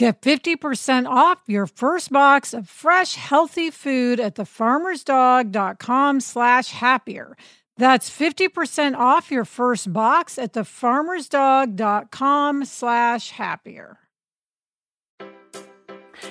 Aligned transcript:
Get 0.00 0.20
50% 0.22 1.06
off 1.06 1.42
your 1.46 1.66
first 1.66 2.10
box 2.10 2.54
of 2.54 2.70
fresh, 2.70 3.16
healthy 3.16 3.70
food 3.70 4.18
at 4.18 4.36
thefarmersdog.com 4.36 6.20
slash 6.20 6.70
happier. 6.70 7.36
That's 7.76 8.08
50% 8.08 8.96
off 8.96 9.30
your 9.30 9.44
first 9.44 9.92
box 9.92 10.38
at 10.38 10.54
thefarmersdog.com 10.54 12.64
slash 12.64 13.30
happier. 13.32 13.98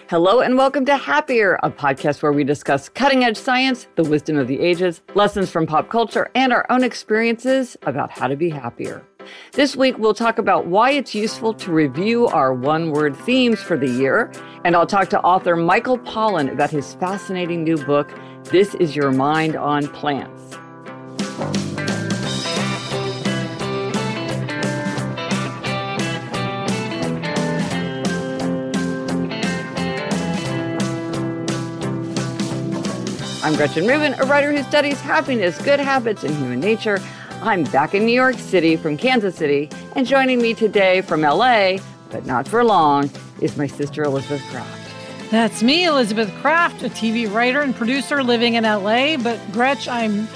Hello 0.09 0.40
and 0.40 0.58
welcome 0.58 0.86
to 0.86 0.97
Happier, 0.97 1.59
a 1.62 1.70
podcast 1.70 2.23
where 2.23 2.31
we 2.31 2.44
discuss 2.44 2.90
cutting 2.90 3.23
edge 3.23 3.38
science, 3.38 3.86
the 3.97 4.03
wisdom 4.03 4.40
of 4.40 4.47
the 4.47 4.59
ages, 4.59 5.03
lessons 5.14 5.52
from 5.52 5.67
pop 5.67 5.90
culture, 5.90 6.31
and 6.34 6.52
our 6.52 6.66
own 6.72 6.84
experiences 6.84 7.78
about 7.84 8.09
how 8.09 8.28
to 8.28 8.36
be 8.36 8.50
happier. 8.50 9.06
This 9.53 9.75
week, 9.75 9.97
we'll 9.97 10.13
talk 10.13 10.38
about 10.38 10.67
why 10.67 10.91
it's 10.91 11.13
useful 11.13 11.53
to 11.55 11.72
review 11.72 12.27
our 12.27 12.53
one 12.53 12.91
word 12.91 13.16
themes 13.16 13.61
for 13.61 13.77
the 13.77 13.89
year. 13.89 14.31
And 14.63 14.75
I'll 14.75 14.88
talk 14.88 15.09
to 15.09 15.22
author 15.22 15.55
Michael 15.55 15.97
Pollan 15.97 16.52
about 16.52 16.69
his 16.69 16.94
fascinating 16.95 17.63
new 17.63 17.77
book, 17.77 18.11
This 18.45 18.75
Is 18.75 18.95
Your 18.95 19.11
Mind 19.11 19.55
on 19.55 19.88
Plants. 19.88 20.55
I'm 33.41 33.55
Gretchen 33.55 33.88
Rubin, 33.88 34.13
a 34.19 34.25
writer 34.25 34.51
who 34.51 34.62
studies 34.63 35.01
happiness, 35.01 35.59
good 35.62 35.79
habits, 35.79 36.23
and 36.23 36.35
human 36.35 36.59
nature. 36.59 37.00
I'm 37.41 37.63
back 37.63 37.95
in 37.95 38.05
New 38.05 38.11
York 38.11 38.35
City 38.35 38.75
from 38.75 38.97
Kansas 38.97 39.33
City, 39.33 39.69
and 39.95 40.05
joining 40.05 40.41
me 40.41 40.53
today 40.53 41.00
from 41.00 41.22
LA, 41.22 41.77
but 42.09 42.25
not 42.25 42.45
for 42.45 42.66
long, 42.66 43.09
is 43.39 43.55
my 43.55 43.66
sister 43.66 44.03
Elizabeth 44.03 44.44
Craft. 44.50 45.31
That's 45.31 45.63
me, 45.63 45.85
Elizabeth 45.85 46.29
Craft, 46.41 46.83
a 46.83 46.89
TV 46.89 47.33
writer 47.33 47.61
and 47.61 47.73
producer 47.73 48.22
living 48.23 48.55
in 48.55 48.66
LA. 48.66 49.16
But 49.16 49.39
Gretch, 49.53 49.88
I'm 49.88 50.27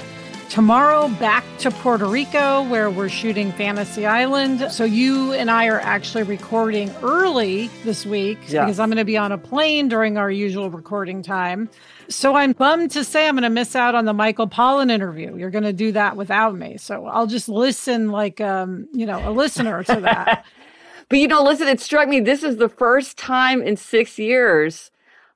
tomorrow 0.54 1.08
back 1.18 1.42
to 1.58 1.68
Puerto 1.68 2.06
Rico 2.06 2.62
where 2.68 2.88
we're 2.88 3.08
shooting 3.08 3.50
Fantasy 3.50 4.06
Island. 4.06 4.70
So 4.70 4.84
you 4.84 5.32
and 5.32 5.50
I 5.50 5.66
are 5.66 5.80
actually 5.80 6.22
recording 6.22 6.94
early 7.02 7.66
this 7.82 8.06
week 8.06 8.38
yeah. 8.46 8.64
because 8.64 8.78
I'm 8.78 8.88
going 8.88 8.98
to 8.98 9.04
be 9.04 9.16
on 9.16 9.32
a 9.32 9.36
plane 9.36 9.88
during 9.88 10.16
our 10.16 10.30
usual 10.30 10.70
recording 10.70 11.24
time. 11.24 11.68
So 12.08 12.36
I'm 12.36 12.52
bummed 12.52 12.92
to 12.92 13.02
say 13.02 13.26
I'm 13.26 13.34
going 13.34 13.42
to 13.42 13.50
miss 13.50 13.74
out 13.74 13.96
on 13.96 14.04
the 14.04 14.12
Michael 14.12 14.48
Pollan 14.48 14.92
interview. 14.92 15.36
You're 15.36 15.50
going 15.50 15.64
to 15.64 15.72
do 15.72 15.90
that 15.90 16.16
without 16.16 16.54
me. 16.54 16.76
So 16.76 17.06
I'll 17.06 17.26
just 17.26 17.48
listen 17.48 18.12
like 18.12 18.40
um, 18.40 18.86
you 18.92 19.06
know, 19.06 19.28
a 19.28 19.32
listener 19.32 19.82
to 19.82 20.00
that. 20.02 20.46
but 21.08 21.18
you 21.18 21.26
know, 21.26 21.42
listen, 21.42 21.66
it 21.66 21.80
struck 21.80 22.08
me 22.08 22.20
this 22.20 22.44
is 22.44 22.58
the 22.58 22.68
first 22.68 23.18
time 23.18 23.60
in 23.60 23.76
6 23.76 24.18
years 24.20 24.92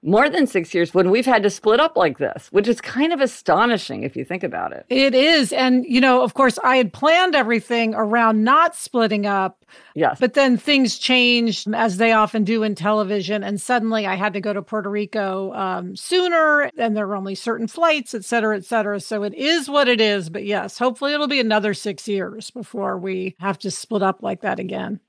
more 0.08 0.28
than 0.28 0.46
six 0.46 0.74
years 0.74 0.94
when 0.94 1.10
we've 1.10 1.26
had 1.26 1.42
to 1.42 1.50
split 1.50 1.80
up 1.80 1.96
like 1.96 2.19
this, 2.19 2.48
which 2.50 2.66
is 2.66 2.80
kind 2.80 3.12
of 3.12 3.20
astonishing 3.20 4.02
if 4.02 4.16
you 4.16 4.24
think 4.24 4.42
about 4.42 4.72
it. 4.72 4.86
It 4.88 5.14
is. 5.14 5.52
And, 5.52 5.84
you 5.86 6.00
know, 6.00 6.22
of 6.22 6.34
course, 6.34 6.58
I 6.64 6.76
had 6.76 6.92
planned 6.92 7.34
everything 7.34 7.94
around 7.94 8.44
not 8.44 8.74
splitting 8.74 9.26
up. 9.26 9.64
Yes. 9.94 10.18
But 10.18 10.32
then 10.32 10.56
things 10.56 10.98
changed 10.98 11.68
as 11.74 11.98
they 11.98 12.12
often 12.12 12.42
do 12.42 12.62
in 12.62 12.74
television. 12.74 13.44
And 13.44 13.60
suddenly 13.60 14.06
I 14.06 14.14
had 14.14 14.32
to 14.32 14.41
go 14.41 14.54
to 14.54 14.62
Puerto 14.62 14.88
Rico 14.88 15.52
um, 15.52 15.94
sooner, 15.94 16.70
and 16.78 16.97
there 16.97 17.06
were 17.06 17.16
only 17.16 17.34
certain 17.34 17.66
flights, 17.66 18.14
et 18.14 18.24
cetera, 18.24 18.56
et 18.56 18.64
cetera. 18.64 18.98
So 18.98 19.24
it 19.24 19.34
is 19.34 19.68
what 19.68 19.86
it 19.86 20.00
is. 20.00 20.30
But 20.30 20.44
yes, 20.44 20.78
hopefully 20.78 21.12
it'll 21.12 21.28
be 21.28 21.41
another 21.41 21.74
six 21.74 22.08
years 22.08 22.50
before 22.50 22.97
we 22.97 23.36
have 23.41 23.58
to 23.58 23.70
split 23.70 24.02
up 24.02 24.22
like 24.22 24.41
that 24.41 24.58
again. 24.58 25.00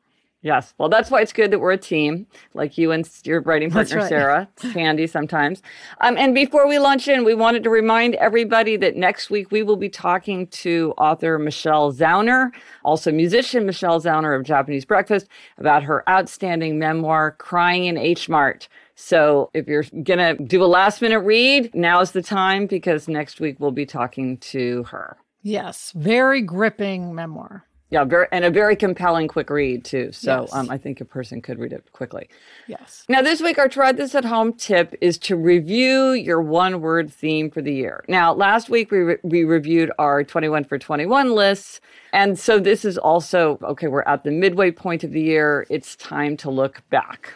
Yes. 0.42 0.74
Well, 0.78 0.88
that's 0.88 1.12
why 1.12 1.20
it's 1.20 1.34
good 1.34 1.52
that 1.52 1.60
we're 1.60 1.74
a 1.74 1.78
team, 1.78 2.26
like 2.54 2.78
you 2.78 2.92
and 2.92 3.08
your 3.26 3.42
writing 3.42 3.70
partner, 3.72 3.98
right. 3.98 4.10
Sarah. 4.10 4.50
It's 4.64 4.74
handy 4.74 5.06
sometimes. 5.06 5.62
Um, 6.00 6.18
and 6.18 6.34
before 6.34 6.68
we 6.68 6.80
launch 6.80 7.10
in, 7.10 7.26
we 7.26 7.34
wanted 7.34 7.64
to 7.64 7.70
remind 7.70 8.16
everybody 8.16 8.78
that 8.78 8.96
next 8.96 9.30
week 9.30 9.52
we 9.52 9.64
will 9.64 9.76
be 9.76 9.90
talking 9.90 10.48
to 10.48 10.94
author 10.98 11.38
Michelle 11.40 11.92
Zauner, 11.92 12.52
also 12.84 13.12
musician 13.12 13.66
Michelle 13.66 14.02
Zauner 14.02 14.38
of 14.38 14.46
Japanese 14.46 14.86
Breakfast, 14.86 15.28
about 15.58 15.84
her 15.84 16.08
outstanding 16.10 16.80
memoir, 16.80 17.32
Crying 17.32 17.86
in 17.86 17.98
H 17.98 18.30
Mart. 18.30 18.70
So 18.96 19.50
if 19.54 19.68
you're 19.68 19.84
going 19.84 20.20
to 20.20 20.42
do 20.42 20.64
a 20.64 20.66
last 20.66 21.02
minute 21.02 21.20
read, 21.20 21.74
now's 21.74 22.12
the 22.12 22.22
time 22.22 22.66
because 22.66 23.08
next 23.08 23.40
week 23.42 23.58
we'll 23.60 23.72
be 23.72 23.86
talking 23.86 24.38
to 24.38 24.84
her. 24.84 25.18
Yes. 25.42 25.94
Very 25.96 26.42
gripping 26.42 27.16
memoir. 27.16 27.66
Yeah, 27.92 28.04
very 28.04 28.28
and 28.32 28.46
a 28.46 28.52
very 28.52 28.76
compelling 28.76 29.28
quick 29.28 29.50
read 29.50 29.84
too. 29.84 30.12
So 30.12 30.42
yes. 30.42 30.54
um, 30.54 30.70
I 30.70 30.78
think 30.78 31.02
a 31.02 31.06
person 31.06 31.42
could 31.42 31.58
read 31.58 31.74
it 31.74 31.92
quickly. 31.92 32.30
Yes. 32.68 33.04
Now 33.10 33.24
this 33.24 33.42
week 33.42 33.58
our 33.58 33.68
try 33.68 33.92
this 33.92 34.14
at 34.14 34.26
home 34.26 34.54
tip 34.54 34.96
is 35.02 35.18
to 35.20 35.36
review 35.36 36.12
your 36.12 36.40
one 36.40 36.82
word 36.82 37.12
theme 37.12 37.50
for 37.50 37.64
the 37.64 37.74
year. 37.74 38.06
Now 38.08 38.34
last 38.34 38.70
week 38.70 38.92
we 38.92 39.00
re- 39.00 39.18
we 39.24 39.44
reviewed 39.44 39.92
our 39.98 40.24
21 40.24 40.66
for 40.66 40.78
21 40.78 41.34
lists 41.34 41.82
and 42.14 42.38
so 42.38 42.60
this 42.60 42.86
is 42.86 43.00
also 43.00 43.58
okay, 43.64 43.88
we're 43.88 44.04
at 44.04 44.24
the 44.24 44.32
midway 44.32 44.70
point 44.70 45.04
of 45.04 45.12
the 45.12 45.22
year. 45.22 45.66
It's 45.72 45.96
time 45.96 46.38
to 46.38 46.52
look 46.52 46.84
back. 46.92 47.34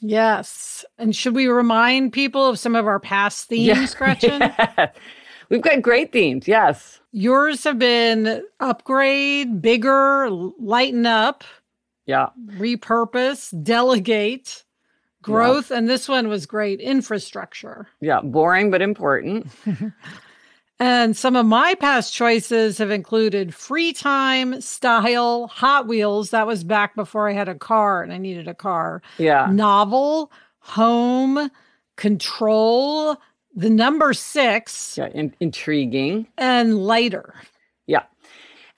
Yes. 0.00 0.84
And 0.98 1.14
should 1.14 1.34
we 1.34 1.48
remind 1.48 2.12
people 2.12 2.46
of 2.46 2.58
some 2.58 2.74
of 2.76 2.86
our 2.86 3.00
past 3.00 3.48
themes, 3.48 3.66
yeah. 3.66 3.86
Gretchen? 3.98 4.40
yeah. 4.40 4.90
We've 5.50 5.60
got 5.60 5.82
great 5.82 6.12
themes. 6.12 6.46
Yes. 6.46 7.00
Yours 7.10 7.64
have 7.64 7.78
been 7.78 8.44
upgrade, 8.60 9.60
bigger, 9.60 10.30
lighten 10.30 11.06
up. 11.06 11.42
Yeah. 12.06 12.28
Repurpose, 12.52 13.52
delegate, 13.62 14.64
growth. 15.22 15.70
Yeah. 15.70 15.78
And 15.78 15.88
this 15.88 16.08
one 16.08 16.28
was 16.28 16.46
great 16.46 16.80
infrastructure. 16.80 17.88
Yeah. 18.00 18.20
Boring, 18.20 18.70
but 18.70 18.80
important. 18.80 19.48
and 20.78 21.16
some 21.16 21.34
of 21.34 21.46
my 21.46 21.74
past 21.74 22.14
choices 22.14 22.78
have 22.78 22.92
included 22.92 23.52
free 23.52 23.92
time, 23.92 24.60
style, 24.60 25.48
Hot 25.48 25.88
Wheels. 25.88 26.30
That 26.30 26.46
was 26.46 26.62
back 26.62 26.94
before 26.94 27.28
I 27.28 27.32
had 27.32 27.48
a 27.48 27.56
car 27.56 28.04
and 28.04 28.12
I 28.12 28.18
needed 28.18 28.46
a 28.46 28.54
car. 28.54 29.02
Yeah. 29.18 29.48
Novel, 29.50 30.30
home, 30.60 31.50
control, 31.96 33.16
the 33.54 33.70
number 33.70 34.12
six. 34.12 34.96
Yeah, 34.98 35.08
in- 35.08 35.34
intriguing. 35.40 36.28
And 36.38 36.86
lighter. 36.86 37.34
Yeah. 37.86 38.04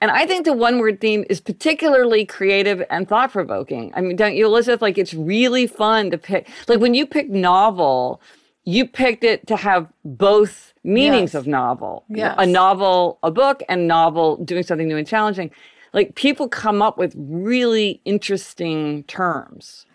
And 0.01 0.11
I 0.11 0.27
think 0.27 0.45
the 0.45 0.53
one 0.53 0.79
word 0.81 1.01
theme 1.01 1.25
is 1.31 1.41
particularly 1.41 2.27
creative 2.27 2.83
and 2.91 3.09
thought 3.09 3.31
provoking. 3.31 3.93
I 3.95 4.01
mean, 4.01 4.17
don't 4.17 4.35
you, 4.35 4.47
Elizabeth? 4.47 4.83
Like, 4.83 4.99
it's 4.99 5.15
really 5.15 5.67
fun 5.67 6.11
to 6.11 6.19
pick. 6.19 6.49
Like, 6.67 6.81
when 6.81 6.95
you 6.95 7.07
pick 7.07 7.31
novel, 7.31 8.21
you 8.65 8.87
picked 8.87 9.23
it 9.23 9.47
to 9.47 9.57
have 9.57 9.87
both 10.05 10.73
meanings 10.83 11.35
yes. 11.35 11.41
of 11.41 11.47
novel. 11.47 12.05
Yes. 12.09 12.35
A 12.39 12.47
novel, 12.47 13.19
a 13.23 13.31
book, 13.31 13.63
and 13.69 13.87
novel 13.87 14.39
doing 14.39 14.65
something 14.65 14.89
new 14.89 14.97
and 14.97 15.07
challenging. 15.07 15.51
like 15.93 16.15
people 16.15 16.49
come 16.49 16.83
up 16.83 16.99
with 16.99 17.15
really 17.17 18.01
interesting 18.05 19.05
terms. 19.05 19.87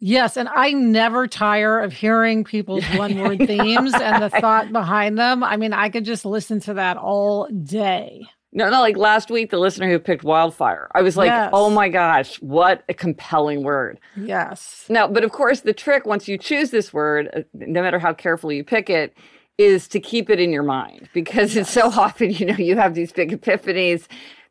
Yes, 0.00 0.36
and 0.36 0.48
I 0.48 0.72
never 0.72 1.26
tire 1.26 1.80
of 1.80 1.92
hearing 1.92 2.44
people's 2.44 2.84
one 2.96 3.18
word 3.18 3.38
themes 3.38 3.92
and 3.94 4.22
the 4.22 4.30
thought 4.40 4.72
behind 4.72 5.18
them. 5.18 5.42
I 5.42 5.56
mean, 5.56 5.72
I 5.72 5.88
could 5.88 6.04
just 6.04 6.24
listen 6.24 6.60
to 6.60 6.74
that 6.74 6.96
all 6.96 7.48
day. 7.48 8.22
No, 8.52 8.70
no, 8.70 8.80
like 8.80 8.96
last 8.96 9.30
week, 9.30 9.50
the 9.50 9.58
listener 9.58 9.90
who 9.90 9.98
picked 9.98 10.24
wildfire, 10.24 10.88
I 10.94 11.02
was 11.02 11.16
like, 11.16 11.28
Yes. 11.28 11.50
oh 11.52 11.68
my 11.68 11.88
gosh, 11.88 12.36
what 12.36 12.82
a 12.88 12.94
compelling 12.94 13.62
word. 13.62 13.98
Yes. 14.16 14.86
Now, 14.88 15.06
but 15.06 15.22
of 15.24 15.32
course, 15.32 15.60
the 15.60 15.74
trick 15.74 16.06
once 16.06 16.28
you 16.28 16.38
choose 16.38 16.70
this 16.70 16.92
word, 16.92 17.28
uh, 17.36 17.40
no 17.52 17.82
matter 17.82 17.98
how 17.98 18.14
carefully 18.14 18.56
you 18.56 18.64
pick 18.64 18.88
it, 18.88 19.14
is 19.58 19.88
to 19.88 20.00
keep 20.00 20.30
it 20.30 20.38
in 20.40 20.50
your 20.50 20.62
mind 20.62 21.08
because 21.12 21.56
it's 21.56 21.70
so 21.70 21.82
often, 21.98 22.30
you 22.30 22.46
know, 22.46 22.56
you 22.56 22.76
have 22.76 22.94
these 22.94 23.12
big 23.12 23.38
epiphanies, 23.38 24.06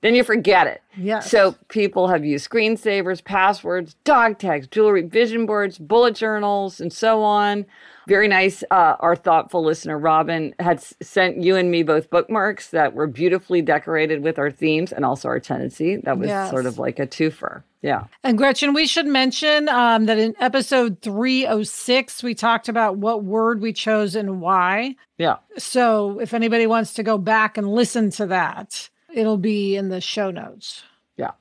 then 0.08 0.16
you 0.16 0.24
forget 0.24 0.68
it. 0.68 0.82
Yeah. 0.96 1.20
So 1.20 1.56
people 1.68 2.08
have 2.08 2.24
used 2.26 2.50
screensavers, 2.50 3.24
passwords, 3.24 3.96
dog 4.06 4.40
tags, 4.40 4.68
jewelry, 4.68 5.02
vision 5.04 5.46
boards, 5.46 5.78
bullet 5.78 6.16
journals, 6.16 6.80
and 6.82 6.92
so 6.92 7.22
on. 7.22 7.66
Very 8.08 8.30
nice. 8.30 8.64
Uh, 8.72 8.96
our 9.02 9.18
thoughtful 9.18 9.62
listener, 9.66 10.00
Robin, 10.00 10.56
had 10.60 10.78
s- 10.78 10.94
sent 11.02 11.42
you 11.42 11.58
and 11.58 11.70
me 11.70 11.84
both 11.84 12.10
bookmarks 12.10 12.70
that 12.70 12.94
were 12.94 13.06
beautifully 13.06 13.62
decorated 13.62 14.24
with 14.24 14.40
our 14.40 14.50
themes 14.50 14.94
and 14.94 15.04
also 15.04 15.28
our 15.28 15.42
tendency. 15.42 15.98
That 15.98 16.18
was 16.18 16.30
Yes. 16.30 16.50
sort 16.50 16.66
of 16.68 16.80
like 16.80 17.00
a 17.00 17.06
twofer. 17.06 17.64
Yeah. 17.82 18.06
And 18.24 18.38
Gretchen, 18.38 18.74
we 18.74 18.88
should 18.88 19.08
mention 19.08 19.68
um, 19.68 20.06
that 20.06 20.18
in 20.18 20.34
episode 20.40 21.02
306, 21.02 22.24
we 22.24 22.34
talked 22.34 22.70
about 22.70 22.98
what 22.98 23.24
word 23.26 23.62
we 23.62 23.74
chose 23.74 24.16
and 24.16 24.40
why. 24.42 24.96
Yeah. 25.18 25.38
So 25.58 26.20
if 26.20 26.34
anybody 26.34 26.66
wants 26.66 26.94
to 26.96 27.04
go 27.04 27.18
back 27.18 27.58
and 27.58 27.68
listen 27.68 28.10
to 28.12 28.26
that, 28.28 28.90
it'll 29.18 29.38
be 29.38 29.76
in 29.76 29.90
the 29.90 30.00
show 30.00 30.32
notes. 30.32 30.84
Yeah. 31.18 31.32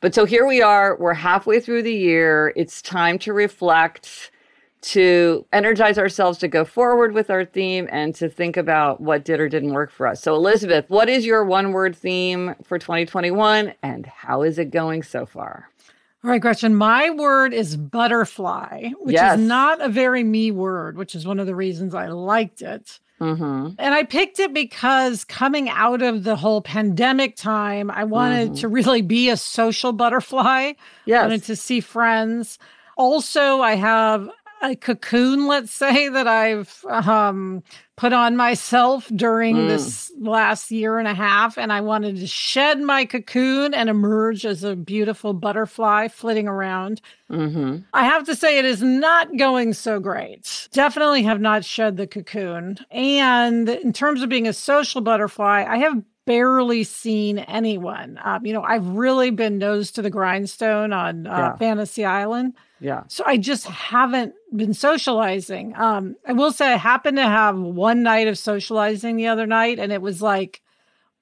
But 0.00 0.14
so 0.14 0.24
here 0.24 0.46
we 0.46 0.62
are. 0.62 0.96
We're 0.96 1.14
halfway 1.14 1.60
through 1.60 1.82
the 1.82 1.94
year. 1.94 2.52
It's 2.56 2.82
time 2.82 3.18
to 3.20 3.32
reflect, 3.32 4.30
to 4.82 5.46
energize 5.52 5.98
ourselves 5.98 6.38
to 6.38 6.48
go 6.48 6.64
forward 6.64 7.12
with 7.12 7.30
our 7.30 7.44
theme, 7.44 7.88
and 7.92 8.14
to 8.16 8.28
think 8.28 8.56
about 8.56 9.00
what 9.00 9.24
did 9.24 9.38
or 9.38 9.48
didn't 9.48 9.74
work 9.74 9.90
for 9.92 10.06
us. 10.08 10.20
So, 10.22 10.34
Elizabeth, 10.34 10.86
what 10.88 11.08
is 11.08 11.24
your 11.26 11.44
one 11.44 11.72
word 11.72 11.94
theme 11.94 12.54
for 12.64 12.78
2021 12.78 13.74
and 13.82 14.06
how 14.06 14.42
is 14.42 14.58
it 14.58 14.70
going 14.70 15.02
so 15.02 15.26
far? 15.26 15.68
All 16.24 16.30
right, 16.30 16.40
Gretchen, 16.40 16.74
my 16.74 17.10
word 17.10 17.52
is 17.52 17.76
butterfly, 17.76 18.90
which 19.00 19.14
Yes. 19.14 19.38
is 19.38 19.46
not 19.46 19.80
a 19.80 19.88
very 19.88 20.22
me 20.24 20.50
word, 20.52 20.96
which 20.96 21.14
is 21.14 21.26
one 21.26 21.38
of 21.40 21.46
the 21.46 21.54
reasons 21.54 21.94
I 21.94 22.06
liked 22.08 22.62
it. 22.62 23.00
Mm-hmm. 23.22 23.74
And 23.78 23.94
I 23.94 24.02
picked 24.02 24.40
it 24.40 24.52
because 24.52 25.24
coming 25.24 25.68
out 25.68 26.02
of 26.02 26.24
the 26.24 26.34
whole 26.34 26.60
pandemic 26.60 27.36
time, 27.36 27.90
I 27.90 28.02
wanted 28.02 28.56
to 28.56 28.68
really 28.68 29.02
be 29.02 29.28
a 29.28 29.36
social 29.36 29.92
butterfly. 29.92 30.72
Yes. 31.04 31.22
wanted 31.22 31.44
to 31.44 31.56
see 31.56 31.80
friends. 31.80 32.58
Also, 32.96 33.60
I 33.60 33.76
have 33.76 34.28
a 34.62 34.76
cocoon, 34.76 35.46
let's 35.46 35.72
say, 35.74 36.08
that 36.08 36.26
I've 36.28 36.84
um, 36.88 37.62
put 37.96 38.12
on 38.12 38.36
myself 38.36 39.10
during 39.14 39.56
Mm. 39.56 39.68
this 39.68 40.12
last 40.20 40.70
year 40.70 40.98
and 40.98 41.08
a 41.08 41.14
half. 41.14 41.58
And 41.58 41.72
I 41.72 41.80
wanted 41.80 42.16
to 42.20 42.26
shed 42.26 42.80
my 42.80 43.04
cocoon 43.04 43.74
and 43.74 43.88
emerge 43.90 44.46
as 44.46 44.62
a 44.64 44.76
beautiful 44.76 45.34
butterfly 45.34 46.08
flitting 46.08 46.48
around. 46.48 47.00
Mm-hmm. 47.30 47.78
I 47.92 48.04
have 48.04 48.24
to 48.24 48.36
say, 48.36 48.58
it 48.58 48.64
is 48.64 48.82
not 48.82 49.36
going 49.36 49.74
so 49.74 49.98
great. 50.00 50.68
Definitely 50.72 51.22
have 51.24 51.40
not 51.40 51.64
shed 51.64 51.96
the 51.96 52.06
cocoon. 52.06 52.78
And 52.90 53.68
in 53.68 53.92
terms 53.92 54.22
of 54.22 54.28
being 54.28 54.46
a 54.48 54.52
social 54.52 55.00
butterfly, 55.00 55.64
I 55.68 55.78
have 55.78 56.02
barely 56.24 56.84
seen 56.84 57.40
anyone. 57.40 58.16
Um, 58.22 58.46
you 58.46 58.52
know, 58.52 58.62
I've 58.62 58.86
really 58.86 59.30
been 59.30 59.58
nose 59.58 59.90
to 59.92 60.02
the 60.02 60.10
grindstone 60.10 60.92
on 60.92 61.26
uh, 61.26 61.30
Yeah. 61.36 61.56
Fantasy 61.56 62.04
Island. 62.04 62.54
Yeah. 62.78 63.02
So 63.08 63.24
I 63.26 63.36
just 63.38 63.66
haven't 63.66 64.32
been 64.56 64.74
socializing. 64.74 65.74
Um, 65.76 66.16
I 66.26 66.32
will 66.32 66.52
say 66.52 66.72
I 66.72 66.76
happened 66.76 67.16
to 67.16 67.22
have 67.22 67.58
one 67.58 68.02
night 68.02 68.28
of 68.28 68.38
socializing 68.38 69.16
the 69.16 69.28
other 69.28 69.46
night, 69.46 69.78
and 69.78 69.92
it 69.92 70.02
was 70.02 70.22
like 70.22 70.62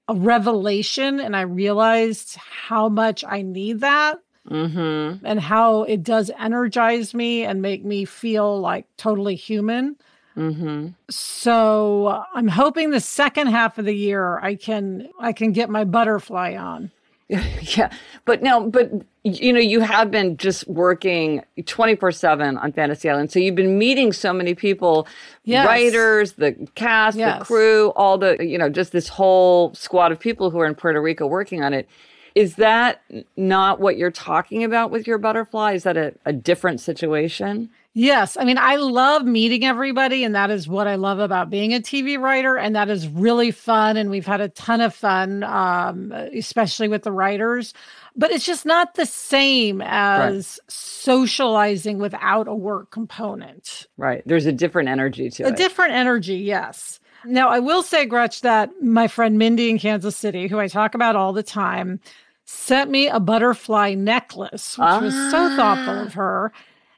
a 0.08 0.14
revelation. 0.14 1.20
And 1.20 1.36
I 1.36 1.42
realized 1.42 2.36
how 2.36 2.88
much 2.88 3.24
I 3.26 3.42
need 3.42 3.80
that 3.80 4.18
Mm-hmm. 4.48 5.24
and 5.24 5.38
how 5.38 5.82
it 5.82 6.02
does 6.02 6.30
energize 6.36 7.12
me 7.14 7.44
and 7.44 7.60
make 7.60 7.84
me 7.84 8.06
feel 8.06 8.58
like 8.58 8.86
totally 8.96 9.36
human. 9.36 9.96
Mm-hmm. 10.36 10.88
So 11.10 12.06
uh, 12.06 12.24
I'm 12.34 12.48
hoping 12.48 12.90
the 12.90 13.00
second 13.00 13.48
half 13.48 13.78
of 13.78 13.84
the 13.84 13.94
year 13.94 14.38
I 14.38 14.54
can 14.54 15.10
I 15.20 15.34
can 15.34 15.52
get 15.52 15.68
my 15.68 15.84
butterfly 15.84 16.56
on. 16.56 16.90
yeah. 17.76 17.90
But 18.24 18.42
no 18.42 18.68
but 18.68 18.90
you 19.22 19.52
know 19.52 19.60
you 19.60 19.80
have 19.80 20.10
been 20.10 20.36
just 20.36 20.66
working 20.66 21.42
24-7 21.58 22.62
on 22.62 22.72
fantasy 22.72 23.08
island. 23.08 23.30
So 23.30 23.38
you've 23.38 23.54
been 23.54 23.78
meeting 23.78 24.12
so 24.12 24.32
many 24.32 24.54
people 24.54 25.06
Yes. 25.44 25.66
writers 25.66 26.32
the 26.34 26.52
cast 26.74 27.16
the 27.38 27.44
crew 27.44 27.92
all 27.96 28.18
the 28.18 28.36
you 28.44 28.58
know 28.58 28.68
just 28.68 28.92
this 28.92 29.08
whole 29.08 29.72
squad 29.74 30.12
of 30.12 30.20
people 30.20 30.50
who 30.50 30.58
are 30.60 30.66
in 30.66 30.74
puerto 30.74 31.00
rico 31.00 31.26
working 31.26 31.62
on 31.62 31.72
it. 31.72 31.88
Is 32.34 32.56
that 32.56 33.02
not 33.36 33.80
what 33.80 33.96
you're 33.96 34.12
talking 34.12 34.62
about 34.62 34.90
with 34.90 35.06
your 35.06 35.18
butterfly? 35.18 35.72
Is 35.72 35.82
that 35.84 35.96
a, 35.96 36.14
a 36.24 36.32
different 36.32 36.80
situation 36.80 37.70
Yes. 37.92 38.36
I 38.36 38.44
mean, 38.44 38.58
I 38.58 38.76
love 38.76 39.24
meeting 39.24 39.64
everybody, 39.64 40.22
and 40.22 40.34
that 40.34 40.50
is 40.50 40.68
what 40.68 40.86
I 40.86 40.94
love 40.94 41.18
about 41.18 41.50
being 41.50 41.74
a 41.74 41.80
TV 41.80 42.20
writer. 42.20 42.56
And 42.56 42.76
that 42.76 42.88
is 42.88 43.08
really 43.08 43.50
fun. 43.50 43.96
And 43.96 44.10
we've 44.10 44.26
had 44.26 44.40
a 44.40 44.48
ton 44.48 44.80
of 44.80 44.94
fun, 44.94 45.42
um, 45.42 46.12
especially 46.12 46.86
with 46.86 47.02
the 47.02 47.10
writers. 47.10 47.74
But 48.14 48.30
it's 48.30 48.44
just 48.44 48.64
not 48.64 48.94
the 48.94 49.06
same 49.06 49.82
as 49.82 50.60
socializing 50.68 51.98
without 51.98 52.46
a 52.48 52.54
work 52.54 52.90
component. 52.90 53.86
right 53.96 54.22
there's 54.26 54.46
a 54.46 54.52
different 54.52 54.88
energy 54.88 55.30
to 55.30 55.44
A 55.44 55.46
it 55.48 55.52
A 55.54 55.56
different 55.56 55.92
energy, 55.94 56.36
yes. 56.36 57.00
Now, 57.24 57.48
I 57.50 57.58
will 57.58 57.82
say, 57.82 58.06
Gretch, 58.06 58.40
that 58.42 58.70
my 58.82 59.06
friend 59.06 59.36
Mindy 59.38 59.68
in 59.68 59.78
Kansas 59.78 60.16
City, 60.16 60.48
who 60.48 60.58
I 60.58 60.68
talk 60.68 60.94
about 60.94 61.16
all 61.16 61.32
the 61.32 61.42
time, 61.42 62.00
sent 62.46 62.90
me 62.90 63.08
a 63.08 63.20
butterfly 63.20 63.94
necklace, 63.94 64.76
which 64.78 65.02
was 65.02 65.14
so 65.30 65.54
thoughtful 65.56 66.00
of 66.00 66.14
her. 66.14 66.52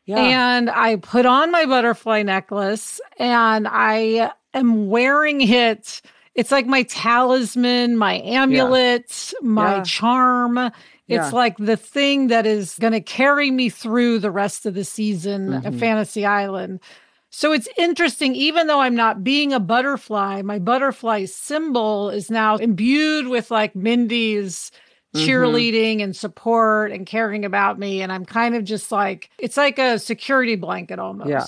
Yeah 0.07 0.19
And 0.19 0.71
I 0.71 0.97
put 0.97 1.27
on 1.27 1.51
my 1.51 1.65
butterfly 1.67 2.23
necklace 2.23 3.01
and 3.19 3.67
I 3.69 4.33
am 4.55 4.89
wearing 4.89 5.41
it. 5.41 6.03
It's 6.35 6.51
like 6.51 6.67
my 6.67 6.83
talisman, 6.85 7.97
my 7.97 8.15
amulet, 8.21 9.33
my 9.43 9.75
Yeah. 9.77 9.83
charm. 9.83 10.59
It's 10.59 10.73
Yeah. 11.09 11.31
like 11.31 11.57
the 11.59 11.77
thing 11.77 12.29
that 12.29 12.47
is 12.47 12.77
going 12.79 12.93
to 12.95 13.01
carry 13.01 13.51
me 13.51 13.69
through 13.69 14.19
the 14.21 14.31
rest 14.31 14.65
of 14.67 14.75
the 14.75 14.85
season 14.85 15.49
Mm-hmm. 15.51 15.67
of 15.67 15.79
Fantasy 15.79 16.25
Island. 16.25 16.81
So 17.31 17.53
it's 17.53 17.69
interesting, 17.79 18.35
even 18.35 18.67
though 18.67 18.81
I'm 18.81 18.94
not 18.94 19.25
being 19.25 19.53
a 19.55 19.61
butterfly, 19.61 20.43
my 20.43 20.59
butterfly 20.59 21.25
symbol 21.25 22.11
is 22.11 22.31
now 22.31 22.56
imbued 22.56 23.29
with 23.29 23.51
like 23.51 23.75
Mindy's 23.75 24.71
Mm-hmm. 25.15 25.29
cheerleading 25.29 26.03
and 26.03 26.17
support 26.17 26.91
and 26.91 27.05
caring 27.05 27.45
about 27.45 27.79
me. 27.79 28.01
And 28.01 28.11
I'm 28.11 28.25
kind 28.25 28.55
of 28.55 28.65
just 28.65 28.91
like, 28.91 29.29
it's 29.39 29.59
like 29.59 29.79
a 29.79 29.99
security 29.99 30.57
blanket 30.57 30.99
almost. 30.99 31.29
Yeah. 31.29 31.47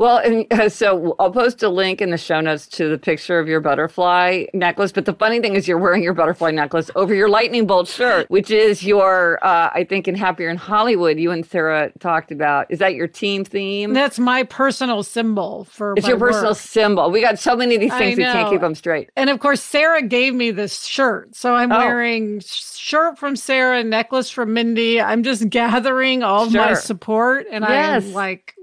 Well, 0.00 0.16
and 0.16 0.46
uh, 0.50 0.70
so 0.70 1.14
I'll 1.18 1.30
post 1.30 1.62
a 1.62 1.68
link 1.68 2.00
in 2.00 2.08
the 2.10 2.16
show 2.16 2.40
notes 2.40 2.66
to 2.68 2.88
the 2.88 2.96
picture 2.96 3.38
of 3.38 3.48
your 3.48 3.60
butterfly 3.60 4.46
necklace. 4.54 4.92
But 4.92 5.04
the 5.04 5.12
funny 5.12 5.40
thing 5.40 5.56
is, 5.56 5.68
you're 5.68 5.76
wearing 5.76 6.02
your 6.02 6.14
butterfly 6.14 6.52
necklace 6.52 6.90
over 6.96 7.14
your 7.14 7.28
lightning 7.28 7.66
bolt 7.66 7.86
shirt, 7.86 8.30
which 8.30 8.50
is 8.50 8.82
your, 8.82 9.38
uh, 9.44 9.68
I 9.74 9.84
think, 9.84 10.08
in 10.08 10.14
Happier 10.14 10.48
in 10.48 10.56
Hollywood, 10.56 11.18
you 11.18 11.30
and 11.32 11.44
Sarah 11.44 11.92
talked 11.98 12.32
about. 12.32 12.66
Is 12.70 12.78
that 12.78 12.94
your 12.94 13.08
team 13.08 13.44
theme? 13.44 13.92
That's 13.92 14.18
my 14.18 14.42
personal 14.44 15.02
symbol 15.02 15.64
for 15.64 15.92
it's 15.98 16.08
your 16.08 16.18
personal 16.18 16.52
work. 16.52 16.56
symbol. 16.58 17.10
We 17.10 17.20
got 17.20 17.38
so 17.38 17.54
many 17.54 17.74
of 17.74 17.82
these 17.82 17.92
things 17.92 18.16
we 18.16 18.24
can't 18.24 18.48
keep 18.48 18.62
them 18.62 18.74
straight. 18.74 19.10
And 19.16 19.28
of 19.28 19.38
course, 19.38 19.62
Sarah 19.62 20.00
gave 20.00 20.34
me 20.34 20.50
this 20.50 20.82
shirt. 20.86 21.36
So 21.36 21.54
I'm 21.54 21.70
Oh. 21.70 21.76
wearing 21.78 22.40
shirt 22.40 23.18
from 23.18 23.36
Sarah, 23.36 23.84
necklace 23.84 24.30
from 24.30 24.54
Mindy. 24.54 24.98
I'm 24.98 25.22
just 25.24 25.46
gathering 25.50 26.22
all 26.22 26.44
of 26.46 26.54
my 26.54 26.72
support. 26.72 27.48
And 27.52 27.66
Yes. 27.68 28.06
I'm 28.06 28.14
like, 28.14 28.54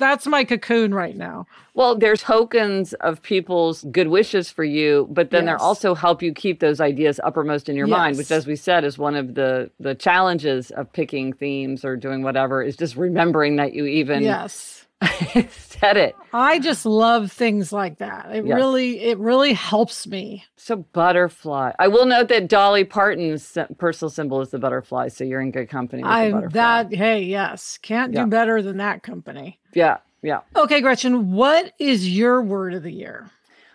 that's 0.00 0.26
my 0.26 0.42
cocoon 0.42 0.92
right 0.92 1.16
now. 1.16 1.46
Well, 1.74 1.96
there's 1.96 2.22
tokens 2.22 2.94
of 2.94 3.22
people's 3.22 3.84
good 3.92 4.08
wishes 4.08 4.50
for 4.50 4.64
you, 4.64 5.06
but 5.10 5.30
then 5.30 5.44
they're 5.44 5.56
also 5.56 5.94
help 5.94 6.20
you 6.22 6.34
keep 6.34 6.58
those 6.58 6.80
ideas 6.80 7.20
uppermost 7.22 7.68
in 7.68 7.76
your 7.76 7.86
mind, 7.86 8.16
which, 8.16 8.32
as 8.32 8.46
we 8.46 8.56
said, 8.56 8.84
is 8.84 8.98
one 8.98 9.14
of 9.14 9.34
the 9.36 9.70
the 9.78 9.94
challenges 9.94 10.72
of 10.72 10.92
picking 10.92 11.32
themes 11.32 11.84
or 11.84 11.96
doing 11.96 12.22
whatever 12.22 12.62
is 12.62 12.76
just 12.76 12.96
remembering 12.96 13.56
that 13.56 13.72
you 13.74 13.86
even 13.86 14.24
Yes. 14.24 14.79
said 15.50 15.96
it. 15.96 16.16
I 16.32 16.58
just 16.58 16.84
love 16.84 17.32
things 17.32 17.72
like 17.72 17.98
that. 17.98 18.30
It 18.34 18.44
Yes. 18.46 18.54
really, 18.56 19.00
it 19.00 19.18
really 19.18 19.52
helps 19.52 20.06
me. 20.06 20.44
So 20.56 20.76
butterfly. 20.76 21.72
I 21.78 21.88
will 21.88 22.06
note 22.06 22.28
that 22.28 22.48
Dolly 22.48 22.84
Parton's 22.84 23.56
personal 23.78 24.10
symbol 24.10 24.40
is 24.40 24.50
the 24.50 24.58
butterfly, 24.58 25.08
so 25.08 25.24
you're 25.24 25.40
in 25.40 25.50
good 25.50 25.68
company 25.68 26.02
butterfly. 26.02 26.48
that, 26.50 26.94
hey, 26.94 27.22
yes, 27.22 27.78
can't 27.82 28.12
Yeah. 28.12 28.24
do 28.24 28.30
better 28.30 28.60
than 28.62 28.76
that 28.78 29.02
company. 29.02 29.58
yeah, 29.72 29.98
yeah. 30.22 30.40
Okay, 30.56 30.80
Gretchen, 30.80 31.32
what 31.32 31.72
is 31.78 32.08
your 32.14 32.42
word 32.42 32.74
of 32.74 32.82
the 32.82 32.92
year? 32.92 33.30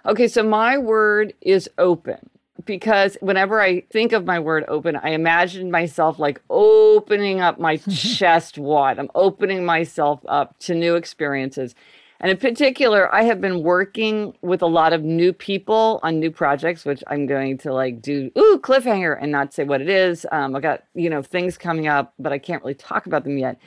Okay, 0.05 0.27
so 0.27 0.43
my 0.43 0.77
word 0.77 1.33
is 1.41 1.67
open. 1.79 2.29
Because 2.65 3.17
whenever 3.21 3.61
I 3.61 3.81
think 3.91 4.11
of 4.11 4.25
my 4.25 4.39
word 4.39 4.65
open, 4.67 4.95
I 4.97 5.09
imagine 5.09 5.71
myself 5.71 6.19
like 6.19 6.41
opening 6.49 7.39
up 7.39 7.59
my 7.59 7.77
chest 7.89 8.57
wide. 8.57 8.99
I'm 8.99 9.11
opening 9.15 9.65
myself 9.65 10.21
up 10.27 10.57
to 10.59 10.75
new 10.75 10.95
experiences. 10.95 11.75
And 12.19 12.31
in 12.31 12.37
particular, 12.37 13.13
I 13.13 13.23
have 13.23 13.41
been 13.41 13.61
working 13.61 14.33
with 14.41 14.61
a 14.61 14.67
lot 14.67 14.93
of 14.93 15.03
new 15.03 15.33
people 15.33 15.99
on 16.01 16.19
new 16.19 16.31
projects, 16.31 16.85
which 16.85 17.03
I'm 17.07 17.25
going 17.25 17.57
to 17.59 17.73
like 17.73 18.01
do, 18.01 18.31
ooh, 18.37 18.59
cliffhanger 18.63 19.17
and 19.21 19.31
not 19.31 19.53
say 19.53 19.65
what 19.65 19.81
it 19.81 19.89
is. 19.89 20.25
Um, 20.31 20.55
I 20.55 20.61
got, 20.61 20.85
you 20.93 21.09
know, 21.09 21.21
things 21.21 21.57
coming 21.57 21.87
up, 21.87 22.13
but 22.17 22.31
I 22.31 22.37
can't 22.37 22.63
really 22.63 22.73
talk 22.73 23.05
about 23.05 23.25
them 23.25 23.37
yet. 23.37 23.59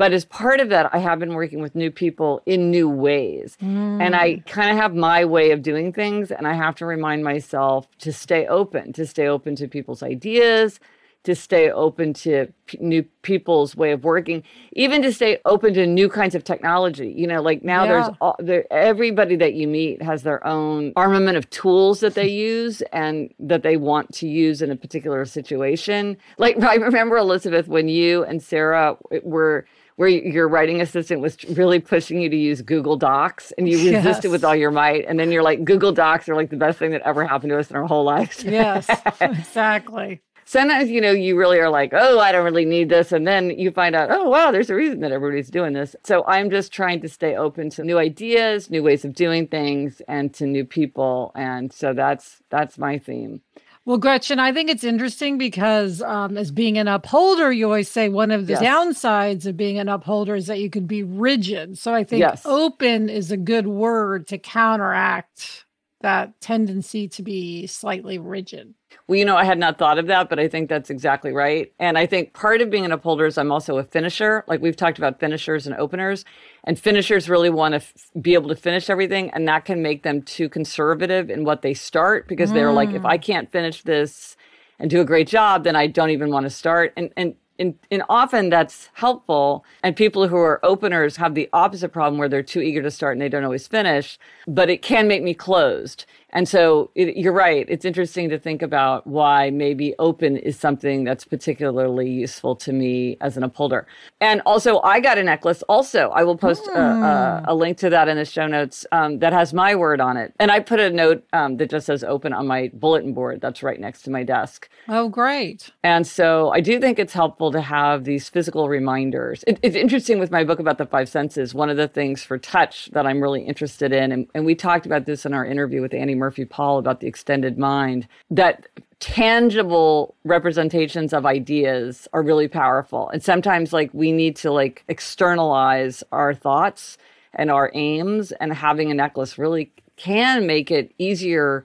But 0.00 0.14
as 0.14 0.24
part 0.24 0.60
of 0.60 0.70
that, 0.70 0.94
I 0.94 0.98
have 0.98 1.18
been 1.18 1.34
working 1.34 1.60
with 1.60 1.74
new 1.74 1.90
people 1.90 2.40
in 2.46 2.70
new 2.70 2.88
ways. 2.88 3.58
Mm. 3.60 4.00
And 4.00 4.16
I 4.16 4.36
mm. 4.36 4.46
kind 4.46 4.70
of 4.70 4.78
have 4.78 4.94
my 4.94 5.26
way 5.26 5.50
of 5.50 5.60
doing 5.60 5.92
things. 5.92 6.30
And 6.30 6.48
I 6.48 6.54
have 6.54 6.74
to 6.76 6.86
remind 6.86 7.22
myself 7.22 7.86
to 7.98 8.10
stay 8.10 8.46
open, 8.46 8.94
to 8.94 9.04
stay 9.04 9.26
open 9.26 9.56
to 9.56 9.68
people's 9.68 10.02
ideas, 10.02 10.80
to 11.24 11.34
stay 11.34 11.70
open 11.70 12.14
to 12.14 12.50
p- 12.64 12.78
new 12.80 13.02
people's 13.20 13.76
way 13.76 13.92
of 13.92 14.02
working, 14.02 14.42
even 14.72 15.02
to 15.02 15.12
stay 15.12 15.36
open 15.44 15.74
to 15.74 15.86
new 15.86 16.08
kinds 16.08 16.34
of 16.34 16.44
technology. 16.44 17.12
You 17.14 17.26
know, 17.26 17.42
like 17.42 17.62
now 17.62 17.84
yeah. 17.84 17.92
there's 17.92 18.16
all, 18.22 18.36
there, 18.38 18.64
everybody 18.72 19.36
that 19.36 19.52
you 19.52 19.68
meet 19.68 20.00
has 20.00 20.22
their 20.22 20.42
own 20.46 20.94
armament 20.96 21.36
of 21.36 21.50
tools 21.50 22.00
that 22.00 22.14
they 22.14 22.28
use 22.54 22.80
and 22.94 23.34
that 23.38 23.62
they 23.62 23.76
want 23.76 24.14
to 24.14 24.26
use 24.26 24.62
in 24.62 24.70
a 24.70 24.76
particular 24.76 25.26
situation. 25.26 26.16
Like 26.38 26.58
I 26.62 26.76
remember 26.76 27.18
Elizabeth 27.18 27.68
when 27.68 27.88
you 27.88 28.24
and 28.24 28.42
Sarah 28.42 28.96
were 29.22 29.66
where 30.00 30.08
your 30.08 30.48
writing 30.48 30.80
assistant 30.80 31.20
was 31.20 31.36
really 31.50 31.78
pushing 31.78 32.22
you 32.22 32.30
to 32.30 32.36
use 32.36 32.62
Google 32.62 32.96
Docs 32.96 33.52
and 33.58 33.68
you 33.68 33.76
yes. 33.76 34.02
resisted 34.02 34.30
with 34.30 34.42
all 34.42 34.56
your 34.56 34.70
might. 34.70 35.04
And 35.06 35.20
then 35.20 35.30
you're 35.30 35.42
like, 35.42 35.62
Google 35.62 35.92
Docs 35.92 36.26
are 36.30 36.34
like 36.34 36.48
the 36.48 36.56
best 36.56 36.78
thing 36.78 36.92
that 36.92 37.02
ever 37.02 37.22
happened 37.22 37.50
to 37.50 37.58
us 37.58 37.68
in 37.68 37.76
our 37.76 37.86
whole 37.86 38.04
lives. 38.04 38.42
yes, 38.44 38.88
exactly. 39.20 40.22
Sometimes, 40.46 40.88
you 40.88 41.02
know, 41.02 41.10
you 41.10 41.36
really 41.36 41.58
are 41.58 41.68
like, 41.68 41.92
oh, 41.92 42.18
I 42.18 42.32
don't 42.32 42.46
really 42.46 42.64
need 42.64 42.88
this. 42.88 43.12
And 43.12 43.26
then 43.26 43.50
you 43.50 43.70
find 43.72 43.94
out, 43.94 44.10
oh, 44.10 44.30
wow, 44.30 44.50
there's 44.50 44.70
a 44.70 44.74
reason 44.74 45.00
that 45.00 45.12
everybody's 45.12 45.50
doing 45.50 45.74
this. 45.74 45.94
So 46.02 46.24
I'm 46.26 46.48
just 46.48 46.72
trying 46.72 47.02
to 47.02 47.08
stay 47.10 47.36
open 47.36 47.68
to 47.68 47.84
new 47.84 47.98
ideas, 47.98 48.70
new 48.70 48.82
ways 48.82 49.04
of 49.04 49.12
doing 49.12 49.48
things, 49.48 50.00
and 50.08 50.32
to 50.32 50.46
new 50.46 50.64
people. 50.64 51.30
And 51.34 51.74
so 51.74 51.92
that's 51.92 52.42
that's 52.48 52.78
my 52.78 52.96
theme. 52.96 53.42
Well, 53.86 53.96
Gretchen, 53.96 54.38
I 54.38 54.52
think 54.52 54.68
it's 54.68 54.84
interesting 54.84 55.38
because 55.38 56.02
um, 56.02 56.36
as 56.36 56.50
being 56.50 56.76
an 56.76 56.86
upholder, 56.86 57.50
you 57.50 57.64
always 57.64 57.90
say 57.90 58.08
one 58.08 58.30
of 58.30 58.46
the 58.46 58.52
yes. 58.52 58.62
downsides 58.62 59.46
of 59.46 59.56
being 59.56 59.78
an 59.78 59.88
upholder 59.88 60.34
is 60.34 60.46
that 60.46 60.60
you 60.60 60.68
can 60.68 60.86
be 60.86 61.02
rigid. 61.02 61.78
So 61.78 61.94
I 61.94 62.04
think 62.04 62.20
yes. 62.20 62.42
open 62.44 63.08
is 63.08 63.30
a 63.30 63.36
good 63.38 63.66
word 63.66 64.26
to 64.28 64.38
counteract 64.38 65.64
that 66.00 66.40
tendency 66.40 67.06
to 67.08 67.22
be 67.22 67.66
slightly 67.66 68.18
rigid. 68.18 68.74
Well, 69.06 69.18
you 69.18 69.24
know, 69.24 69.36
I 69.36 69.44
had 69.44 69.58
not 69.58 69.78
thought 69.78 69.98
of 69.98 70.06
that, 70.06 70.28
but 70.28 70.38
I 70.38 70.48
think 70.48 70.68
that's 70.68 70.88
exactly 70.88 71.32
right. 71.32 71.72
And 71.78 71.98
I 71.98 72.06
think 72.06 72.32
part 72.32 72.60
of 72.60 72.70
being 72.70 72.84
an 72.84 72.92
upholder 72.92 73.26
is 73.26 73.36
I'm 73.36 73.52
also 73.52 73.76
a 73.76 73.84
finisher. 73.84 74.44
Like 74.48 74.60
we've 74.60 74.76
talked 74.76 74.98
about 74.98 75.20
finishers 75.20 75.66
and 75.66 75.76
openers, 75.76 76.24
and 76.64 76.78
finishers 76.78 77.28
really 77.28 77.50
want 77.50 77.72
to 77.72 77.76
f- 77.76 77.92
be 78.20 78.34
able 78.34 78.48
to 78.48 78.56
finish 78.56 78.88
everything, 78.88 79.30
and 79.30 79.46
that 79.46 79.64
can 79.64 79.82
make 79.82 80.02
them 80.02 80.22
too 80.22 80.48
conservative 80.48 81.28
in 81.28 81.44
what 81.44 81.62
they 81.62 81.74
start 81.74 82.28
because 82.28 82.50
mm. 82.50 82.54
they're 82.54 82.72
like, 82.72 82.90
if 82.90 83.04
I 83.04 83.18
mm. 83.18 83.22
can't 83.22 83.52
finish 83.52 83.82
this 83.82 84.36
and 84.78 84.90
do 84.90 85.00
a 85.00 85.04
great 85.04 85.28
job, 85.28 85.64
then 85.64 85.76
I 85.76 85.86
don't 85.86 86.10
even 86.10 86.30
want 86.30 86.44
to 86.44 86.50
start. 86.50 86.92
And 86.96 87.12
and 87.16 87.34
and, 87.60 87.78
and 87.90 88.02
often 88.08 88.50
that's 88.50 88.88
helpful. 88.94 89.64
And 89.82 89.94
people 89.94 90.26
who 90.26 90.36
are 90.36 90.64
openers 90.64 91.16
have 91.16 91.34
the 91.34 91.48
opposite 91.52 91.90
problem 91.90 92.18
where 92.18 92.28
they're 92.28 92.42
too 92.42 92.60
eager 92.60 92.82
to 92.82 92.90
start 92.90 93.12
and 93.14 93.22
they 93.22 93.28
don't 93.28 93.44
always 93.44 93.68
finish, 93.68 94.18
but 94.48 94.70
it 94.70 94.82
can 94.82 95.06
make 95.06 95.22
me 95.22 95.34
closed. 95.34 96.06
And 96.32 96.48
so 96.48 96.90
it, 96.94 97.16
you're 97.16 97.32
right. 97.32 97.66
It's 97.68 97.84
interesting 97.84 98.28
to 98.30 98.38
think 98.38 98.62
about 98.62 99.06
why 99.06 99.50
maybe 99.50 99.94
open 99.98 100.36
is 100.36 100.58
something 100.58 101.04
that's 101.04 101.24
particularly 101.24 102.10
useful 102.10 102.56
to 102.56 102.72
me 102.72 103.16
as 103.20 103.36
an 103.36 103.42
upholder. 103.42 103.86
And 104.20 104.42
also, 104.46 104.80
I 104.80 105.00
got 105.00 105.18
a 105.18 105.22
necklace. 105.22 105.62
Also, 105.62 106.10
I 106.10 106.24
will 106.24 106.36
post 106.36 106.64
mm. 106.64 106.74
a, 106.74 106.80
a, 106.80 107.40
hmm. 107.40 107.44
a, 107.48 107.54
link 107.54 107.78
to 107.78 107.90
that 107.90 108.08
in 108.08 108.16
the 108.16 108.24
show 108.24 108.46
notes 108.46 108.86
um, 108.92 109.18
that 109.18 109.32
has 109.32 109.52
my 109.52 109.74
word 109.74 110.00
on 110.00 110.16
it. 110.16 110.32
And 110.38 110.50
I 110.50 110.60
put 110.60 110.80
a 110.80 110.90
note 110.90 111.24
um, 111.32 111.56
that 111.58 111.70
just 111.70 111.86
says 111.86 112.04
open 112.04 112.32
on 112.32 112.46
my 112.46 112.70
bulletin 112.72 113.12
board 113.12 113.40
that's 113.40 113.62
right 113.62 113.80
next 113.80 114.02
to 114.02 114.10
my 114.10 114.22
desk. 114.22 114.68
Oh, 114.88 115.08
great. 115.08 115.70
And 115.82 116.06
so 116.06 116.50
I 116.50 116.60
do 116.60 116.80
think 116.80 116.98
it's 116.98 117.12
helpful 117.12 117.52
to 117.52 117.60
have 117.60 118.04
these 118.04 118.28
physical 118.28 118.68
reminders. 118.68 119.44
It, 119.46 119.58
it's 119.62 119.76
interesting 119.76 120.18
with 120.18 120.30
my 120.30 120.44
book 120.44 120.58
about 120.58 120.78
the 120.78 120.86
five 120.86 121.08
senses. 121.08 121.54
One 121.54 121.70
of 121.70 121.76
the 121.76 121.88
things 121.88 122.22
for 122.22 122.38
touch 122.38 122.90
that 122.92 123.06
I'm 123.06 123.20
really 123.20 123.42
interested 123.42 123.92
in, 123.92 124.12
and, 124.12 124.26
and 124.34 124.44
we 124.44 124.54
talked 124.54 124.86
about 124.86 125.06
this 125.06 125.26
in 125.26 125.34
our 125.34 125.44
interview 125.44 125.80
with 125.80 125.94
Annie 125.94 126.14
Murphy 126.20 126.44
Paul 126.44 126.78
about 126.78 127.00
the 127.00 127.08
extended 127.08 127.58
mind, 127.58 128.06
that 128.30 128.68
tangible 129.00 130.14
representations 130.24 131.12
of 131.12 131.26
ideas 131.26 132.06
are 132.12 132.22
really 132.22 132.46
powerful. 132.46 133.08
And 133.08 133.22
sometimes 133.22 133.72
like 133.72 133.90
we 133.92 134.12
need 134.12 134.36
to 134.36 134.52
like 134.52 134.84
externalize 134.88 136.04
our 136.12 136.34
thoughts 136.34 136.98
and 137.34 137.50
our 137.50 137.70
aims 137.74 138.30
and 138.32 138.52
having 138.52 138.90
a 138.90 138.94
necklace 138.94 139.38
really 139.38 139.72
can 139.96 140.46
make 140.46 140.70
it 140.70 140.92
easier 140.98 141.64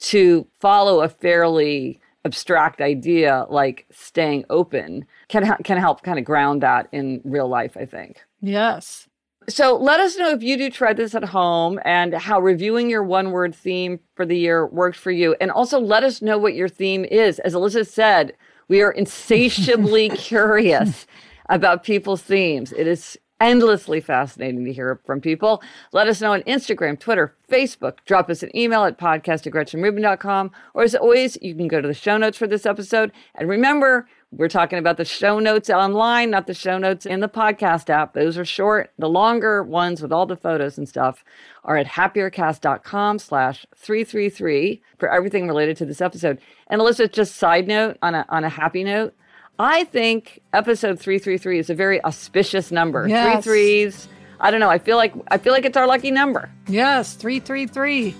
to 0.00 0.46
follow 0.58 1.02
a 1.02 1.08
fairly 1.08 2.00
abstract 2.24 2.80
idea 2.80 3.46
like 3.48 3.86
staying 3.90 4.44
open 4.50 5.06
can 5.28 5.56
can 5.64 5.78
help 5.78 6.02
kind 6.02 6.18
of 6.18 6.24
ground 6.24 6.62
that 6.62 6.86
in 6.92 7.20
real 7.24 7.48
life 7.48 7.78
i 7.78 7.86
think 7.86 8.22
yes 8.42 9.08
so 9.52 9.76
let 9.76 10.00
us 10.00 10.16
know 10.16 10.30
if 10.30 10.42
you 10.42 10.56
do 10.56 10.70
try 10.70 10.92
this 10.92 11.14
at 11.14 11.24
home 11.24 11.78
and 11.84 12.14
how 12.14 12.40
reviewing 12.40 12.90
your 12.90 13.02
one 13.02 13.30
word 13.30 13.54
theme 13.54 14.00
for 14.14 14.26
the 14.26 14.36
year 14.36 14.66
worked 14.66 14.96
for 14.96 15.10
you. 15.10 15.36
And 15.40 15.50
also 15.50 15.78
let 15.80 16.04
us 16.04 16.22
know 16.22 16.38
what 16.38 16.54
your 16.54 16.68
theme 16.68 17.04
is. 17.04 17.38
As 17.40 17.54
Elizabeth 17.54 17.90
said, 17.90 18.36
we 18.68 18.82
are 18.82 18.90
insatiably 19.02 20.10
curious 20.10 21.06
about 21.48 21.82
people's 21.84 22.22
themes. 22.22 22.72
It 22.72 22.86
is 22.86 23.18
endlessly 23.40 24.00
fascinating 24.00 24.64
to 24.64 24.72
hear 24.72 25.00
from 25.04 25.20
people. 25.20 25.62
Let 25.92 26.06
us 26.06 26.20
know 26.20 26.32
on 26.32 26.42
Instagram, 26.42 26.98
Twitter, 26.98 27.34
Facebook. 27.50 27.98
Drop 28.04 28.28
us 28.30 28.42
an 28.42 28.54
email 28.56 28.84
at 28.84 28.98
podcast 28.98 29.46
at 29.46 29.52
gretchenrubin.com. 29.52 30.50
Or 30.74 30.82
as 30.82 30.94
always, 30.94 31.38
you 31.40 31.54
can 31.54 31.68
go 31.68 31.80
to 31.80 31.88
the 31.88 31.94
show 31.94 32.16
notes 32.16 32.38
for 32.38 32.46
this 32.46 32.66
episode. 32.66 33.12
And 33.34 33.48
remember, 33.48 34.06
we're 34.32 34.48
talking 34.48 34.78
about 34.78 34.96
the 34.96 35.04
show 35.04 35.40
notes 35.40 35.68
online, 35.70 36.30
not 36.30 36.46
the 36.46 36.54
show 36.54 36.78
notes 36.78 37.04
in 37.04 37.18
the 37.18 37.28
podcast 37.28 37.90
app. 37.90 38.14
Those 38.14 38.38
are 38.38 38.44
short. 38.44 38.92
The 38.96 39.08
longer 39.08 39.62
ones 39.62 40.00
with 40.00 40.12
all 40.12 40.24
the 40.24 40.36
photos 40.36 40.78
and 40.78 40.88
stuff 40.88 41.24
are 41.64 41.76
at 41.76 41.86
happiercast.com 41.86 43.18
slash 43.18 43.66
333 43.74 44.82
for 44.98 45.12
everything 45.12 45.48
related 45.48 45.76
to 45.78 45.84
this 45.84 46.00
episode. 46.00 46.38
And 46.68 46.80
Elizabeth, 46.80 47.12
just 47.12 47.36
side 47.36 47.66
note 47.66 47.98
on 48.02 48.14
a, 48.14 48.24
on 48.28 48.44
a 48.44 48.48
happy 48.48 48.84
note, 48.84 49.14
I 49.62 49.84
think 49.84 50.40
episode 50.54 50.98
333 50.98 51.58
is 51.58 51.68
a 51.68 51.74
very 51.74 52.02
auspicious 52.02 52.72
number. 52.72 53.06
Yes. 53.06 53.44
Three 53.44 53.52
threes. 53.52 54.08
I 54.40 54.50
don't 54.50 54.58
know. 54.58 54.70
I 54.70 54.78
feel 54.78 54.96
like 54.96 55.12
I 55.28 55.36
feel 55.36 55.52
like 55.52 55.66
it's 55.66 55.76
our 55.76 55.86
lucky 55.86 56.10
number. 56.10 56.50
Yes, 56.66 57.12
333. 57.12 58.14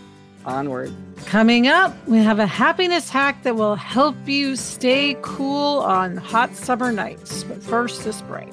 Onward. 0.45 0.93
Coming 1.25 1.67
up, 1.67 1.97
we 2.07 2.19
have 2.19 2.41
a 2.41 2.47
happiness 2.47 3.09
hack 3.09 3.43
that 3.45 3.57
will 3.57 3.75
help 3.75 4.17
you 4.27 4.55
stay 4.55 5.17
cool 5.23 5.79
on 5.79 6.19
hot 6.19 6.55
summer 6.55 6.93
nights. 6.93 7.43
But 7.45 7.63
first, 7.63 8.05
this 8.05 8.21
break. 8.21 8.53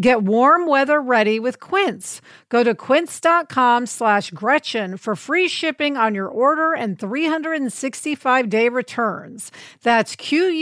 Get 0.00 0.22
warm 0.22 0.66
weather 0.66 1.00
ready 1.00 1.40
with 1.40 1.58
Quince. 1.58 2.20
Go 2.50 2.62
to 2.62 2.72
quince.com 2.72 3.86
slash 3.86 4.30
Gretchen 4.30 4.96
for 4.96 5.16
free 5.16 5.48
shipping 5.48 5.96
on 5.96 6.14
your 6.14 6.28
order 6.28 6.72
and 6.72 6.96
365 6.96 8.48
day 8.48 8.68
returns. 8.68 9.50
That's 9.82 10.14
Q-U-I-N-C-E 10.14 10.60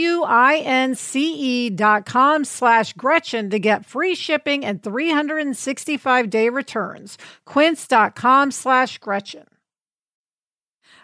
dot 1.69 2.07
com 2.07 2.45
slash 2.45 2.93
Gretchen 2.93 3.51
to 3.51 3.59
get 3.59 3.85
free 3.85 4.15
shipping 4.15 4.65
and 4.65 4.81
365 4.81 6.29
day 6.31 6.49
returns. 6.49 7.19
Quince.com 7.45 8.49
slash 8.49 8.97
Gretchen. 8.97 9.45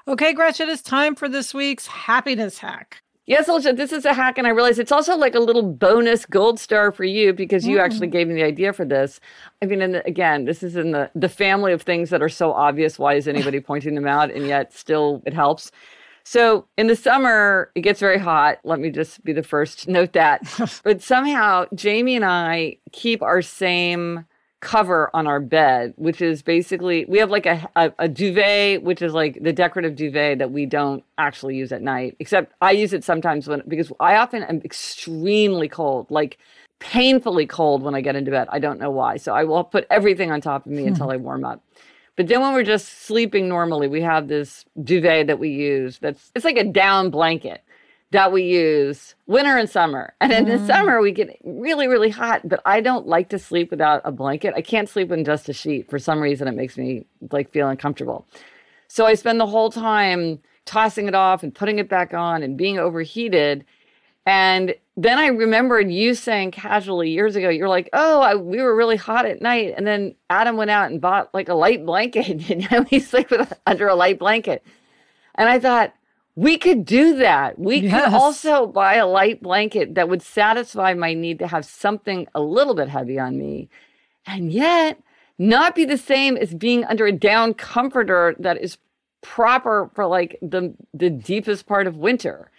Okay, 0.08 0.34
Gretchen, 0.34 0.70
it's 0.70 0.82
time 0.82 1.14
for 1.16 1.30
this 1.30 1.54
week's 1.54 1.86
happiness 1.86 2.58
hack. 2.58 3.03
Yes, 3.26 3.48
Alicia, 3.48 3.72
this 3.72 3.94
is 3.94 4.04
a 4.04 4.14
hack, 4.14 4.38
and 4.38 4.46
I 4.46 4.50
realize 4.50 4.80
it's 4.80 4.92
also 4.92 5.16
like 5.16 5.34
a 5.34 5.40
little 5.40 5.64
bonus 5.64 6.26
gold 6.26 6.60
star 6.60 6.92
for 6.92 7.06
you 7.06 7.32
because 7.32 7.66
you 7.66 7.78
mm. 7.78 7.82
actually 7.82 8.08
gave 8.08 8.28
me 8.28 8.34
the 8.34 8.44
idea 8.44 8.74
for 8.74 8.84
this. 8.84 9.22
I 9.62 9.66
mean, 9.66 9.82
and 9.82 10.02
again, 10.06 10.44
this 10.44 10.62
is 10.62 10.76
in 10.76 10.92
the 10.92 11.10
the 11.16 11.30
family 11.30 11.72
of 11.72 11.82
things 11.82 12.10
that 12.10 12.22
are 12.22 12.28
so 12.28 12.52
obvious. 12.52 13.00
Why 13.00 13.14
is 13.14 13.28
anybody 13.30 13.60
pointing 13.62 13.96
them 13.96 14.08
out? 14.08 14.30
And 14.30 14.46
yet, 14.46 14.74
still, 14.74 15.24
it 15.26 15.34
helps. 15.34 15.72
So 16.26 16.68
in 16.78 16.88
the 16.88 16.98
summer, 16.98 17.72
it 17.76 17.82
gets 17.82 18.02
very 18.02 18.18
hot. 18.18 18.60
Let 18.66 18.80
me 18.80 18.90
just 18.90 19.24
be 19.24 19.32
the 19.32 19.44
first 19.44 19.84
to 19.84 19.92
note 19.92 20.14
that. 20.14 20.42
but 20.84 21.02
somehow, 21.02 21.66
Jamie 21.74 22.18
and 22.18 22.26
I 22.26 22.78
keep 22.92 23.22
our 23.22 23.42
same 23.42 24.26
cover 24.64 25.10
on 25.14 25.28
our 25.28 25.42
bed, 25.42 25.94
which 25.98 26.22
is 26.22 26.42
basically 26.42 27.04
we 27.06 27.20
have 27.20 27.30
like 27.30 27.46
a, 27.46 27.70
a, 27.76 27.92
a, 28.00 28.08
duvet, 28.08 28.82
which 28.82 29.02
is 29.02 29.14
like 29.14 29.38
the 29.44 29.52
decorative 29.52 29.96
duvet 29.96 30.40
that 30.40 30.52
we 30.52 30.66
don't 30.66 31.04
actually 31.18 31.58
use 31.58 31.74
at 31.74 31.82
night. 31.82 32.16
Except 32.20 32.54
I 32.62 32.72
use 32.72 32.94
it 32.94 33.04
sometimes 33.04 33.46
when 33.48 33.62
because 33.68 33.92
I 34.00 34.16
often 34.16 34.42
am 34.44 34.62
extremely 34.64 35.68
cold, 35.68 36.10
like 36.10 36.38
painfully 36.80 37.46
cold 37.46 37.84
when 37.84 37.94
I 37.94 38.00
get 38.00 38.16
into 38.16 38.32
bed. 38.32 38.48
I 38.52 38.60
don't 38.60 38.80
know 38.80 38.90
why. 38.90 39.18
So 39.18 39.34
I 39.34 39.44
will 39.44 39.66
put 39.66 39.86
everything 39.90 40.32
on 40.32 40.40
top 40.40 40.66
of 40.66 40.72
me 40.72 40.84
hmm. 40.84 40.88
until 40.90 41.12
I 41.12 41.18
warm 41.18 41.44
up. 41.44 41.62
But 42.16 42.28
then 42.28 42.40
when 42.40 42.54
we're 42.54 42.64
just 42.64 43.04
sleeping 43.06 43.50
normally, 43.50 43.90
we 43.90 44.02
have 44.02 44.30
this 44.30 44.64
duvet 44.82 45.28
that 45.28 45.40
we 45.40 45.50
use 45.50 46.00
that's 46.00 46.32
it's 46.34 46.46
like 46.46 46.58
a 46.58 46.64
down 46.64 47.10
blanket 47.10 47.63
that 48.14 48.32
we 48.32 48.44
use 48.44 49.16
winter 49.26 49.58
and 49.58 49.68
summer. 49.68 50.14
And 50.22 50.32
in 50.32 50.46
mm. 50.46 50.60
the 50.60 50.66
summer, 50.68 51.02
we 51.02 51.12
get 51.12 51.36
really, 51.44 51.88
really 51.88 52.12
hot, 52.12 52.48
but 52.48 52.62
I 52.64 52.80
don't 52.80 53.08
like 53.08 53.30
to 53.30 53.40
sleep 53.40 53.72
without 53.72 54.02
a 54.06 54.12
blanket. 54.12 54.54
I 54.56 54.62
can't 54.62 54.88
sleep 54.88 55.12
in 55.12 55.26
just 55.26 55.50
a 55.50 55.54
sheet. 55.54 55.90
For 55.90 55.98
some 55.98 56.22
reason, 56.22 56.48
it 56.48 56.56
makes 56.56 56.78
me 56.78 57.06
like 57.32 57.52
feel 57.52 57.68
uncomfortable. 57.68 58.28
So 58.88 59.08
I 59.08 59.16
spend 59.16 59.40
the 59.40 59.48
whole 59.48 59.72
time 59.72 60.40
tossing 60.66 61.08
it 61.08 61.16
off 61.16 61.42
and 61.42 61.54
putting 61.54 61.80
it 61.80 61.90
back 61.90 62.14
on 62.14 62.44
and 62.44 62.56
being 62.56 62.78
overheated. 62.78 63.66
And 64.28 64.76
then 64.96 65.18
I 65.18 65.28
remembered 65.28 65.92
you 65.92 66.14
saying 66.14 66.52
casually 66.52 67.10
years 67.10 67.36
ago, 67.36 67.50
you're 67.50 67.68
like, 67.68 67.90
oh, 67.94 68.22
I, 68.22 68.36
we 68.36 68.62
were 68.62 68.76
really 68.76 68.96
hot 68.96 69.26
at 69.26 69.42
night. 69.42 69.74
And 69.76 69.88
then 69.88 70.14
Adam 70.30 70.56
went 70.56 70.70
out 70.70 70.92
and 70.92 71.02
bought 71.02 71.34
like 71.34 71.50
a 71.50 71.56
light 71.56 71.84
blanket 71.84 72.48
and 72.72 72.88
we 72.92 73.00
sleep 73.00 73.32
with, 73.32 73.52
under 73.66 73.88
a 73.88 73.96
light 73.96 74.20
blanket. 74.20 74.64
And 75.34 75.50
I 75.50 75.60
thought, 75.60 75.96
we 76.36 76.58
could 76.58 76.86
do 76.86 77.18
that. 77.18 77.60
We 77.60 77.78
yes. 77.78 78.06
could 78.06 78.14
also 78.14 78.66
buy 78.66 78.96
a 78.96 79.08
light 79.08 79.42
blanket 79.42 79.96
that 79.96 80.10
would 80.10 80.22
satisfy 80.22 80.94
my 80.94 81.14
need 81.14 81.40
to 81.40 81.48
have 81.48 81.66
something 81.66 82.28
a 82.34 82.42
little 82.42 82.74
bit 82.74 82.90
heavy 82.90 83.20
on 83.20 83.38
me 83.38 83.70
and 84.26 84.52
yet 84.52 85.02
not 85.38 85.76
be 85.76 85.86
the 85.86 85.98
same 85.98 86.38
as 86.38 86.54
being 86.54 86.84
under 86.86 87.06
a 87.06 87.12
down 87.12 87.54
comforter 87.54 88.36
that 88.40 88.58
is 88.62 88.78
proper 89.22 89.90
for 89.96 90.06
like 90.06 90.38
the 90.42 90.74
the 90.94 91.10
deepest 91.10 91.66
part 91.66 91.88
of 91.88 91.98
winter. 91.98 92.52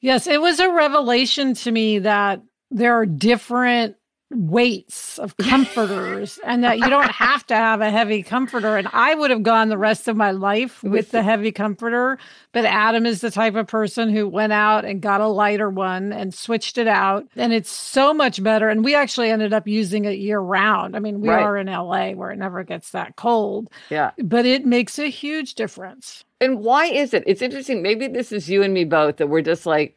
Yes, 0.00 0.26
it 0.26 0.40
was 0.40 0.60
a 0.60 0.70
revelation 0.70 1.54
to 1.54 1.70
me 1.70 1.98
that 2.00 2.42
there 2.70 2.94
are 2.94 3.06
different 3.06 3.96
weights 4.30 5.18
of 5.18 5.36
comforters 5.36 6.38
and 6.44 6.62
that 6.64 6.78
you 6.78 6.88
don't 6.88 7.10
have 7.10 7.46
to 7.48 7.54
have 7.54 7.80
a 7.80 7.90
heavy 7.90 8.22
comforter. 8.22 8.76
And 8.76 8.88
I 8.92 9.14
would 9.14 9.30
have 9.30 9.42
gone 9.42 9.68
the 9.68 9.78
rest 9.78 10.08
of 10.08 10.16
my 10.16 10.30
life 10.30 10.82
with 10.82 11.10
the 11.10 11.22
heavy 11.22 11.52
comforter. 11.52 12.18
But 12.52 12.64
Adam 12.64 13.06
is 13.06 13.20
the 13.20 13.30
type 13.30 13.54
of 13.54 13.66
person 13.66 14.10
who 14.10 14.28
went 14.28 14.52
out 14.52 14.84
and 14.84 15.00
got 15.00 15.20
a 15.20 15.26
lighter 15.26 15.70
one 15.70 16.12
and 16.12 16.32
switched 16.34 16.78
it 16.78 16.88
out. 16.88 17.26
And 17.36 17.52
it's 17.52 17.70
so 17.70 18.14
much 18.14 18.42
better. 18.42 18.68
And 18.68 18.84
we 18.84 18.94
actually 18.94 19.30
ended 19.30 19.52
up 19.52 19.66
using 19.66 20.04
it 20.04 20.18
year 20.18 20.40
round. 20.40 20.96
I 20.96 21.00
mean 21.00 21.20
we 21.20 21.28
right. 21.28 21.42
are 21.42 21.56
in 21.56 21.66
LA 21.66 22.12
where 22.12 22.30
it 22.30 22.38
never 22.38 22.62
gets 22.62 22.90
that 22.90 23.16
cold 23.16 23.70
yeah. 23.88 24.12
but 24.18 24.46
it 24.46 24.64
makes 24.64 24.98
a 24.98 25.10
huge 25.10 25.54
difference. 25.54 26.24
And 26.40 26.60
why 26.60 26.86
is 26.86 27.12
it? 27.12 27.22
It's 27.26 27.42
interesting. 27.42 27.82
Maybe 27.82 28.08
this 28.08 28.32
is 28.32 28.48
you 28.48 28.62
and 28.62 28.72
me 28.72 28.84
both 28.84 29.18
that 29.18 29.28
we're 29.28 29.42
just 29.42 29.66
like 29.66 29.96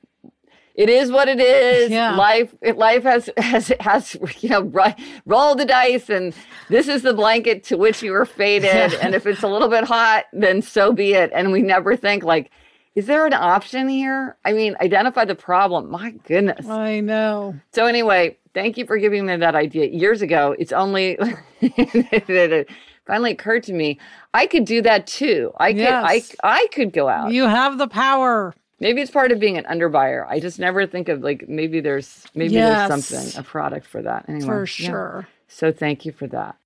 it 0.75 0.89
is 0.89 1.11
what 1.11 1.27
it 1.27 1.39
is. 1.39 1.91
Yeah. 1.91 2.15
Life, 2.15 2.55
life 2.75 3.03
has 3.03 3.29
has 3.37 3.71
has 3.79 4.15
you 4.39 4.49
know 4.49 4.93
roll 5.25 5.55
the 5.55 5.65
dice, 5.65 6.09
and 6.09 6.33
this 6.69 6.87
is 6.87 7.03
the 7.03 7.13
blanket 7.13 7.63
to 7.65 7.77
which 7.77 8.01
you 8.01 8.13
are 8.13 8.25
fated. 8.25 8.93
and 9.01 9.13
if 9.13 9.25
it's 9.25 9.43
a 9.43 9.47
little 9.47 9.69
bit 9.69 9.83
hot, 9.83 10.25
then 10.33 10.61
so 10.61 10.91
be 10.91 11.13
it. 11.13 11.31
And 11.33 11.51
we 11.51 11.61
never 11.61 11.95
think 11.95 12.23
like, 12.23 12.49
is 12.95 13.05
there 13.05 13.25
an 13.25 13.33
option 13.33 13.87
here? 13.87 14.37
I 14.45 14.53
mean, 14.53 14.75
identify 14.81 15.25
the 15.25 15.35
problem. 15.35 15.91
My 15.91 16.11
goodness, 16.11 16.67
I 16.67 17.01
know. 17.01 17.55
So 17.71 17.85
anyway, 17.85 18.37
thank 18.53 18.77
you 18.77 18.85
for 18.85 18.97
giving 18.97 19.25
me 19.25 19.35
that 19.35 19.55
idea 19.55 19.85
years 19.85 20.21
ago. 20.21 20.55
It's 20.57 20.71
only 20.71 21.17
it 21.61 22.69
finally 23.05 23.31
occurred 23.31 23.63
to 23.63 23.73
me 23.73 23.99
I 24.33 24.47
could 24.47 24.65
do 24.65 24.81
that 24.81 25.05
too. 25.05 25.51
I 25.57 25.73
could 25.73 25.79
yes. 25.79 26.35
I 26.43 26.61
I 26.61 26.67
could 26.71 26.91
go 26.91 27.07
out. 27.07 27.31
You 27.31 27.43
have 27.43 27.77
the 27.77 27.87
power. 27.87 28.55
Maybe 28.79 29.01
it's 29.01 29.11
part 29.11 29.31
of 29.31 29.39
being 29.39 29.57
an 29.57 29.65
underbuyer. 29.65 30.25
I 30.27 30.39
just 30.39 30.59
never 30.59 30.85
think 30.85 31.09
of 31.09 31.21
like 31.21 31.47
maybe 31.47 31.79
there's 31.79 32.25
maybe 32.33 32.55
yes. 32.55 32.89
there's 32.89 33.05
something 33.05 33.39
a 33.39 33.43
product 33.43 33.85
for 33.85 34.01
that. 34.01 34.25
Anyway, 34.27 34.45
for 34.45 34.65
sure. 34.65 35.27
Yeah. 35.27 35.33
So 35.47 35.71
thank 35.71 36.05
you 36.05 36.11
for 36.11 36.27
that. 36.27 36.57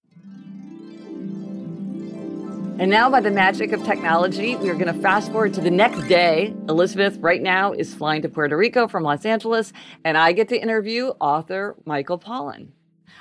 And 2.79 2.91
now, 2.91 3.09
by 3.09 3.21
the 3.21 3.31
magic 3.31 3.71
of 3.71 3.83
technology, 3.83 4.55
we 4.55 4.69
are 4.69 4.75
going 4.75 4.93
to 4.93 5.01
fast 5.01 5.31
forward 5.31 5.51
to 5.55 5.61
the 5.61 5.71
next 5.71 6.07
day. 6.07 6.53
Elizabeth, 6.69 7.17
right 7.17 7.41
now, 7.41 7.73
is 7.73 7.95
flying 7.95 8.21
to 8.21 8.29
Puerto 8.29 8.55
Rico 8.55 8.87
from 8.87 9.01
Los 9.01 9.25
Angeles, 9.25 9.73
and 10.03 10.15
I 10.15 10.31
get 10.31 10.47
to 10.49 10.61
interview 10.61 11.07
author 11.19 11.75
Michael 11.85 12.19
Pollan. 12.19 12.67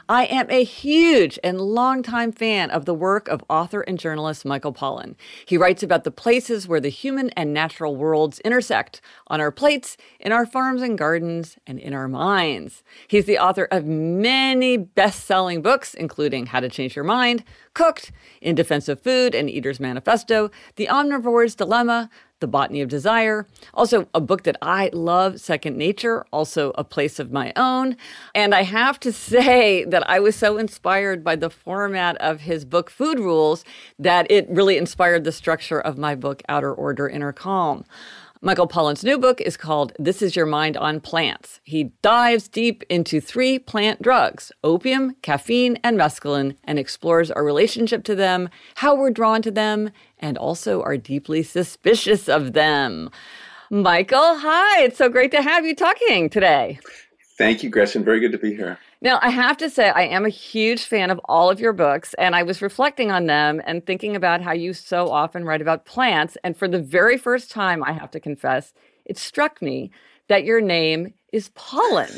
I 0.08 0.26
am 0.26 0.48
a 0.50 0.62
huge 0.62 1.36
and 1.42 1.60
longtime 1.60 2.30
fan 2.30 2.70
of 2.70 2.84
the 2.84 2.94
work 2.94 3.26
of 3.26 3.42
author 3.50 3.80
and 3.80 3.98
journalist 3.98 4.44
Michael 4.44 4.72
Pollan. 4.72 5.16
He 5.44 5.56
writes 5.56 5.82
about 5.82 6.04
the 6.04 6.12
places 6.12 6.68
where 6.68 6.78
the 6.78 6.90
human 6.90 7.30
and 7.30 7.52
natural 7.52 7.96
worlds 7.96 8.38
intersect 8.40 9.00
on 9.26 9.40
our 9.40 9.50
plates, 9.50 9.96
in 10.20 10.30
our 10.30 10.46
farms 10.46 10.80
and 10.80 10.96
gardens, 10.96 11.56
and 11.66 11.80
in 11.80 11.92
our 11.92 12.06
minds. 12.06 12.84
He's 13.08 13.24
the 13.24 13.38
author 13.38 13.64
of 13.64 13.84
many 13.84 14.76
best 14.76 15.24
selling 15.24 15.60
books, 15.60 15.92
including 15.92 16.46
How 16.46 16.60
to 16.60 16.68
Change 16.68 16.94
Your 16.94 17.04
Mind, 17.04 17.42
Cooked, 17.74 18.12
In 18.40 18.54
Defense 18.54 18.88
of 18.88 19.00
Food, 19.00 19.34
and 19.34 19.50
Eater's 19.50 19.80
Manifesto, 19.80 20.52
The 20.76 20.86
Omnivore's 20.86 21.56
Dilemma, 21.56 22.10
the 22.40 22.46
Botany 22.46 22.80
of 22.80 22.88
Desire. 22.88 23.46
Also, 23.72 24.08
a 24.14 24.20
book 24.20 24.42
that 24.42 24.56
I 24.60 24.90
love, 24.92 25.40
Second 25.40 25.76
Nature, 25.76 26.24
also 26.32 26.72
a 26.76 26.84
place 26.84 27.18
of 27.18 27.32
my 27.32 27.52
own. 27.56 27.96
And 28.34 28.54
I 28.54 28.62
have 28.62 29.00
to 29.00 29.12
say 29.32 29.84
that 29.84 30.08
I 30.08 30.20
was 30.20 30.36
so 30.36 30.58
inspired 30.58 31.24
by 31.24 31.36
the 31.36 31.50
format 31.50 32.16
of 32.18 32.40
his 32.40 32.64
book, 32.64 32.90
Food 32.90 33.18
Rules, 33.18 33.64
that 33.98 34.30
it 34.30 34.46
really 34.48 34.76
inspired 34.76 35.24
the 35.24 35.32
structure 35.32 35.80
of 35.80 35.98
my 35.98 36.14
book, 36.14 36.42
Outer 36.48 36.72
Order, 36.72 37.08
Inner 37.08 37.32
Calm. 37.32 37.84
Michael 38.42 38.68
Pollan's 38.68 39.02
new 39.02 39.18
book 39.18 39.40
is 39.40 39.56
called 39.56 39.92
This 39.98 40.20
Is 40.20 40.36
Your 40.36 40.44
Mind 40.44 40.76
on 40.76 41.00
Plants. 41.00 41.60
He 41.64 41.92
dives 42.02 42.48
deep 42.48 42.84
into 42.90 43.18
three 43.18 43.58
plant 43.58 44.02
drugs 44.02 44.52
opium, 44.62 45.16
caffeine, 45.22 45.78
and 45.82 45.98
mescaline 45.98 46.56
and 46.62 46.78
explores 46.78 47.30
our 47.30 47.42
relationship 47.42 48.04
to 48.04 48.14
them, 48.14 48.50
how 48.76 48.94
we're 48.94 49.10
drawn 49.10 49.40
to 49.40 49.50
them, 49.50 49.90
and 50.18 50.38
also 50.38 50.82
are 50.82 50.96
deeply 50.96 51.42
suspicious 51.42 52.28
of 52.28 52.52
them. 52.52 53.10
Michael, 53.70 54.38
hi. 54.38 54.82
It's 54.82 54.98
so 54.98 55.08
great 55.08 55.30
to 55.32 55.42
have 55.42 55.66
you 55.66 55.74
talking 55.74 56.30
today. 56.30 56.78
Thank 57.38 57.62
you, 57.62 57.68
Gretchen. 57.68 58.02
Very 58.04 58.20
good 58.20 58.32
to 58.32 58.38
be 58.38 58.54
here. 58.54 58.78
Now, 59.02 59.18
I 59.20 59.28
have 59.28 59.58
to 59.58 59.68
say, 59.68 59.90
I 59.90 60.02
am 60.02 60.24
a 60.24 60.30
huge 60.30 60.84
fan 60.84 61.10
of 61.10 61.20
all 61.26 61.50
of 61.50 61.60
your 61.60 61.74
books, 61.74 62.14
and 62.14 62.34
I 62.34 62.42
was 62.42 62.62
reflecting 62.62 63.10
on 63.10 63.26
them 63.26 63.60
and 63.66 63.84
thinking 63.84 64.16
about 64.16 64.40
how 64.40 64.52
you 64.52 64.72
so 64.72 65.10
often 65.10 65.44
write 65.44 65.60
about 65.60 65.84
plants. 65.84 66.38
And 66.42 66.56
for 66.56 66.66
the 66.66 66.80
very 66.80 67.18
first 67.18 67.50
time, 67.50 67.84
I 67.84 67.92
have 67.92 68.10
to 68.12 68.20
confess, 68.20 68.72
it 69.04 69.18
struck 69.18 69.60
me 69.60 69.90
that 70.28 70.44
your 70.44 70.62
name 70.62 71.12
is 71.32 71.50
pollen. 71.50 72.08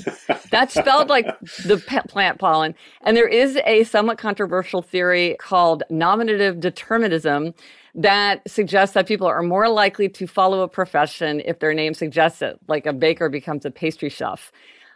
That's 0.50 0.74
spelled 0.74 1.08
like 1.08 1.26
the 1.64 1.82
plant 2.08 2.38
pollen. 2.38 2.74
And 3.02 3.16
there 3.16 3.28
is 3.28 3.58
a 3.64 3.82
somewhat 3.84 4.18
controversial 4.18 4.82
theory 4.82 5.36
called 5.40 5.82
nominative 5.90 6.60
determinism 6.60 7.54
that 7.98 8.48
suggests 8.48 8.94
that 8.94 9.08
people 9.08 9.26
are 9.26 9.42
more 9.42 9.68
likely 9.68 10.08
to 10.08 10.26
follow 10.26 10.62
a 10.62 10.68
profession 10.68 11.42
if 11.44 11.58
their 11.58 11.74
name 11.74 11.94
suggests 11.94 12.40
it, 12.40 12.56
like 12.68 12.86
a 12.86 12.92
baker 12.92 13.28
becomes 13.28 13.66
a 13.66 13.72
pastry 13.72 14.08
chef. 14.08 14.52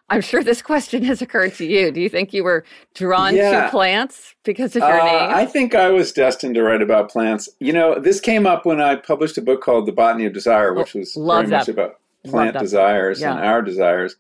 I'm 0.09 0.21
sure 0.21 0.45
this 0.45 0.63
question 0.73 1.03
has 1.05 1.21
occurred 1.21 1.55
to 1.55 1.67
you. 1.67 1.91
Do 1.91 2.01
you 2.01 2.09
think 2.09 2.33
you 2.33 2.45
were 2.45 2.65
drawn 2.95 3.35
yeah. 3.35 3.65
to 3.65 3.71
plants 3.71 4.37
because 4.45 4.77
of 4.77 4.83
your 4.83 5.01
uh, 5.01 5.05
name? 5.05 5.35
I 5.35 5.47
think 5.47 5.75
I 5.75 5.89
was 5.89 6.13
destined 6.13 6.55
to 6.55 6.63
write 6.63 6.81
about 6.81 7.11
plants. 7.11 7.49
You 7.59 7.73
know, 7.73 7.99
this 7.99 8.21
came 8.21 8.47
up 8.47 8.65
when 8.65 8.81
I 8.81 8.95
published 8.95 9.37
a 9.37 9.43
book 9.43 9.63
called 9.63 9.87
The 9.87 9.93
Botany 9.93 10.25
of 10.27 10.33
Desire, 10.33 10.73
which 10.73 10.95
was 10.95 11.17
oh, 11.17 11.27
very 11.27 11.47
that. 11.47 11.59
much 11.59 11.69
about 11.69 11.99
plant 12.25 12.57
desires 12.57 13.21
yeah. 13.21 13.33
and 13.33 13.45
our 13.45 13.63
desires. 13.63 14.15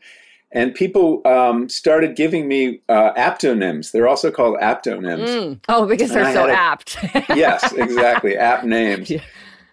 And 0.55 0.75
people 0.75 1.23
um, 1.25 1.69
started 1.69 2.15
giving 2.15 2.47
me 2.47 2.83
uh, 2.89 3.13
aptonyms. 3.15 3.93
They're 3.93 4.09
also 4.09 4.31
called 4.31 4.59
aptonyms. 4.61 5.27
Mm. 5.27 5.61
Oh, 5.69 5.87
because 5.87 6.11
they're 6.11 6.33
so 6.33 6.47
a, 6.47 6.53
apt. 6.53 6.99
yes, 7.31 7.73
exactly. 7.73 8.37
Apt 8.37 8.65
names. 8.65 9.09
Yeah. 9.09 9.23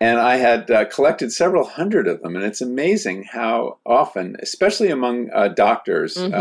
And 0.02 0.18
I 0.18 0.38
had 0.38 0.72
uh, 0.72 0.86
collected 0.86 1.34
several 1.34 1.66
hundred 1.66 2.08
of 2.08 2.22
them, 2.22 2.38
and 2.38 2.46
it's 2.46 2.62
amazing 2.62 3.24
how 3.24 3.80
often, 3.86 4.38
especially 4.42 4.90
among 4.90 5.30
uh, 5.34 5.50
doctors, 5.50 6.16
mm-hmm. 6.16 6.34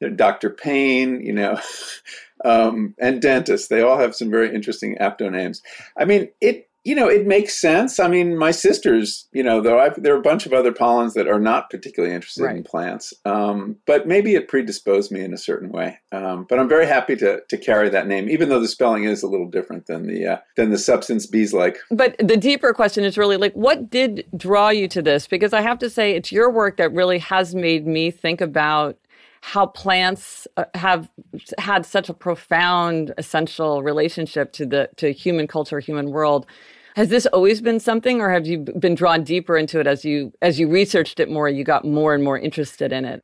um, 0.00 0.16
Dr. 0.16 0.50
Payne, 0.50 1.24
you 1.24 1.32
know, 1.32 1.60
um, 2.44 2.94
and 2.98 3.22
dentists, 3.22 3.68
they 3.68 3.82
all 3.82 3.98
have 3.98 4.16
some 4.16 4.30
very 4.30 4.52
interesting 4.52 4.96
aptonyms. 5.00 5.60
I 5.96 6.04
mean, 6.04 6.30
it 6.40 6.68
you 6.84 6.94
know, 6.94 7.08
it 7.08 7.26
makes 7.26 7.58
sense. 7.58 7.98
I 7.98 8.08
mean, 8.08 8.36
my 8.36 8.50
sisters, 8.50 9.26
you 9.32 9.42
know, 9.42 9.62
though 9.62 9.80
I've, 9.80 10.00
there 10.02 10.14
are 10.14 10.18
a 10.18 10.22
bunch 10.22 10.44
of 10.44 10.52
other 10.52 10.70
pollens 10.70 11.14
that 11.14 11.26
are 11.26 11.40
not 11.40 11.70
particularly 11.70 12.14
interested 12.14 12.44
right. 12.44 12.56
in 12.56 12.62
plants, 12.62 13.14
um, 13.24 13.76
but 13.86 14.06
maybe 14.06 14.34
it 14.34 14.48
predisposed 14.48 15.10
me 15.10 15.22
in 15.22 15.32
a 15.32 15.38
certain 15.38 15.70
way. 15.70 15.98
Um, 16.12 16.46
but 16.48 16.58
I'm 16.58 16.68
very 16.68 16.86
happy 16.86 17.16
to 17.16 17.40
to 17.48 17.56
carry 17.56 17.88
that 17.88 18.06
name, 18.06 18.28
even 18.28 18.50
though 18.50 18.60
the 18.60 18.68
spelling 18.68 19.04
is 19.04 19.22
a 19.22 19.28
little 19.28 19.48
different 19.48 19.86
than 19.86 20.06
the 20.06 20.26
uh, 20.26 20.38
than 20.56 20.70
the 20.70 20.78
substance 20.78 21.26
bees 21.26 21.54
like. 21.54 21.78
But 21.90 22.16
the 22.18 22.36
deeper 22.36 22.74
question 22.74 23.02
is 23.02 23.16
really 23.16 23.38
like, 23.38 23.54
what 23.54 23.88
did 23.88 24.26
draw 24.36 24.68
you 24.68 24.86
to 24.88 25.00
this? 25.00 25.26
Because 25.26 25.54
I 25.54 25.62
have 25.62 25.78
to 25.78 25.88
say, 25.88 26.14
it's 26.14 26.30
your 26.30 26.50
work 26.50 26.76
that 26.76 26.92
really 26.92 27.18
has 27.18 27.54
made 27.54 27.86
me 27.86 28.10
think 28.10 28.42
about 28.42 28.98
how 29.40 29.66
plants 29.66 30.46
uh, 30.56 30.64
have 30.74 31.10
had 31.58 31.84
such 31.84 32.08
a 32.08 32.14
profound 32.14 33.12
essential 33.18 33.82
relationship 33.82 34.52
to 34.52 34.64
the 34.64 34.88
to 34.96 35.12
human 35.12 35.46
culture 35.46 35.80
human 35.80 36.10
world 36.10 36.46
has 36.94 37.08
this 37.08 37.26
always 37.26 37.60
been 37.60 37.80
something, 37.80 38.20
or 38.20 38.30
have 38.30 38.46
you 38.46 38.58
been 38.58 38.94
drawn 38.94 39.24
deeper 39.24 39.56
into 39.56 39.80
it 39.80 39.86
as 39.86 40.04
you 40.04 40.32
as 40.40 40.58
you 40.60 40.68
researched 40.68 41.20
it 41.20 41.28
more? 41.28 41.48
You 41.48 41.64
got 41.64 41.84
more 41.84 42.14
and 42.14 42.22
more 42.22 42.38
interested 42.38 42.92
in 42.92 43.04
it. 43.04 43.22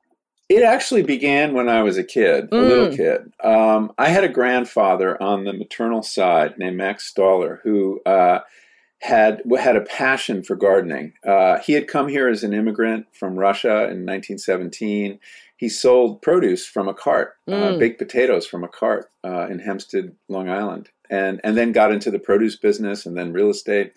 It 0.49 0.65
actually 0.65 1.05
began 1.05 1.55
when 1.55 1.69
I 1.69 1.83
was 1.83 1.97
a 1.97 2.03
kid, 2.03 2.51
mm. 2.51 2.59
a 2.59 2.61
little 2.61 2.97
kid. 2.97 3.33
Um, 3.45 3.93
I 3.97 4.09
had 4.09 4.25
a 4.25 4.29
grandfather 4.29 5.21
on 5.23 5.45
the 5.45 5.53
maternal 5.53 6.03
side 6.03 6.59
named 6.59 6.77
Max 6.77 7.05
Stoller 7.05 7.61
who 7.63 8.01
uh, 8.05 8.41
had 9.01 9.43
had 9.57 9.77
a 9.77 9.83
passion 9.83 10.43
for 10.43 10.57
gardening. 10.57 11.13
Uh, 11.25 11.61
he 11.61 11.75
had 11.75 11.87
come 11.87 12.09
here 12.09 12.29
as 12.29 12.43
an 12.43 12.53
immigrant 12.53 13.07
from 13.13 13.39
Russia 13.39 13.85
in 13.85 14.05
1917. 14.05 15.21
He 15.57 15.69
sold 15.69 16.23
produce 16.23 16.67
from 16.67 16.89
a 16.89 16.95
cart, 16.95 17.37
uh, 17.47 17.53
mm. 17.53 17.75
uh, 17.77 17.79
baked 17.79 17.99
potatoes 17.99 18.49
from 18.49 18.65
a 18.65 18.69
cart 18.69 19.13
uh, 19.23 19.47
in 19.47 19.61
Hempstead, 19.61 20.17
Long 20.29 20.49
Island 20.49 20.89
and 21.11 21.41
and 21.45 21.57
then 21.57 21.73
got 21.73 21.93
into 21.93 22.11
the 22.11 22.19
produce 22.19 22.57
business 22.57 23.05
and 23.05 23.17
then 23.17 23.33
real 23.33 23.51
estate. 23.51 23.93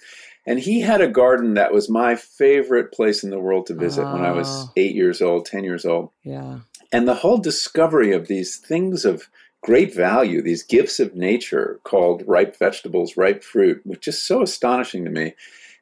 And 0.46 0.60
he 0.60 0.82
had 0.82 1.00
a 1.00 1.08
garden 1.08 1.54
that 1.54 1.72
was 1.72 1.90
my 1.90 2.16
favorite 2.16 2.92
place 2.92 3.24
in 3.24 3.30
the 3.30 3.40
world 3.40 3.68
to 3.68 3.74
visit 3.74 4.04
when 4.04 4.26
I 4.26 4.32
was 4.32 4.48
ah. 4.50 4.72
eight 4.76 4.94
years 4.94 5.22
old, 5.22 5.46
ten 5.46 5.64
years 5.64 5.86
old. 5.86 6.10
Yeah. 6.24 6.60
And 6.92 7.08
the 7.08 7.16
whole 7.16 7.38
discovery 7.38 8.12
of 8.12 8.28
these 8.28 8.58
things 8.58 9.06
of 9.06 9.30
great 9.62 9.96
value, 9.96 10.42
these 10.42 10.62
gifts 10.62 11.00
of 11.00 11.16
nature 11.16 11.80
called 11.84 12.24
ripe 12.28 12.60
vegetables, 12.60 13.16
ripe 13.16 13.44
fruit, 13.44 13.82
was 13.86 14.00
just 14.00 14.28
so 14.28 14.42
astonishing 14.42 15.06
to 15.06 15.12
me. 15.12 15.34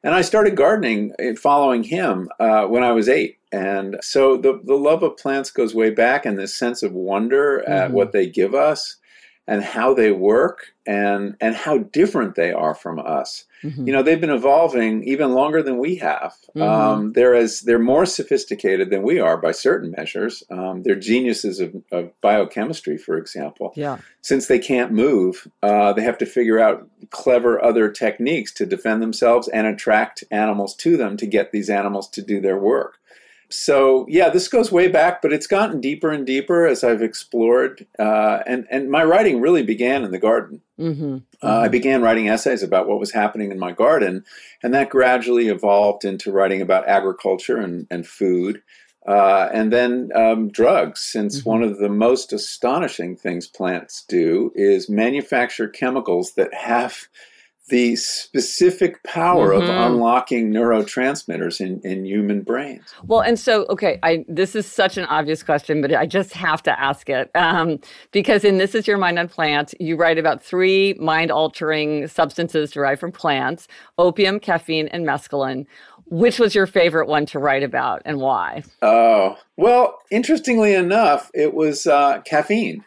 And 0.04 0.14
I 0.14 0.22
started 0.22 0.56
gardening 0.56 1.12
eh, 1.18 1.34
following 1.34 1.82
him 1.82 2.28
uh, 2.40 2.66
when 2.66 2.84
I 2.84 2.92
was 2.92 3.08
eight. 3.08 3.38
And 3.52 3.98
so 4.00 4.36
the, 4.36 4.60
the 4.64 4.74
love 4.74 5.02
of 5.02 5.16
plants 5.16 5.50
goes 5.50 5.74
way 5.74 5.90
back 5.90 6.24
and 6.24 6.38
this 6.38 6.56
sense 6.56 6.82
of 6.82 6.92
wonder 6.92 7.58
mm-hmm. 7.58 7.72
at 7.72 7.90
what 7.90 8.12
they 8.12 8.26
give 8.26 8.54
us 8.54 8.96
and 9.46 9.62
how 9.62 9.92
they 9.94 10.12
work 10.12 10.72
and 10.86 11.36
and 11.40 11.54
how 11.54 11.78
different 11.78 12.34
they 12.34 12.52
are 12.52 12.74
from 12.74 12.98
us. 12.98 13.44
Mm-hmm. 13.62 13.86
You 13.86 13.92
know, 13.92 14.02
they've 14.02 14.20
been 14.20 14.30
evolving 14.30 15.04
even 15.04 15.32
longer 15.32 15.62
than 15.62 15.78
we 15.78 15.96
have. 15.96 16.34
Mm-hmm. 16.56 16.62
Um, 16.62 17.12
they're 17.12 17.34
as 17.34 17.60
they're 17.60 17.78
more 17.78 18.06
sophisticated 18.06 18.90
than 18.90 19.02
we 19.02 19.20
are 19.20 19.36
by 19.36 19.52
certain 19.52 19.92
measures. 19.96 20.42
Um, 20.50 20.82
they're 20.82 20.96
geniuses 20.96 21.60
of, 21.60 21.74
of, 21.92 22.20
biochemistry, 22.20 22.98
for 22.98 23.16
example. 23.16 23.72
Yeah. 23.76 23.98
Since 24.22 24.46
they 24.46 24.58
can't 24.58 24.92
move, 24.92 25.48
uh, 25.62 25.92
they 25.92 26.02
have 26.02 26.18
to 26.18 26.26
figure 26.26 26.58
out 26.58 26.88
clever 27.10 27.62
other 27.62 27.88
techniques 27.88 28.52
to 28.54 28.66
defend 28.66 29.02
themselves 29.02 29.48
and 29.48 29.66
attract 29.66 30.24
animals 30.30 30.74
to 30.76 30.96
them 30.96 31.16
to 31.16 31.26
get 31.26 31.52
these 31.52 31.70
animals 31.70 32.08
to 32.10 32.22
do 32.22 32.40
their 32.40 32.58
work 32.58 32.98
so 33.52 34.06
yeah, 34.08 34.28
this 34.28 34.48
goes 34.48 34.72
way 34.72 34.88
back, 34.88 35.22
but 35.22 35.32
it's 35.32 35.46
gotten 35.46 35.80
deeper 35.80 36.10
and 36.10 36.26
deeper 36.26 36.66
as 36.66 36.82
I've 36.82 37.02
explored. 37.02 37.86
Uh, 37.98 38.40
and 38.46 38.66
and 38.70 38.90
my 38.90 39.04
writing 39.04 39.40
really 39.40 39.62
began 39.62 40.04
in 40.04 40.10
the 40.10 40.18
garden. 40.18 40.62
Mm-hmm. 40.78 41.18
Uh, 41.42 41.60
I 41.60 41.68
began 41.68 42.02
writing 42.02 42.28
essays 42.28 42.62
about 42.62 42.88
what 42.88 42.98
was 42.98 43.12
happening 43.12 43.52
in 43.52 43.58
my 43.58 43.72
garden, 43.72 44.24
and 44.62 44.74
that 44.74 44.90
gradually 44.90 45.48
evolved 45.48 46.04
into 46.04 46.32
writing 46.32 46.60
about 46.60 46.88
agriculture 46.88 47.58
and, 47.58 47.86
and 47.90 48.06
food. 48.06 48.62
Uh, 49.06 49.48
and 49.52 49.72
then 49.72 50.10
um, 50.14 50.48
drugs, 50.48 51.00
since 51.00 51.40
mm-hmm. 51.40 51.50
one 51.50 51.62
of 51.62 51.78
the 51.78 51.88
most 51.88 52.32
astonishing 52.32 53.16
things 53.16 53.48
plants 53.48 54.04
do 54.08 54.52
is 54.54 54.88
manufacture 54.88 55.68
chemicals 55.68 56.34
that 56.34 56.54
have 56.54 57.08
the 57.68 57.96
specific 57.96 59.02
power 59.04 59.50
mm-hmm. 59.50 59.62
of 59.62 59.68
unlocking 59.68 60.50
neurotransmitters 60.50 61.60
in, 61.60 61.80
in 61.80 62.04
human 62.04 62.42
brains. 62.42 62.82
Well, 63.04 63.20
and 63.20 63.38
so, 63.38 63.64
okay, 63.66 63.98
I 64.02 64.24
this 64.28 64.54
is 64.56 64.66
such 64.66 64.96
an 64.96 65.04
obvious 65.06 65.42
question, 65.42 65.80
but 65.80 65.94
I 65.94 66.06
just 66.06 66.32
have 66.32 66.62
to 66.64 66.80
ask 66.80 67.08
it 67.08 67.30
um, 67.34 67.78
because 68.10 68.44
in 68.44 68.58
This 68.58 68.74
Is 68.74 68.86
Your 68.86 68.98
Mind 68.98 69.18
on 69.18 69.28
Plants, 69.28 69.74
you 69.78 69.96
write 69.96 70.18
about 70.18 70.42
three 70.42 70.94
mind 70.94 71.30
altering 71.30 72.08
substances 72.08 72.72
derived 72.72 73.00
from 73.00 73.12
plants 73.12 73.68
opium, 73.98 74.40
caffeine, 74.40 74.88
and 74.88 75.06
mescaline. 75.06 75.66
Which 76.06 76.38
was 76.38 76.54
your 76.54 76.66
favorite 76.66 77.08
one 77.08 77.24
to 77.26 77.38
write 77.38 77.62
about 77.62 78.02
and 78.04 78.18
why? 78.18 78.64
Oh, 78.82 79.38
well, 79.56 79.98
interestingly 80.10 80.74
enough, 80.74 81.30
it 81.32 81.54
was 81.54 81.86
uh, 81.86 82.20
caffeine. 82.26 82.84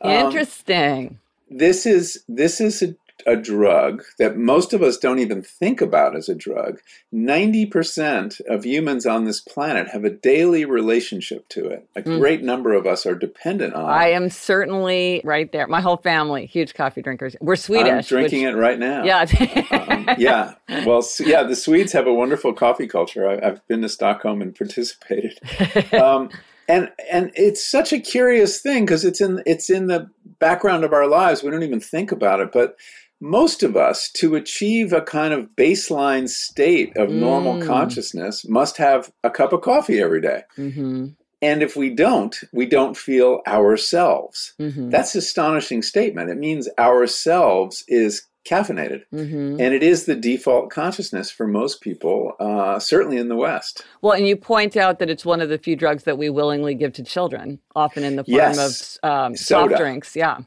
Um, 0.00 0.10
Interesting. 0.10 1.06
Um, 1.06 1.18
this 1.48 1.86
is 1.86 2.24
this 2.28 2.60
is 2.60 2.82
a 2.82 2.96
a 3.26 3.36
drug 3.36 4.04
that 4.18 4.36
most 4.36 4.72
of 4.72 4.82
us 4.82 4.96
don't 4.96 5.18
even 5.18 5.42
think 5.42 5.80
about 5.80 6.16
as 6.16 6.28
a 6.28 6.34
drug. 6.34 6.80
90% 7.12 8.40
of 8.48 8.64
humans 8.64 9.04
on 9.04 9.24
this 9.24 9.40
planet 9.40 9.88
have 9.88 10.04
a 10.04 10.10
daily 10.10 10.64
relationship 10.64 11.48
to 11.48 11.66
it. 11.66 11.88
A 11.96 12.02
mm. 12.02 12.18
great 12.18 12.42
number 12.42 12.72
of 12.72 12.86
us 12.86 13.04
are 13.04 13.14
dependent 13.16 13.74
on 13.74 13.84
it. 13.84 13.92
I 13.92 14.10
am 14.10 14.30
certainly 14.30 15.20
right 15.24 15.50
there. 15.50 15.66
My 15.66 15.80
whole 15.80 15.96
family, 15.96 16.46
huge 16.46 16.74
coffee 16.74 17.02
drinkers. 17.02 17.34
We're 17.40 17.56
Swedish. 17.56 17.92
I'm 17.92 18.00
drinking 18.02 18.44
which, 18.44 18.54
it 18.54 18.56
right 18.56 18.78
now. 18.78 19.04
Yeah. 19.04 19.26
um, 19.70 20.08
yeah. 20.18 20.54
Well, 20.86 21.04
yeah, 21.20 21.42
the 21.42 21.56
Swedes 21.56 21.92
have 21.92 22.06
a 22.06 22.14
wonderful 22.14 22.52
coffee 22.52 22.86
culture. 22.86 23.28
I, 23.28 23.44
have 23.44 23.66
been 23.66 23.82
to 23.82 23.88
Stockholm 23.88 24.40
and 24.40 24.54
participated. 24.54 25.40
Um, 25.96 26.30
and 26.68 26.90
and 27.10 27.30
it's 27.34 27.64
such 27.64 27.92
a 27.92 27.98
curious 27.98 28.60
thing 28.60 28.84
because 28.84 29.04
it's 29.04 29.20
in 29.20 29.42
it's 29.46 29.70
in 29.70 29.86
the 29.86 30.10
background 30.38 30.84
of 30.84 30.92
our 30.92 31.06
lives. 31.06 31.42
We 31.42 31.50
don't 31.50 31.62
even 31.62 31.80
think 31.80 32.12
about 32.12 32.40
it, 32.40 32.52
but 32.52 32.76
most 33.20 33.62
of 33.62 33.76
us, 33.76 34.10
to 34.16 34.34
achieve 34.34 34.92
a 34.92 35.00
kind 35.00 35.32
of 35.32 35.48
baseline 35.56 36.28
state 36.28 36.96
of 36.96 37.08
mm. 37.08 37.14
normal 37.14 37.64
consciousness, 37.64 38.46
must 38.48 38.76
have 38.76 39.10
a 39.24 39.30
cup 39.30 39.52
of 39.52 39.62
coffee 39.62 40.00
every 40.00 40.20
day. 40.20 40.42
Mm-hmm. 40.56 41.08
And 41.42 41.62
if 41.62 41.76
we 41.76 41.90
don't, 41.90 42.34
we 42.52 42.66
don't 42.66 42.96
feel 42.96 43.42
ourselves. 43.46 44.54
Mm-hmm. 44.60 44.90
That's 44.90 45.14
an 45.14 45.18
astonishing 45.18 45.82
statement. 45.82 46.30
It 46.30 46.38
means 46.38 46.68
ourselves 46.78 47.84
is 47.88 48.26
caffeinated. 48.46 49.02
Mm-hmm. 49.12 49.60
And 49.60 49.74
it 49.74 49.82
is 49.82 50.06
the 50.06 50.14
default 50.14 50.70
consciousness 50.70 51.30
for 51.30 51.46
most 51.46 51.80
people, 51.80 52.32
uh, 52.38 52.78
certainly 52.78 53.18
in 53.18 53.28
the 53.28 53.36
West. 53.36 53.84
Well, 54.02 54.12
and 54.12 54.26
you 54.26 54.36
point 54.36 54.76
out 54.76 54.98
that 55.00 55.10
it's 55.10 55.24
one 55.24 55.40
of 55.40 55.48
the 55.48 55.58
few 55.58 55.76
drugs 55.76 56.04
that 56.04 56.16
we 56.16 56.30
willingly 56.30 56.74
give 56.74 56.92
to 56.94 57.02
children, 57.02 57.58
often 57.74 58.04
in 58.04 58.16
the 58.16 58.24
form 58.24 58.36
yes. 58.36 58.98
of 59.02 59.10
um, 59.10 59.36
soft 59.36 59.76
drinks. 59.76 60.14
Yeah. 60.16 60.38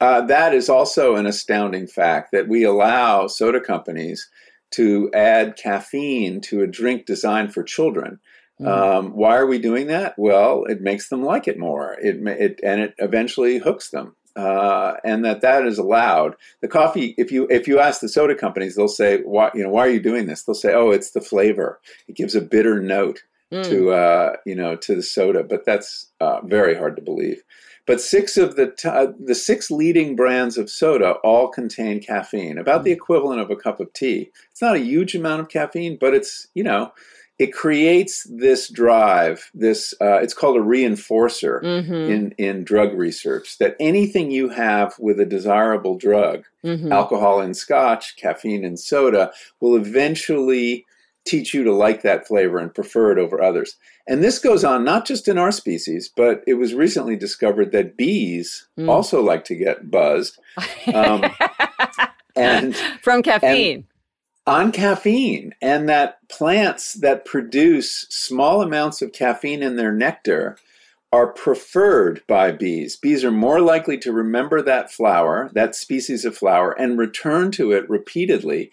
Uh, 0.00 0.22
that 0.22 0.54
is 0.54 0.68
also 0.68 1.16
an 1.16 1.26
astounding 1.26 1.86
fact 1.86 2.30
that 2.32 2.48
we 2.48 2.64
allow 2.64 3.26
soda 3.26 3.60
companies 3.60 4.28
to 4.72 5.10
add 5.12 5.56
caffeine 5.56 6.40
to 6.40 6.62
a 6.62 6.66
drink 6.66 7.04
designed 7.04 7.52
for 7.52 7.62
children. 7.62 8.18
Mm-hmm. 8.60 8.68
Um, 8.68 9.12
why 9.12 9.36
are 9.36 9.46
we 9.46 9.58
doing 9.58 9.88
that? 9.88 10.14
Well, 10.16 10.64
it 10.64 10.80
makes 10.80 11.08
them 11.08 11.22
like 11.22 11.48
it 11.48 11.58
more. 11.58 11.96
It, 12.00 12.16
it 12.26 12.60
and 12.62 12.80
it 12.80 12.94
eventually 12.98 13.58
hooks 13.58 13.90
them 13.90 14.16
uh, 14.36 14.94
and 15.04 15.24
that 15.24 15.40
that 15.40 15.66
is 15.66 15.78
allowed. 15.78 16.34
The 16.60 16.68
coffee, 16.68 17.14
if 17.18 17.32
you 17.32 17.46
if 17.50 17.66
you 17.66 17.80
ask 17.80 18.00
the 18.00 18.08
soda 18.08 18.34
companies, 18.34 18.76
they'll 18.76 18.88
say, 18.88 19.20
"Why 19.22 19.50
you 19.54 19.62
know 19.62 19.70
why 19.70 19.86
are 19.86 19.90
you 19.90 20.00
doing 20.00 20.26
this?" 20.26 20.42
They'll 20.42 20.54
say, 20.54 20.72
"Oh, 20.72 20.90
it's 20.90 21.10
the 21.10 21.20
flavor. 21.20 21.80
It 22.08 22.16
gives 22.16 22.34
a 22.34 22.40
bitter 22.40 22.80
note 22.80 23.22
mm. 23.52 23.64
to 23.64 23.90
uh, 23.90 24.36
you 24.46 24.54
know 24.54 24.76
to 24.76 24.94
the 24.94 25.02
soda." 25.02 25.42
But 25.42 25.64
that's 25.64 26.10
uh, 26.20 26.40
very 26.42 26.76
hard 26.76 26.96
to 26.96 27.02
believe. 27.02 27.42
But 27.90 28.00
six 28.00 28.36
of 28.36 28.54
the 28.54 28.68
t- 28.68 29.14
the 29.18 29.34
six 29.34 29.68
leading 29.68 30.14
brands 30.14 30.56
of 30.56 30.70
soda 30.70 31.14
all 31.24 31.48
contain 31.48 31.98
caffeine, 31.98 32.56
about 32.56 32.84
the 32.84 32.92
equivalent 32.92 33.40
of 33.40 33.50
a 33.50 33.56
cup 33.56 33.80
of 33.80 33.92
tea. 33.92 34.30
It's 34.52 34.62
not 34.62 34.76
a 34.76 34.78
huge 34.78 35.16
amount 35.16 35.40
of 35.40 35.48
caffeine, 35.48 35.98
but 36.00 36.14
it's 36.14 36.46
you 36.54 36.62
know 36.62 36.92
it 37.40 37.52
creates 37.52 38.28
this 38.30 38.68
drive 38.68 39.50
this 39.54 39.92
uh, 40.00 40.20
it's 40.20 40.34
called 40.34 40.56
a 40.56 40.60
reinforcer 40.60 41.64
mm-hmm. 41.64 41.92
in, 41.92 42.30
in 42.38 42.62
drug 42.62 42.92
research 42.92 43.58
that 43.58 43.74
anything 43.80 44.30
you 44.30 44.50
have 44.50 44.94
with 45.00 45.18
a 45.18 45.26
desirable 45.26 45.98
drug 45.98 46.44
mm-hmm. 46.64 46.92
alcohol 46.92 47.40
in 47.40 47.54
scotch 47.54 48.14
caffeine 48.14 48.64
in 48.64 48.76
soda 48.76 49.32
will 49.60 49.74
eventually 49.74 50.86
teach 51.30 51.54
you 51.54 51.62
to 51.62 51.72
like 51.72 52.02
that 52.02 52.26
flavor 52.26 52.58
and 52.58 52.74
prefer 52.74 53.12
it 53.12 53.18
over 53.18 53.42
others 53.42 53.76
and 54.06 54.22
this 54.22 54.38
goes 54.38 54.64
on 54.64 54.84
not 54.84 55.06
just 55.06 55.28
in 55.28 55.38
our 55.38 55.52
species 55.52 56.10
but 56.14 56.42
it 56.46 56.54
was 56.54 56.74
recently 56.74 57.16
discovered 57.16 57.72
that 57.72 57.96
bees 57.96 58.66
mm. 58.78 58.88
also 58.88 59.22
like 59.22 59.44
to 59.44 59.54
get 59.54 59.90
buzzed 59.90 60.38
um, 60.94 61.24
and 62.36 62.74
from 63.02 63.22
caffeine 63.22 63.76
and, 63.76 63.84
on 64.46 64.72
caffeine, 64.72 65.54
and 65.60 65.88
that 65.88 66.26
plants 66.28 66.94
that 66.94 67.24
produce 67.24 68.06
small 68.08 68.62
amounts 68.62 69.00
of 69.00 69.12
caffeine 69.12 69.62
in 69.62 69.76
their 69.76 69.92
nectar 69.92 70.56
are 71.12 71.32
preferred 71.32 72.22
by 72.26 72.50
bees. 72.50 72.96
Bees 72.96 73.24
are 73.24 73.30
more 73.30 73.60
likely 73.60 73.98
to 73.98 74.12
remember 74.12 74.62
that 74.62 74.90
flower, 74.90 75.50
that 75.54 75.74
species 75.74 76.24
of 76.24 76.36
flower, 76.36 76.72
and 76.72 76.98
return 76.98 77.50
to 77.52 77.72
it 77.72 77.88
repeatedly 77.90 78.72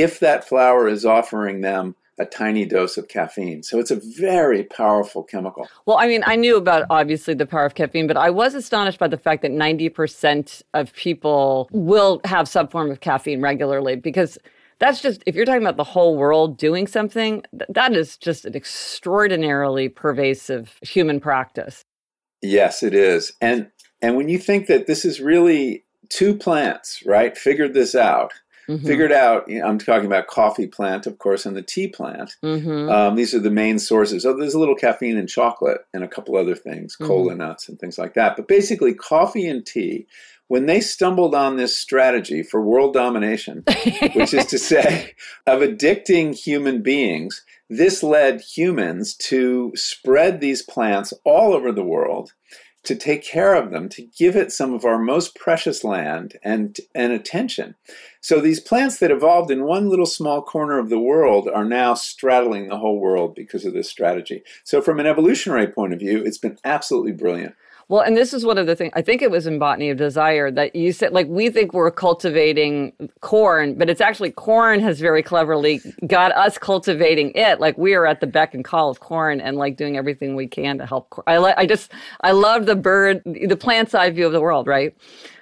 if 0.00 0.20
that 0.20 0.46
flower 0.46 0.88
is 0.88 1.04
offering 1.04 1.60
them 1.60 1.94
a 2.18 2.24
tiny 2.24 2.64
dose 2.64 2.96
of 2.96 3.08
caffeine. 3.08 3.62
So 3.62 3.78
it's 3.78 3.90
a 3.90 4.00
very 4.16 4.62
powerful 4.64 5.22
chemical. 5.22 5.68
Well, 5.84 5.98
I 5.98 6.06
mean, 6.06 6.22
I 6.26 6.34
knew 6.36 6.56
about 6.56 6.86
obviously 6.88 7.34
the 7.34 7.44
power 7.44 7.66
of 7.66 7.74
caffeine, 7.74 8.06
but 8.06 8.16
I 8.16 8.30
was 8.30 8.54
astonished 8.54 8.98
by 8.98 9.08
the 9.08 9.18
fact 9.18 9.42
that 9.42 9.50
90% 9.50 10.62
of 10.72 10.94
people 10.94 11.68
will 11.72 12.20
have 12.24 12.48
some 12.48 12.68
form 12.68 12.90
of 12.90 13.00
caffeine 13.00 13.42
regularly 13.42 13.96
because 13.96 14.38
that's 14.78 15.00
just 15.00 15.22
if 15.26 15.34
you're 15.34 15.44
talking 15.44 15.62
about 15.62 15.76
the 15.76 15.84
whole 15.84 16.16
world 16.16 16.56
doing 16.56 16.86
something 16.86 17.42
that 17.68 17.94
is 17.94 18.16
just 18.16 18.44
an 18.44 18.54
extraordinarily 18.54 19.88
pervasive 19.88 20.78
human 20.82 21.18
practice 21.18 21.82
yes 22.42 22.82
it 22.82 22.94
is 22.94 23.32
and 23.40 23.70
and 24.02 24.16
when 24.16 24.28
you 24.28 24.38
think 24.38 24.66
that 24.66 24.86
this 24.86 25.04
is 25.04 25.20
really 25.20 25.84
two 26.08 26.34
plants 26.34 27.02
right 27.06 27.36
figured 27.38 27.74
this 27.74 27.94
out 27.94 28.32
mm-hmm. 28.68 28.86
figured 28.86 29.12
out 29.12 29.48
you 29.48 29.58
know, 29.58 29.66
i'm 29.66 29.78
talking 29.78 30.06
about 30.06 30.26
coffee 30.26 30.66
plant 30.66 31.06
of 31.06 31.18
course 31.18 31.46
and 31.46 31.56
the 31.56 31.62
tea 31.62 31.88
plant 31.88 32.36
mm-hmm. 32.42 32.90
um, 32.90 33.14
these 33.14 33.34
are 33.34 33.40
the 33.40 33.50
main 33.50 33.78
sources 33.78 34.24
oh 34.24 34.36
there's 34.36 34.54
a 34.54 34.58
little 34.58 34.74
caffeine 34.74 35.16
in 35.16 35.26
chocolate 35.26 35.82
and 35.92 36.04
a 36.04 36.08
couple 36.08 36.36
other 36.36 36.54
things 36.54 36.94
mm-hmm. 36.94 37.06
cola 37.06 37.34
nuts 37.34 37.68
and 37.68 37.78
things 37.78 37.98
like 37.98 38.14
that 38.14 38.36
but 38.36 38.48
basically 38.48 38.94
coffee 38.94 39.46
and 39.46 39.66
tea 39.66 40.06
when 40.48 40.66
they 40.66 40.80
stumbled 40.80 41.34
on 41.34 41.56
this 41.56 41.76
strategy 41.76 42.42
for 42.42 42.60
world 42.60 42.94
domination, 42.94 43.64
which 44.14 44.32
is 44.32 44.46
to 44.46 44.58
say, 44.58 45.14
of 45.46 45.60
addicting 45.60 46.38
human 46.38 46.82
beings, 46.82 47.44
this 47.68 48.02
led 48.02 48.40
humans 48.40 49.14
to 49.14 49.72
spread 49.74 50.40
these 50.40 50.62
plants 50.62 51.12
all 51.24 51.52
over 51.52 51.72
the 51.72 51.82
world, 51.82 52.32
to 52.86 52.96
take 52.96 53.22
care 53.22 53.54
of 53.54 53.70
them, 53.70 53.88
to 53.90 54.02
give 54.02 54.36
it 54.36 54.52
some 54.52 54.72
of 54.72 54.84
our 54.84 54.98
most 54.98 55.34
precious 55.34 55.84
land 55.84 56.38
and, 56.42 56.78
and 56.94 57.12
attention. 57.12 57.74
So 58.20 58.40
these 58.40 58.60
plants 58.60 58.98
that 58.98 59.10
evolved 59.10 59.50
in 59.50 59.64
one 59.64 59.88
little 59.88 60.06
small 60.06 60.42
corner 60.42 60.78
of 60.78 60.88
the 60.88 60.98
world 60.98 61.48
are 61.48 61.64
now 61.64 61.94
straddling 61.94 62.68
the 62.68 62.78
whole 62.78 62.98
world 62.98 63.34
because 63.34 63.64
of 63.64 63.72
this 63.72 63.90
strategy. 63.90 64.42
So, 64.64 64.80
from 64.80 64.98
an 64.98 65.06
evolutionary 65.06 65.68
point 65.68 65.92
of 65.92 66.00
view, 66.00 66.24
it's 66.24 66.38
been 66.38 66.58
absolutely 66.64 67.12
brilliant. 67.12 67.54
Well, 67.88 68.02
and 68.02 68.16
this 68.16 68.34
is 68.34 68.44
one 68.44 68.58
of 68.58 68.66
the 68.66 68.74
things 68.74 68.92
I 68.96 69.02
think 69.02 69.22
it 69.22 69.30
was 69.30 69.46
in 69.46 69.60
Botany 69.60 69.90
of 69.90 69.96
Desire 69.96 70.50
that 70.50 70.74
you 70.74 70.92
said, 70.92 71.12
like, 71.12 71.28
we 71.28 71.50
think 71.50 71.72
we're 71.72 71.92
cultivating 71.92 72.92
corn, 73.20 73.74
but 73.74 73.88
it's 73.88 74.00
actually 74.00 74.32
corn 74.32 74.80
has 74.80 74.98
very 74.98 75.22
cleverly 75.22 75.80
got 76.04 76.32
us 76.32 76.58
cultivating 76.58 77.30
it. 77.36 77.60
Like, 77.60 77.78
we 77.78 77.94
are 77.94 78.04
at 78.04 78.20
the 78.20 78.26
beck 78.26 78.54
and 78.54 78.64
call 78.64 78.90
of 78.90 78.98
corn 78.98 79.40
and 79.40 79.56
like 79.56 79.76
doing 79.76 79.96
everything 79.96 80.34
we 80.34 80.48
can 80.48 80.78
to 80.78 80.86
help. 80.86 81.22
I, 81.28 81.36
I 81.56 81.66
just, 81.66 81.92
I 82.22 82.32
love 82.32 82.66
the 82.66 82.74
bird, 82.74 83.22
the 83.24 83.56
plant's 83.56 83.94
eye 83.94 84.10
view 84.10 84.26
of 84.26 84.32
the 84.32 84.40
world, 84.40 84.66
right? 84.66 84.92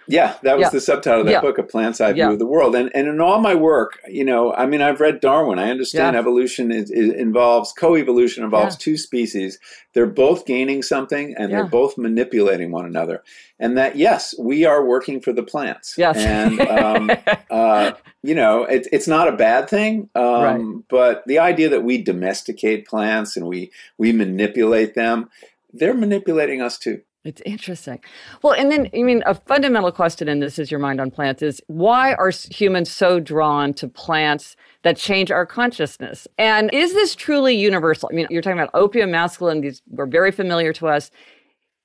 Yeah, 0.07 0.37
that 0.43 0.59
was 0.59 0.67
yeah. 0.67 0.71
the 0.71 0.81
subtitle 0.81 1.21
of 1.21 1.27
that 1.27 1.33
yeah. 1.33 1.41
book, 1.41 1.59
A 1.59 1.63
Plant's 1.63 2.01
Eye 2.01 2.13
View 2.13 2.31
of 2.31 2.39
the 2.39 2.47
World. 2.47 2.75
And, 2.75 2.91
and 2.95 3.09
in 3.09 3.21
all 3.21 3.41
my 3.41 3.55
work, 3.55 3.99
you 4.07 4.25
know, 4.25 4.53
I 4.53 4.67
mean, 4.67 4.83
I've 4.83 5.01
read 5.01 5.21
Darwin. 5.21 5.59
I 5.59 5.71
understand 5.71 6.17
evolution 6.17 6.71
is, 6.71 6.91
is, 6.91 7.13
involves, 7.15 7.73
co-evolution 7.73 8.45
involves 8.45 8.77
two 8.77 8.97
species. 8.97 9.59
They're 9.95 10.07
both 10.07 10.45
gaining 10.45 10.83
something 10.83 11.35
and 11.39 11.53
they're 11.53 11.67
both 11.67 11.97
manipulating 11.97 12.71
one 12.71 12.85
another. 12.85 13.23
And 13.59 13.79
that, 13.79 13.97
yes, 13.97 14.35
we 14.39 14.65
are 14.65 14.85
working 14.85 15.21
for 15.21 15.33
the 15.33 15.43
plants. 15.43 15.95
Yes. 15.97 16.17
And, 16.19 16.61
um, 16.61 17.11
uh, 17.51 17.93
you 18.23 18.35
know, 18.35 18.65
it, 18.65 18.87
it's 18.93 19.09
not 19.09 19.29
a 19.29 19.37
bad 19.37 19.69
thing. 19.71 20.11
Um, 20.15 20.25
right. 20.25 20.85
But 20.89 21.25
the 21.27 21.39
idea 21.39 21.69
that 21.71 21.85
we 21.85 22.03
domesticate 22.03 22.87
plants 22.87 23.37
and 23.37 23.47
we, 23.47 23.71
we 23.97 24.13
manipulate 24.13 24.95
them, 24.95 25.31
they're 25.73 25.95
manipulating 25.95 26.61
us 26.61 26.79
too. 26.79 27.01
It's 27.25 27.41
interesting. 27.47 28.01
Well, 28.43 28.53
and 28.53 28.71
then, 28.71 28.91
I 28.95 29.03
mean, 29.03 29.23
a 29.25 29.35
fundamental 29.35 29.91
question 29.91 30.29
in 30.29 30.41
this 30.41 30.59
is 30.59 30.71
your 30.71 30.79
mind 30.79 31.01
on 31.01 31.11
plants 31.11 31.41
is 31.41 31.63
why 31.69 32.13
are 32.15 32.31
humans 32.31 32.91
so 32.91 33.19
drawn 33.19 33.73
to 33.75 33.89
plants 33.89 34.57
that 34.83 34.99
change 34.99 35.31
our 35.31 35.47
consciousness? 35.47 36.29
And 36.37 36.73
is 36.75 36.93
this 36.93 37.15
truly 37.15 37.55
universal? 37.57 38.11
I 38.13 38.15
mean, 38.15 38.27
you're 38.29 38.43
talking 38.43 38.59
about 38.59 38.71
opium, 38.75 39.11
mescaline, 39.11 39.63
these 39.63 39.81
were 39.89 40.07
very 40.07 40.33
familiar 40.33 40.75
to 40.75 40.89
us. 40.89 41.11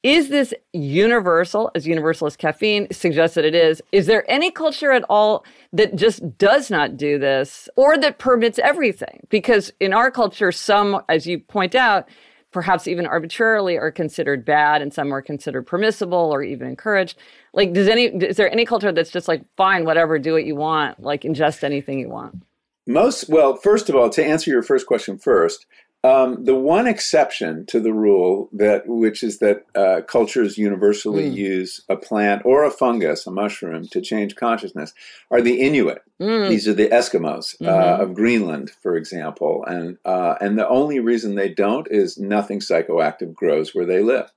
Is 0.04 0.28
this 0.30 0.54
universal, 0.73 1.71
as 1.73 1.88
universal 1.88 2.28
as 2.28 2.36
caffeine 2.36 2.88
suggests 2.91 3.36
that 3.36 3.45
it 3.45 3.56
is? 3.56 3.82
Is 3.93 4.08
there 4.08 4.30
any 4.30 4.52
culture 4.52 4.91
at 4.91 5.04
all 5.10 5.45
that 5.71 5.95
just 5.95 6.38
does 6.38 6.69
not 6.69 6.97
do 6.97 7.17
this 7.17 7.69
or 7.78 7.97
that 7.97 8.17
permits 8.17 8.60
everything? 8.60 9.25
Because 9.30 9.71
in 9.80 9.93
our 9.93 10.12
culture, 10.12 10.52
some, 10.52 11.02
as 11.08 11.28
you 11.28 11.39
point 11.39 11.75
out, 11.75 12.10
perhaps 12.51 12.88
even 12.88 13.05
arbitrarily 13.05 13.77
are 13.77 13.91
considered 13.91 14.43
bad 14.45 14.81
and 14.81 14.93
some 14.93 15.13
are 15.13 15.21
considered 15.21 15.67
permissible 15.67 16.31
or 16.33 16.41
even 16.41 16.67
encouraged. 16.67 17.17
Like 17.53 17.73
does 17.73 17.88
any 17.88 18.05
is 18.05 18.38
there 18.38 18.51
any 18.51 18.65
culture 18.65 18.91
that's 18.91 19.12
just 19.12 19.27
like 19.27 19.43
fine 19.57 19.85
whatever 19.85 20.19
do 20.19 20.33
what 20.33 20.45
you 20.45 20.55
want 20.55 21.01
like 21.01 21.23
ingest 21.23 21.63
anything 21.63 21.99
you 21.99 22.09
want 22.09 22.43
most 22.88 23.29
well 23.29 23.55
first 23.55 23.89
of 23.89 23.95
all 23.95 24.09
to 24.09 24.23
answer 24.23 24.51
your 24.51 24.63
first 24.63 24.85
question 24.85 25.17
first 25.17 25.65
um, 26.03 26.45
the 26.45 26.55
one 26.55 26.88
exception 26.88 27.65
to 27.65 27.79
the 27.79 27.91
rule 27.91 28.49
that 28.53 28.88
which 28.88 29.21
is 29.21 29.39
that 29.39 29.65
uh, 29.75 30.01
cultures 30.07 30.57
universally 30.57 31.29
mm. 31.29 31.35
use 31.35 31.81
a 31.89 31.97
plant 31.97 32.43
or 32.45 32.63
a 32.63 32.71
fungus, 32.71 33.27
a 33.27 33.31
mushroom, 33.31 33.85
to 33.89 33.99
change 33.99 34.38
consciousness 34.38 34.93
are 35.29 35.41
the 35.41 35.59
Inuit. 35.59 36.01
Mm. 36.21 36.47
These 36.47 36.69
are 36.69 36.73
the 36.73 36.88
Eskimos 36.88 37.55
uh, 37.62 37.65
mm-hmm. 37.65 38.01
uh, 38.01 38.03
of 38.03 38.13
Greenland, 38.13 38.71
for 38.81 38.95
example, 38.95 39.65
and 39.65 39.97
uh, 40.05 40.35
and 40.39 40.57
the 40.57 40.67
only 40.69 40.99
reason 40.99 41.35
they 41.35 41.49
don't 41.49 41.88
is 41.91 42.17
nothing 42.17 42.59
psychoactive 42.59 43.33
grows 43.33 43.75
where 43.75 43.85
they 43.85 44.01
live. 44.01 44.31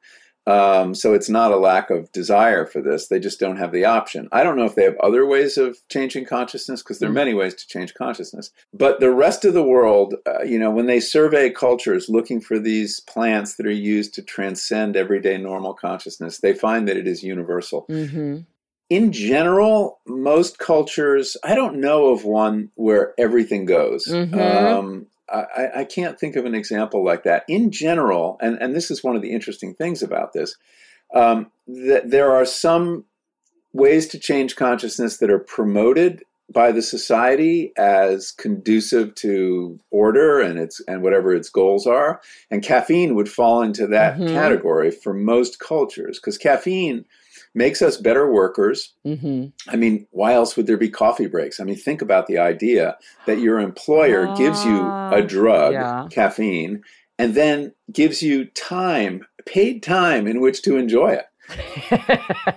Um, 0.47 0.95
so 0.95 1.15
it's 1.15 1.29
not 1.29 1.53
a 1.53 1.57
lack 1.57 1.91
of 1.91 2.11
desire 2.11 2.67
for 2.67 2.83
this. 2.83 3.07
They 3.07 3.21
just 3.21 3.39
don't 3.39 3.59
have 3.59 3.71
the 3.71 3.85
option. 3.85 4.29
I 4.33 4.43
don't 4.43 4.57
know 4.57 4.65
if 4.65 4.75
they 4.75 4.83
have 4.83 4.97
other 4.99 5.25
ways 5.25 5.57
of 5.57 5.79
changing 5.89 6.25
consciousness 6.25 6.83
because 6.83 6.99
there 6.99 7.09
are 7.09 7.13
mm. 7.13 7.17
many 7.17 7.35
ways 7.35 7.55
to 7.55 7.67
change 7.67 7.95
consciousness. 7.95 8.51
But 8.75 8.99
the 8.99 9.13
rest 9.13 9.45
of 9.45 9.55
the 9.55 9.63
world, 9.63 10.15
uh, 10.27 10.43
you 10.43 10.59
know, 10.59 10.71
when 10.71 10.87
they 10.87 10.99
survey 10.99 11.51
cultures 11.51 12.09
looking 12.09 12.41
for 12.41 12.59
these 12.59 12.99
plants 13.01 13.55
that 13.55 13.67
are 13.67 13.71
used 13.71 14.15
to 14.15 14.23
transcend 14.23 14.97
everyday 14.97 15.39
normal 15.39 15.75
consciousness, 15.75 16.39
they 16.39 16.55
find 16.55 16.89
that 16.89 16.97
it 16.97 17.07
is 17.07 17.23
universal. 17.23 17.87
Mm-hmm. 17.89 18.39
In 18.91 19.13
general, 19.13 20.01
most 20.07 20.59
cultures, 20.59 21.37
I 21.45 21.55
don't 21.55 21.81
know 21.81 22.09
of 22.09 22.25
one 22.25 22.71
where 22.75 23.15
everything 23.17 23.65
goes. 23.65 24.07
Mm-hmm. 24.07 24.39
Um, 24.39 25.07
I, 25.33 25.81
I, 25.81 25.85
can't 25.85 26.19
think 26.19 26.37
of 26.37 26.45
an 26.45 26.55
example 26.55 27.05
like 27.05 27.23
that. 27.25 27.45
In 27.49 27.71
general, 27.71 28.37
and, 28.41 28.57
and 28.61 28.75
this 28.75 28.91
is 28.91 29.03
one 29.03 29.17
of 29.17 29.23
the 29.23 29.33
interesting 29.33 29.75
things 29.75 30.03
about 30.03 30.33
this, 30.33 30.57
um, 31.15 31.51
that 31.67 32.11
there 32.11 32.33
are 32.33 32.45
some 32.45 33.05
ways 33.73 34.07
to 34.09 34.19
change 34.19 34.57
consciousness 34.57 35.19
that 35.19 35.31
are 35.31 35.39
promoted 35.39 36.23
by 36.53 36.71
the 36.71 36.83
society 36.83 37.73
as 37.79 38.33
conducive 38.33 39.15
to 39.15 39.79
order 39.91 40.41
and 40.41 40.59
its 40.59 40.81
and 40.87 41.03
whatever 41.03 41.35
its 41.35 41.49
goals 41.49 41.87
are. 41.87 42.21
And 42.51 42.63
caffeine 42.63 43.15
would 43.15 43.29
fall 43.29 43.63
into 43.63 43.87
that 43.87 44.19
Mhm. 44.19 44.33
category 44.33 44.91
for 44.91 45.15
most 45.15 45.59
cultures 45.59 46.19
because 46.19 46.37
caffeine 46.37 47.07
makes 47.55 47.83
us 47.83 47.97
better 47.97 48.31
workers. 48.31 48.93
Mm-hmm. 49.07 49.47
I 49.69 49.77
mean, 49.77 50.07
why 50.11 50.33
else 50.35 50.57
would 50.57 50.67
there 50.67 50.77
be 50.79 50.89
coffee 50.89 51.27
breaks? 51.27 51.61
I 51.61 51.65
mean, 51.65 51.77
think 51.77 52.01
about 52.03 52.27
the 52.27 52.39
idea 52.39 52.97
that 53.27 53.41
your 53.41 53.61
employer 53.61 54.35
gives 54.37 54.65
you 54.65 54.81
Ah, 54.83 55.11
a 55.15 55.23
drug, 55.23 55.73
yeah. 55.75 56.07
caffeine, 56.11 56.83
and 57.19 57.35
then 57.35 57.73
gives 57.93 58.23
you 58.23 58.47
time, 58.47 59.27
paid 59.47 59.83
time 59.83 60.27
in 60.27 60.41
which 60.41 60.63
to 60.63 60.77
enjoy 60.77 61.19
it. 61.19 61.27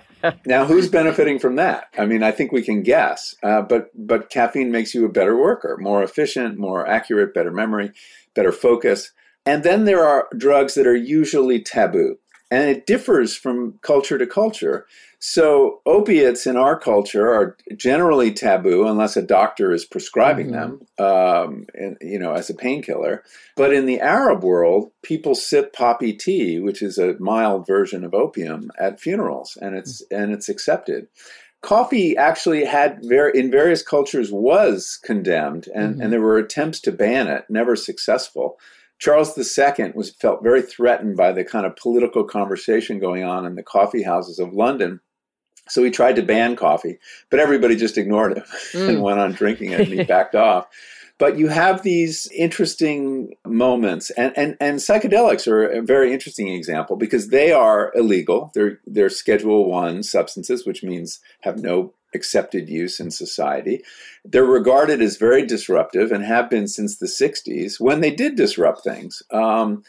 Now, 0.44 0.64
who's 0.64 0.88
benefiting 0.88 1.38
from 1.38 1.54
that? 1.56 1.88
I 1.96 2.04
mean, 2.04 2.24
I 2.24 2.32
think 2.32 2.50
we 2.50 2.62
can 2.62 2.82
guess, 2.82 3.36
uh, 3.44 3.62
but 3.62 3.90
but 3.94 4.28
caffeine 4.28 4.72
makes 4.72 4.92
you 4.92 5.04
a 5.04 5.08
better 5.10 5.36
worker, 5.36 5.76
more 5.80 6.02
efficient, 6.02 6.58
more 6.58 6.84
accurate, 6.84 7.32
better 7.32 7.52
memory, 7.52 7.92
better 8.34 8.50
focus. 8.50 9.12
And 9.44 9.62
then 9.62 9.84
there 9.84 10.04
are 10.04 10.26
drugs 10.36 10.74
that 10.74 10.86
are 10.86 10.96
usually 10.96 11.60
taboo, 11.62 12.18
and 12.50 12.70
it 12.70 12.86
differs 12.86 13.36
from 13.36 13.78
culture 13.82 14.18
to 14.18 14.26
culture. 14.26 14.86
So 15.18 15.80
opiates 15.86 16.46
in 16.46 16.56
our 16.56 16.78
culture 16.78 17.32
are 17.32 17.56
generally 17.74 18.32
taboo 18.32 18.86
unless 18.86 19.16
a 19.16 19.22
doctor 19.22 19.72
is 19.72 19.84
prescribing 19.84 20.52
them, 20.52 20.86
um, 20.98 21.66
and, 21.74 21.96
you 22.00 22.18
know, 22.18 22.34
as 22.34 22.50
a 22.50 22.54
painkiller. 22.54 23.24
But 23.56 23.72
in 23.72 23.86
the 23.86 23.98
Arab 24.00 24.44
world, 24.44 24.90
people 25.02 25.34
sip 25.34 25.72
poppy 25.72 26.12
tea, 26.12 26.60
which 26.60 26.82
is 26.82 26.98
a 26.98 27.16
mild 27.18 27.66
version 27.66 28.04
of 28.04 28.14
opium, 28.14 28.70
at 28.78 29.00
funerals, 29.00 29.56
and 29.60 29.74
it's 29.74 30.02
and 30.10 30.32
it's 30.32 30.48
accepted. 30.48 31.08
Coffee 31.62 32.16
actually 32.16 32.64
had 32.64 33.00
ver- 33.02 33.30
in 33.30 33.50
various 33.50 33.82
cultures 33.82 34.30
was 34.30 34.98
condemned, 35.02 35.68
and, 35.74 35.96
Mhm. 35.96 36.04
and 36.04 36.12
there 36.12 36.20
were 36.20 36.38
attempts 36.38 36.78
to 36.80 36.92
ban 36.92 37.26
it, 37.26 37.46
never 37.48 37.74
successful. 37.74 38.58
Charles 38.98 39.36
II 39.36 39.92
was 39.94 40.10
felt 40.10 40.42
very 40.42 40.62
threatened 40.62 41.16
by 41.16 41.32
the 41.32 41.44
kind 41.44 41.66
of 41.66 41.76
political 41.76 42.24
conversation 42.24 42.98
going 42.98 43.24
on 43.24 43.44
in 43.44 43.54
the 43.54 43.62
coffee 43.62 44.02
houses 44.02 44.38
of 44.38 44.54
London. 44.54 45.00
So 45.68 45.82
he 45.82 45.90
tried 45.90 46.16
to 46.16 46.22
ban 46.22 46.56
coffee, 46.56 46.98
but 47.30 47.40
everybody 47.40 47.76
just 47.76 47.98
ignored 47.98 48.36
him 48.38 48.44
and 48.74 48.98
Mm. 48.98 49.02
went 49.02 49.18
on 49.18 49.32
drinking 49.32 49.72
it 49.72 49.80
and 49.80 49.92
he 49.92 50.04
backed 50.14 50.34
off. 50.34 50.66
But 51.18 51.38
you 51.38 51.48
have 51.48 51.82
these 51.82 52.30
interesting 52.36 53.34
moments, 53.46 54.10
and, 54.10 54.34
and, 54.36 54.54
and 54.60 54.78
psychedelics 54.78 55.48
are 55.50 55.66
a 55.66 55.80
very 55.80 56.12
interesting 56.12 56.48
example 56.48 56.94
because 56.96 57.28
they 57.28 57.52
are 57.52 57.90
illegal. 57.94 58.50
They're 58.54 58.80
they're 58.86 59.08
Schedule 59.08 59.64
One 59.70 60.02
substances, 60.02 60.66
which 60.66 60.82
means 60.82 61.20
have 61.40 61.58
no 61.58 61.94
accepted 62.14 62.68
use 62.68 63.00
in 63.00 63.10
society. 63.10 63.82
They're 64.24 64.44
regarded 64.44 65.02
as 65.02 65.16
very 65.16 65.44
disruptive 65.46 66.12
and 66.12 66.24
have 66.24 66.48
been 66.50 66.68
since 66.68 66.96
the 66.98 67.06
'60s 67.06 67.78
when 67.80 68.00
they 68.00 68.10
did 68.10 68.36
disrupt 68.36 68.82
things. 68.84 69.22
Um, 69.30 69.82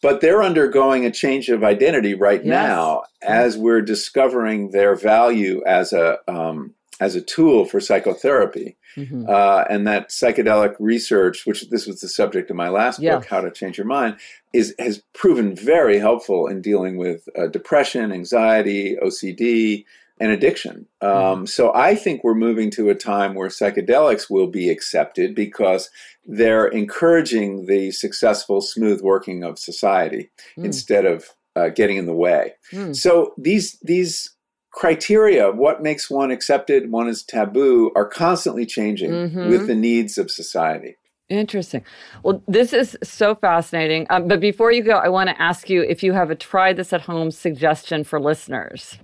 but 0.00 0.20
they're 0.20 0.42
undergoing 0.44 1.04
a 1.04 1.10
change 1.10 1.48
of 1.48 1.64
identity 1.64 2.14
right 2.14 2.44
Yes. 2.44 2.50
now 2.52 3.02
as 3.20 3.58
we're 3.58 3.82
discovering 3.82 4.70
their 4.70 4.94
value 4.94 5.62
as 5.66 5.92
a 5.92 6.18
um, 6.28 6.74
as 7.00 7.14
a 7.14 7.20
tool 7.20 7.64
for 7.64 7.78
psychotherapy 7.80 8.76
Mhm. 8.96 9.28
uh, 9.28 9.64
and 9.70 9.86
that 9.86 10.08
psychedelic 10.08 10.74
research, 10.80 11.46
which 11.46 11.70
this 11.70 11.86
was 11.86 12.00
the 12.00 12.08
subject 12.08 12.50
of 12.50 12.56
my 12.56 12.68
last 12.68 12.98
Yeah. 12.98 13.16
book, 13.16 13.26
How 13.26 13.40
to 13.40 13.52
Change 13.52 13.78
Your 13.78 13.86
Mind, 13.86 14.16
is 14.52 14.74
has 14.80 15.02
proven 15.14 15.54
very 15.54 15.98
helpful 16.00 16.48
in 16.48 16.60
dealing 16.60 16.96
with 16.96 17.28
uh, 17.36 17.46
depression, 17.46 18.10
anxiety, 18.12 18.96
OCD, 19.00 19.84
and 20.20 20.30
addiction. 20.32 20.86
Um, 21.00 21.46
So 21.46 21.72
I 21.74 21.94
think 21.94 22.22
we're 22.24 22.34
moving 22.34 22.70
to 22.72 22.90
a 22.90 22.94
time 22.94 23.34
where 23.34 23.48
psychedelics 23.48 24.28
will 24.30 24.48
be 24.48 24.68
accepted 24.70 25.34
because 25.34 25.90
they're 26.26 26.66
encouraging 26.68 27.66
the 27.66 27.90
successful, 27.90 28.60
smooth 28.60 29.00
working 29.02 29.44
of 29.44 29.58
society 29.58 30.30
Mm. 30.56 30.64
instead 30.66 31.04
of 31.06 31.30
uh, 31.56 31.70
getting 31.70 31.96
in 31.96 32.06
the 32.06 32.14
way. 32.14 32.54
Mm. 32.72 32.94
So 32.94 33.34
these 33.36 33.78
these 33.82 34.30
criteria, 34.70 35.50
what 35.50 35.82
makes 35.82 36.08
one 36.10 36.30
accepted, 36.30 36.90
one 36.92 37.08
is 37.08 37.24
taboo, 37.24 37.90
are 37.96 38.04
constantly 38.04 38.64
changing 38.66 39.10
Mhm. 39.10 39.48
with 39.48 39.66
the 39.66 39.74
needs 39.74 40.18
of 40.18 40.30
society. 40.30 40.96
Interesting. 41.28 41.84
Well, 42.22 42.42
this 42.46 42.72
is 42.72 42.96
so 43.02 43.34
fascinating. 43.34 44.06
Um, 44.08 44.28
but 44.28 44.40
before 44.40 44.70
you 44.72 44.82
go, 44.82 44.92
I 44.98 45.08
want 45.08 45.28
to 45.30 45.42
ask 45.42 45.68
you 45.68 45.82
if 45.82 46.02
you 46.02 46.12
have 46.12 46.30
a 46.30 46.34
try 46.36 46.72
this 46.72 46.92
at 46.92 47.02
home 47.02 47.30
suggestion 47.30 48.04
for 48.04 48.20
listeners. 48.20 48.98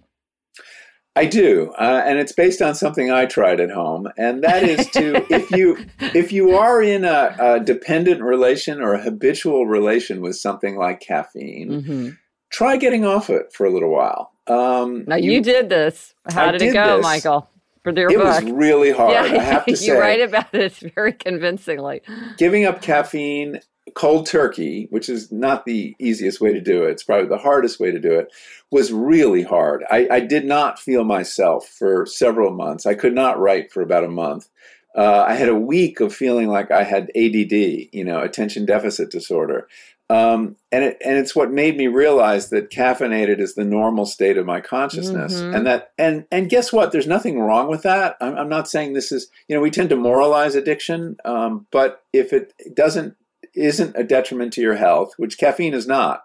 I 1.17 1.27
do, 1.27 1.73
uh, 1.79 2.03
and 2.05 2.19
it's 2.19 2.33
based 2.33 2.61
on 2.61 2.75
something 2.75 3.11
I 3.11 3.27
tried 3.27 3.61
at 3.61 3.71
home, 3.71 4.09
and 4.19 4.43
that 4.43 4.65
is 4.65 4.89
to 4.91 5.25
if 5.33 5.51
you 5.53 5.87
if 6.01 6.33
you 6.33 6.57
are 6.57 6.83
in 6.83 7.05
a, 7.05 7.37
a 7.39 7.61
dependent 7.61 8.21
relation 8.21 8.81
or 8.81 8.95
a 8.95 9.01
habitual 9.03 9.67
relation 9.67 10.21
with 10.21 10.37
something 10.37 10.77
like 10.77 11.01
caffeine, 11.01 11.83
hmm 11.83 12.09
try 12.55 12.77
getting 12.77 13.05
off 13.05 13.31
it 13.31 13.53
for 13.53 13.67
a 13.67 13.71
little 13.71 13.91
while. 13.91 14.31
Um, 14.47 15.05
Now, 15.09 15.17
you, 15.17 15.41
did 15.43 15.69
this. 15.69 16.15
How 16.31 16.47
I 16.47 16.53
did, 16.53 16.63
it 16.63 16.73
go, 16.73 16.99
this. 16.99 17.03
Michael? 17.03 17.51
For 17.83 17.93
your 17.93 18.11
it 18.11 18.17
book. 18.17 18.27
was 18.27 18.45
really 18.53 18.93
hard. 18.93 19.13
yeah, 19.13 19.23
I 19.23 19.43
have 19.43 19.65
to 19.65 19.71
you 19.73 19.77
say, 19.77 19.91
write 19.99 20.21
about 20.21 20.55
it 20.55 20.73
very 20.95 21.13
convincingly. 21.13 22.01
giving 22.39 22.65
up 22.65 22.81
caffeine 22.81 23.61
cold 23.95 24.27
turkey, 24.27 24.87
which 24.91 25.09
is 25.09 25.31
not 25.31 25.67
the 25.67 25.95
easiest 25.99 26.41
way 26.41 26.53
to 26.53 26.61
do 26.61 26.85
it, 26.85 26.91
it's 26.93 27.03
probably 27.03 27.29
the 27.29 27.37
hardest 27.39 27.79
way 27.79 27.91
to 27.91 27.99
do 28.01 28.13
it, 28.13 28.33
was 28.71 28.93
really 28.93 29.43
hard. 29.43 29.85
I, 29.91 30.09
I 30.11 30.21
did 30.21 30.45
not 30.47 30.79
feel 30.79 31.05
myself 31.05 31.69
for 31.69 32.07
several 32.07 32.51
months. 32.53 32.87
I 32.87 32.95
could 32.95 33.15
not 33.15 33.39
write 33.39 33.71
for 33.73 33.83
about 33.83 34.05
a 34.05 34.09
month. 34.09 34.49
Uh, 34.97 35.25
I 35.27 35.35
had 35.35 35.49
a 35.49 35.55
week 35.55 36.01
of 36.01 36.15
feeling 36.15 36.49
like 36.49 36.71
I 36.71 36.85
had 36.85 37.11
ADD, 37.17 37.53
you 37.93 38.05
know, 38.05 38.21
attention 38.21 38.65
deficit 38.65 39.11
disorder. 39.11 39.69
Um, 40.11 40.57
and 40.71 40.85
it, 40.85 40.99
and 41.05 41.17
it's 41.17 41.35
what 41.35 41.51
made 41.51 41.77
me 41.77 41.87
realize 41.87 42.51
that 42.51 42.71
caffeinated 42.71 43.41
is 43.41 43.55
the 43.55 43.65
normal 43.65 44.05
state 44.07 44.37
of 44.37 44.45
my 44.45 44.61
consciousness, 44.61 45.41
Mhm. 45.41 45.57
and 45.57 45.67
that 45.67 45.93
and 45.97 46.27
and 46.31 46.51
guess 46.51 46.75
what? 46.75 46.93
There's 46.93 47.07
nothing 47.07 47.41
wrong 47.41 47.69
with 47.71 47.83
that. 47.85 48.17
I'm, 48.21 48.37
I'm 48.37 48.49
not 48.51 48.69
saying 48.69 48.93
this 48.93 49.11
is 49.11 49.29
you 49.49 49.57
know 49.57 49.63
we 49.63 49.71
tend 49.71 49.89
to 49.89 49.97
moralize 49.97 50.55
addiction, 50.57 51.17
um, 51.25 51.67
but 51.71 52.03
if 52.13 52.35
it 52.35 52.53
doesn't 52.75 53.17
isn't 53.55 53.97
a 53.97 54.05
detriment 54.05 54.53
to 54.55 54.61
your 54.61 54.77
health, 54.77 55.15
which 55.17 55.39
caffeine 55.39 55.75
is 55.75 55.87
not, 55.87 56.25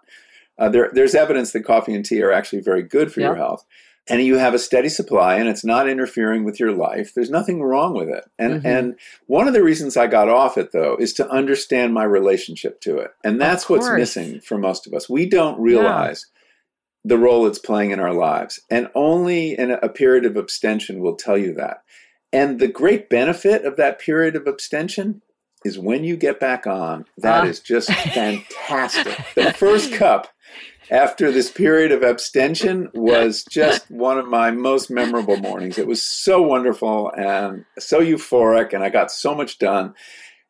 uh, 0.58 0.68
there 0.68 0.90
there's 0.92 1.14
evidence 1.14 1.52
that 1.52 1.64
coffee 1.64 1.94
and 1.94 2.04
tea 2.04 2.22
are 2.22 2.32
actually 2.32 2.60
very 2.60 2.82
good 2.82 3.12
for 3.12 3.20
your 3.20 3.36
health, 3.36 3.64
and 4.08 4.22
you 4.22 4.38
have 4.38 4.54
a 4.54 4.58
steady 4.58 4.88
supply, 4.88 5.36
and 5.36 5.48
it's 5.48 5.64
not 5.64 5.88
interfering 5.88 6.44
with 6.44 6.58
your 6.60 6.72
life. 6.72 7.12
There's 7.14 7.30
nothing 7.30 7.62
wrong 7.62 7.94
with 7.94 8.08
it, 8.08 8.24
and 8.38 8.62
Mhm. 8.62 8.66
and 8.66 8.94
one 9.26 9.46
of 9.48 9.54
the 9.54 9.62
reasons 9.62 9.96
I 9.96 10.06
got 10.06 10.28
off 10.28 10.58
it 10.58 10.72
though 10.72 10.96
is 10.98 11.12
to 11.14 11.28
understand 11.28 11.94
my 11.94 12.04
relationship 12.04 12.80
to 12.82 12.98
it, 12.98 13.12
and 13.24 13.40
that's 13.40 13.68
what's 13.68 13.86
missing 13.98 14.40
for 14.40 14.58
most 14.58 14.86
of 14.86 14.94
us. 14.94 15.08
We 15.08 15.26
don't 15.26 15.58
realize 15.60 16.26
the 17.04 17.18
role 17.18 17.46
it's 17.46 17.58
playing 17.58 17.92
in 17.92 18.00
our 18.00 18.12
lives. 18.12 18.60
And 18.70 18.90
only 18.94 19.58
in 19.58 19.70
a 19.70 19.88
period 19.88 20.26
of 20.26 20.36
abstention 20.36 21.00
will 21.00 21.16
tell 21.16 21.38
you 21.38 21.54
that. 21.54 21.82
And 22.32 22.60
the 22.60 22.68
great 22.68 23.08
benefit 23.08 23.64
of 23.64 23.76
that 23.76 23.98
period 23.98 24.36
of 24.36 24.46
abstention 24.46 25.22
is 25.64 25.78
when 25.78 26.04
you 26.04 26.16
get 26.16 26.40
back 26.40 26.66
on, 26.66 27.04
that 27.18 27.44
Ah. 27.44 27.46
is 27.46 27.60
just 27.60 27.90
fantastic. 28.14 29.16
the 29.34 29.52
first 29.52 29.92
cup 29.92 30.28
after 30.90 31.30
this 31.30 31.50
period 31.50 31.92
of 31.92 32.02
abstention 32.02 32.88
was 32.94 33.44
just 33.44 33.88
one 33.90 34.18
of 34.18 34.26
my 34.26 34.50
most 34.50 34.90
memorable 34.90 35.36
mornings. 35.36 35.78
It 35.78 35.86
was 35.86 36.02
so 36.02 36.42
wonderful 36.42 37.10
and 37.16 37.64
so 37.78 38.00
euphoric, 38.00 38.72
and 38.72 38.82
I 38.82 38.88
got 38.88 39.10
so 39.12 39.34
much 39.34 39.58
done. 39.58 39.94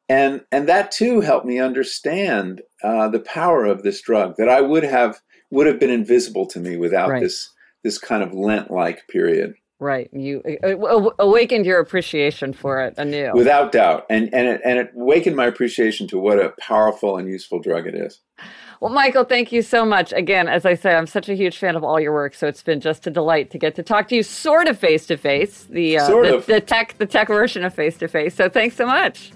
And, 0.08 0.40
and 0.50 0.68
that 0.68 0.90
too 0.90 1.20
helped 1.20 1.46
me 1.46 1.58
understand 1.60 2.62
uh, 2.82 3.08
the 3.08 3.20
power 3.20 3.64
of 3.64 3.82
this 3.82 4.00
drug 4.00 4.36
that 4.38 4.48
I 4.48 4.60
would 4.60 4.82
have 4.82 5.20
would 5.50 5.66
have 5.66 5.78
been 5.80 5.90
invisible 5.90 6.46
to 6.46 6.60
me 6.60 6.76
without 6.76 7.10
Right. 7.10 7.22
this 7.22 7.50
this 7.82 7.98
kind 7.98 8.22
of 8.22 8.32
Lent 8.32 8.70
like 8.70 9.06
period, 9.08 9.54
Right. 9.80 10.10
You 10.12 10.42
awakened 11.18 11.64
your 11.64 11.80
appreciation 11.80 12.52
for 12.52 12.82
it 12.82 12.94
anew. 12.98 13.32
without 13.34 13.72
doubt, 13.72 14.04
and 14.10 14.28
and 14.34 14.46
it 14.46 14.60
and 14.62 14.78
it 14.78 14.92
awakened 14.94 15.36
my 15.36 15.46
appreciation 15.46 16.06
to 16.08 16.18
what 16.18 16.38
a 16.38 16.50
powerful 16.60 17.16
and 17.16 17.26
useful 17.26 17.60
drug 17.60 17.86
it 17.86 17.94
is. 17.94 18.20
Well, 18.80 18.92
Michael, 18.92 19.24
thank 19.24 19.52
you 19.52 19.62
so 19.62 19.86
much. 19.86 20.12
Again, 20.12 20.48
as 20.48 20.66
I 20.66 20.74
say, 20.74 20.94
I'm 20.94 21.06
such 21.06 21.30
a 21.30 21.34
huge 21.34 21.56
fan 21.56 21.76
of 21.76 21.84
all 21.84 21.98
your 21.98 22.12
work, 22.12 22.34
so 22.34 22.46
it's 22.46 22.62
been 22.62 22.80
just 22.80 23.06
a 23.06 23.10
delight 23.10 23.50
to 23.52 23.58
get 23.58 23.74
to 23.76 23.82
talk 23.82 24.08
to 24.08 24.16
you, 24.16 24.22
sort 24.22 24.68
of 24.68 24.78
face 24.78 25.06
to 25.06 25.16
face, 25.16 25.64
the 25.64 25.98
uh, 25.98 26.06
Sort 26.06 26.26
the, 26.26 26.36
of. 26.36 26.46
the 26.46 26.60
tech 26.60 26.98
the 26.98 27.06
tech 27.06 27.28
version 27.28 27.64
of 27.64 27.74
face 27.74 27.96
to 27.98 28.08
face. 28.08 28.34
So 28.34 28.50
thanks 28.50 28.76
so 28.76 28.84
much. 28.84 29.32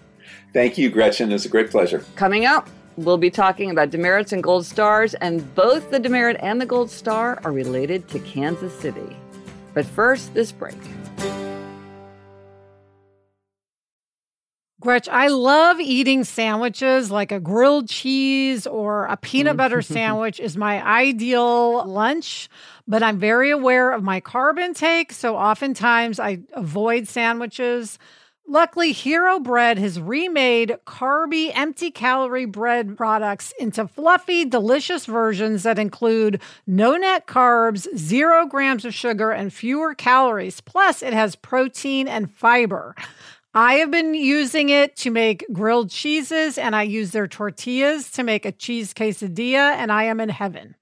Thank 0.52 0.77
you, 0.77 0.90
Gretchen. 0.90 1.33
It's 1.33 1.46
a 1.46 1.48
great 1.48 1.71
pleasure. 1.71 2.04
Coming 2.16 2.44
up, 2.44 2.68
we'll 2.96 3.16
be 3.16 3.31
talking 3.31 3.71
about 3.71 3.88
demerits 3.88 4.33
and 4.33 4.42
gold 4.42 4.66
stars, 4.66 5.14
and 5.14 5.54
both 5.54 5.90
the 5.90 5.98
demerit 5.98 6.37
and 6.40 6.60
the 6.60 6.66
gold 6.66 6.90
star 6.90 7.40
are 7.44 7.52
related 7.52 8.08
to 8.08 8.18
Kansas 8.18 8.79
City. 8.79 9.16
But 9.75 9.85
first, 9.85 10.33
this 10.33 10.52
break. 10.52 10.77
Gretch, 14.81 15.08
I 15.08 15.29
love 15.29 15.81
eating 15.81 16.25
sandwiches 16.25 17.10
like 17.10 17.33
a 17.33 17.40
grilled 17.40 17.88
cheese 17.88 18.66
or 18.66 19.06
a 19.06 19.16
peanut 19.16 19.56
butter 19.56 19.81
sandwich 19.83 20.38
is 20.38 20.58
my 20.58 20.87
ideal 20.87 21.87
lunch, 21.87 22.50
but 22.87 23.02
I'm 23.02 23.18
very 23.18 23.50
aware 23.50 23.92
of 23.92 24.02
my 24.02 24.20
carb 24.20 24.58
intake. 24.58 25.12
So 25.12 25.37
oftentimes 25.37 26.20
I 26.20 26.40
avoid 26.52 27.08
sandwiches. 27.08 27.98
Luckily, 28.46 28.92
Hero 28.92 29.40
Bread 29.40 29.78
has 29.78 29.98
remade 29.98 30.76
carby, 30.86 31.50
empty 31.54 31.90
calorie 31.90 32.44
bread 32.44 32.94
products 32.94 33.54
into 33.58 33.88
fluffy, 33.88 34.44
delicious 34.44 35.06
versions 35.06 35.62
that 35.62 35.78
include 35.78 36.42
no 36.66 36.96
net 36.96 37.26
carbs, 37.26 37.88
zero 37.96 38.44
grams 38.46 38.84
of 38.84 38.92
sugar, 38.92 39.30
and 39.30 39.52
fewer 39.52 39.94
calories. 39.94 40.60
Plus, 40.60 41.02
it 41.02 41.14
has 41.14 41.36
protein 41.36 42.06
and 42.06 42.30
fiber. 42.30 42.94
I 43.54 43.74
have 43.74 43.90
been 43.90 44.12
using 44.12 44.68
it 44.68 44.94
to 44.96 45.10
make 45.10 45.46
grilled 45.50 45.88
cheeses, 45.88 46.58
and 46.58 46.76
I 46.76 46.82
use 46.82 47.12
their 47.12 47.26
tortillas 47.26 48.10
to 48.12 48.22
make 48.22 48.44
a 48.44 48.52
cheese 48.52 48.92
quesadilla, 48.92 49.72
and 49.72 49.90
I 49.90 50.04
am 50.04 50.20
in 50.20 50.28
heaven. 50.28 50.76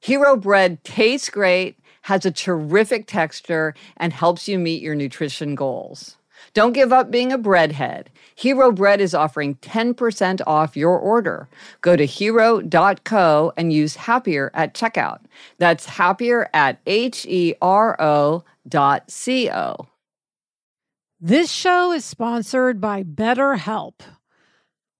Hero 0.00 0.36
bread 0.36 0.84
tastes 0.84 1.30
great, 1.30 1.78
has 2.02 2.26
a 2.26 2.30
terrific 2.30 3.06
texture, 3.06 3.74
and 3.96 4.12
helps 4.12 4.48
you 4.48 4.58
meet 4.58 4.82
your 4.82 4.94
nutrition 4.94 5.54
goals. 5.54 6.18
Don't 6.54 6.72
give 6.72 6.92
up 6.92 7.10
being 7.10 7.32
a 7.32 7.38
breadhead. 7.38 8.06
Hero 8.34 8.72
Bread 8.72 9.00
is 9.00 9.14
offering 9.14 9.56
10% 9.56 10.40
off 10.46 10.76
your 10.76 10.98
order. 10.98 11.48
Go 11.80 11.96
to 11.96 12.06
hero.co 12.06 13.52
and 13.56 13.72
use 13.72 13.96
happier 13.96 14.50
at 14.54 14.74
checkout. 14.74 15.20
That's 15.58 15.86
happier 15.86 16.48
at 16.52 16.80
H 16.86 17.26
E 17.26 17.54
R 17.60 18.00
O 18.00 18.44
dot 18.68 19.10
C 19.10 19.50
O. 19.50 19.88
This 21.20 21.52
show 21.52 21.92
is 21.92 22.04
sponsored 22.04 22.80
by 22.80 23.04
BetterHelp. 23.04 24.00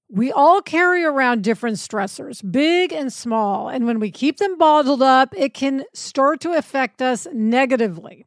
We 0.09 0.30
all 0.30 0.61
carry 0.61 1.05
around 1.05 1.43
different 1.43 1.78
stressors, 1.78 2.49
big 2.53 2.93
and 2.93 3.11
small, 3.11 3.68
and 3.68 3.86
when 3.86 3.99
we 3.99 4.11
keep 4.11 4.36
them 4.36 4.59
bottled 4.59 5.03
up, 5.03 5.34
it 5.36 5.55
can 5.55 5.84
start 5.95 6.40
to 6.43 6.53
affect 6.53 7.01
us 7.01 7.26
negatively. 7.32 8.26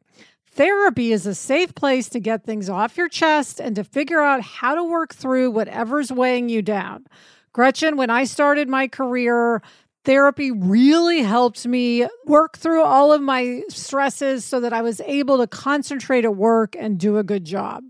Therapy 0.56 1.12
is 1.12 1.26
a 1.26 1.34
safe 1.34 1.74
place 1.74 2.08
to 2.08 2.18
get 2.18 2.42
things 2.42 2.70
off 2.70 2.96
your 2.96 3.10
chest 3.10 3.60
and 3.60 3.76
to 3.76 3.84
figure 3.84 4.22
out 4.22 4.40
how 4.40 4.74
to 4.74 4.82
work 4.82 5.14
through 5.14 5.50
whatever's 5.50 6.10
weighing 6.10 6.48
you 6.48 6.62
down. 6.62 7.06
Gretchen, 7.52 7.98
when 7.98 8.08
I 8.08 8.24
started 8.24 8.66
my 8.66 8.88
career, 8.88 9.60
therapy 10.06 10.50
really 10.50 11.22
helped 11.22 11.66
me 11.66 12.08
work 12.24 12.56
through 12.56 12.82
all 12.84 13.12
of 13.12 13.20
my 13.20 13.64
stresses 13.68 14.46
so 14.46 14.58
that 14.60 14.72
I 14.72 14.80
was 14.80 15.02
able 15.02 15.36
to 15.36 15.46
concentrate 15.46 16.24
at 16.24 16.34
work 16.34 16.74
and 16.78 16.98
do 16.98 17.18
a 17.18 17.22
good 17.22 17.44
job. 17.44 17.84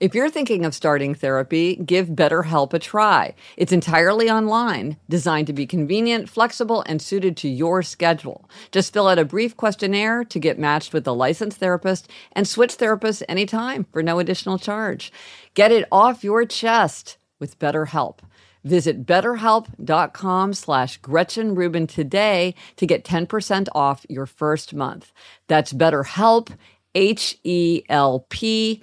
If 0.00 0.14
you're 0.14 0.30
thinking 0.30 0.64
of 0.64 0.74
starting 0.74 1.14
therapy, 1.14 1.76
give 1.76 2.08
BetterHelp 2.08 2.72
a 2.72 2.78
try. 2.78 3.34
It's 3.56 3.72
entirely 3.72 4.30
online, 4.30 4.96
designed 5.08 5.46
to 5.48 5.52
be 5.52 5.66
convenient, 5.66 6.28
flexible, 6.28 6.82
and 6.86 7.00
suited 7.00 7.36
to 7.38 7.48
your 7.48 7.82
schedule. 7.82 8.48
Just 8.70 8.92
fill 8.92 9.08
out 9.08 9.18
a 9.18 9.24
brief 9.24 9.56
questionnaire 9.56 10.24
to 10.24 10.38
get 10.38 10.58
matched 10.58 10.92
with 10.92 11.06
a 11.06 11.12
licensed 11.12 11.58
therapist 11.58 12.10
and 12.32 12.46
switch 12.46 12.76
therapists 12.76 13.22
anytime 13.28 13.86
for 13.92 14.02
no 14.02 14.18
additional 14.18 14.58
charge. 14.58 15.12
Get 15.54 15.72
it 15.72 15.86
off 15.92 16.24
your 16.24 16.44
chest 16.44 17.16
with 17.38 17.58
BetterHelp. 17.58 18.18
Visit 18.64 19.04
betterhelp.com 19.04 20.54
slash 20.54 20.96
Gretchen 20.98 21.54
Rubin 21.54 21.86
today 21.86 22.54
to 22.76 22.86
get 22.86 23.04
10% 23.04 23.68
off 23.74 24.06
your 24.08 24.26
first 24.26 24.72
month. 24.72 25.12
That's 25.48 25.72
BetterHelp, 25.72 26.56
H 26.94 27.38
E 27.42 27.82
L 27.88 28.26
P 28.28 28.82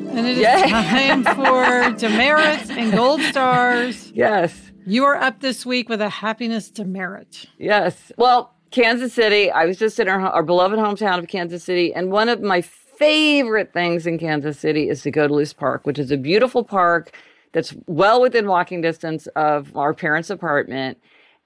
And 0.13 0.27
it 0.27 0.37
is 0.37 0.39
Yay. 0.39 0.69
time 0.69 1.23
for 1.23 1.97
demerits 1.97 2.69
and 2.69 2.91
gold 2.91 3.21
stars. 3.21 4.11
Yes. 4.13 4.71
You 4.85 5.05
are 5.05 5.15
up 5.15 5.39
this 5.39 5.65
week 5.65 5.87
with 5.87 6.01
a 6.01 6.09
happiness 6.09 6.69
demerit. 6.69 7.45
Yes. 7.57 8.11
Well, 8.17 8.53
Kansas 8.71 9.13
City, 9.13 9.49
I 9.49 9.65
was 9.65 9.77
just 9.77 9.99
in 9.99 10.09
our, 10.09 10.19
our 10.19 10.43
beloved 10.43 10.77
hometown 10.77 11.17
of 11.19 11.27
Kansas 11.27 11.63
City, 11.63 11.93
and 11.93 12.11
one 12.11 12.29
of 12.29 12.41
my 12.41 12.61
favorite 12.61 13.73
things 13.73 14.05
in 14.05 14.19
Kansas 14.19 14.59
City 14.59 14.89
is 14.89 15.01
to 15.03 15.11
go 15.11 15.27
to 15.27 15.33
Loose 15.33 15.53
Park, 15.53 15.85
which 15.85 15.97
is 15.97 16.11
a 16.11 16.17
beautiful 16.17 16.63
park 16.63 17.15
that's 17.53 17.73
well 17.87 18.21
within 18.21 18.47
walking 18.47 18.81
distance 18.81 19.27
of 19.35 19.75
our 19.75 19.93
parents' 19.93 20.29
apartment. 20.29 20.97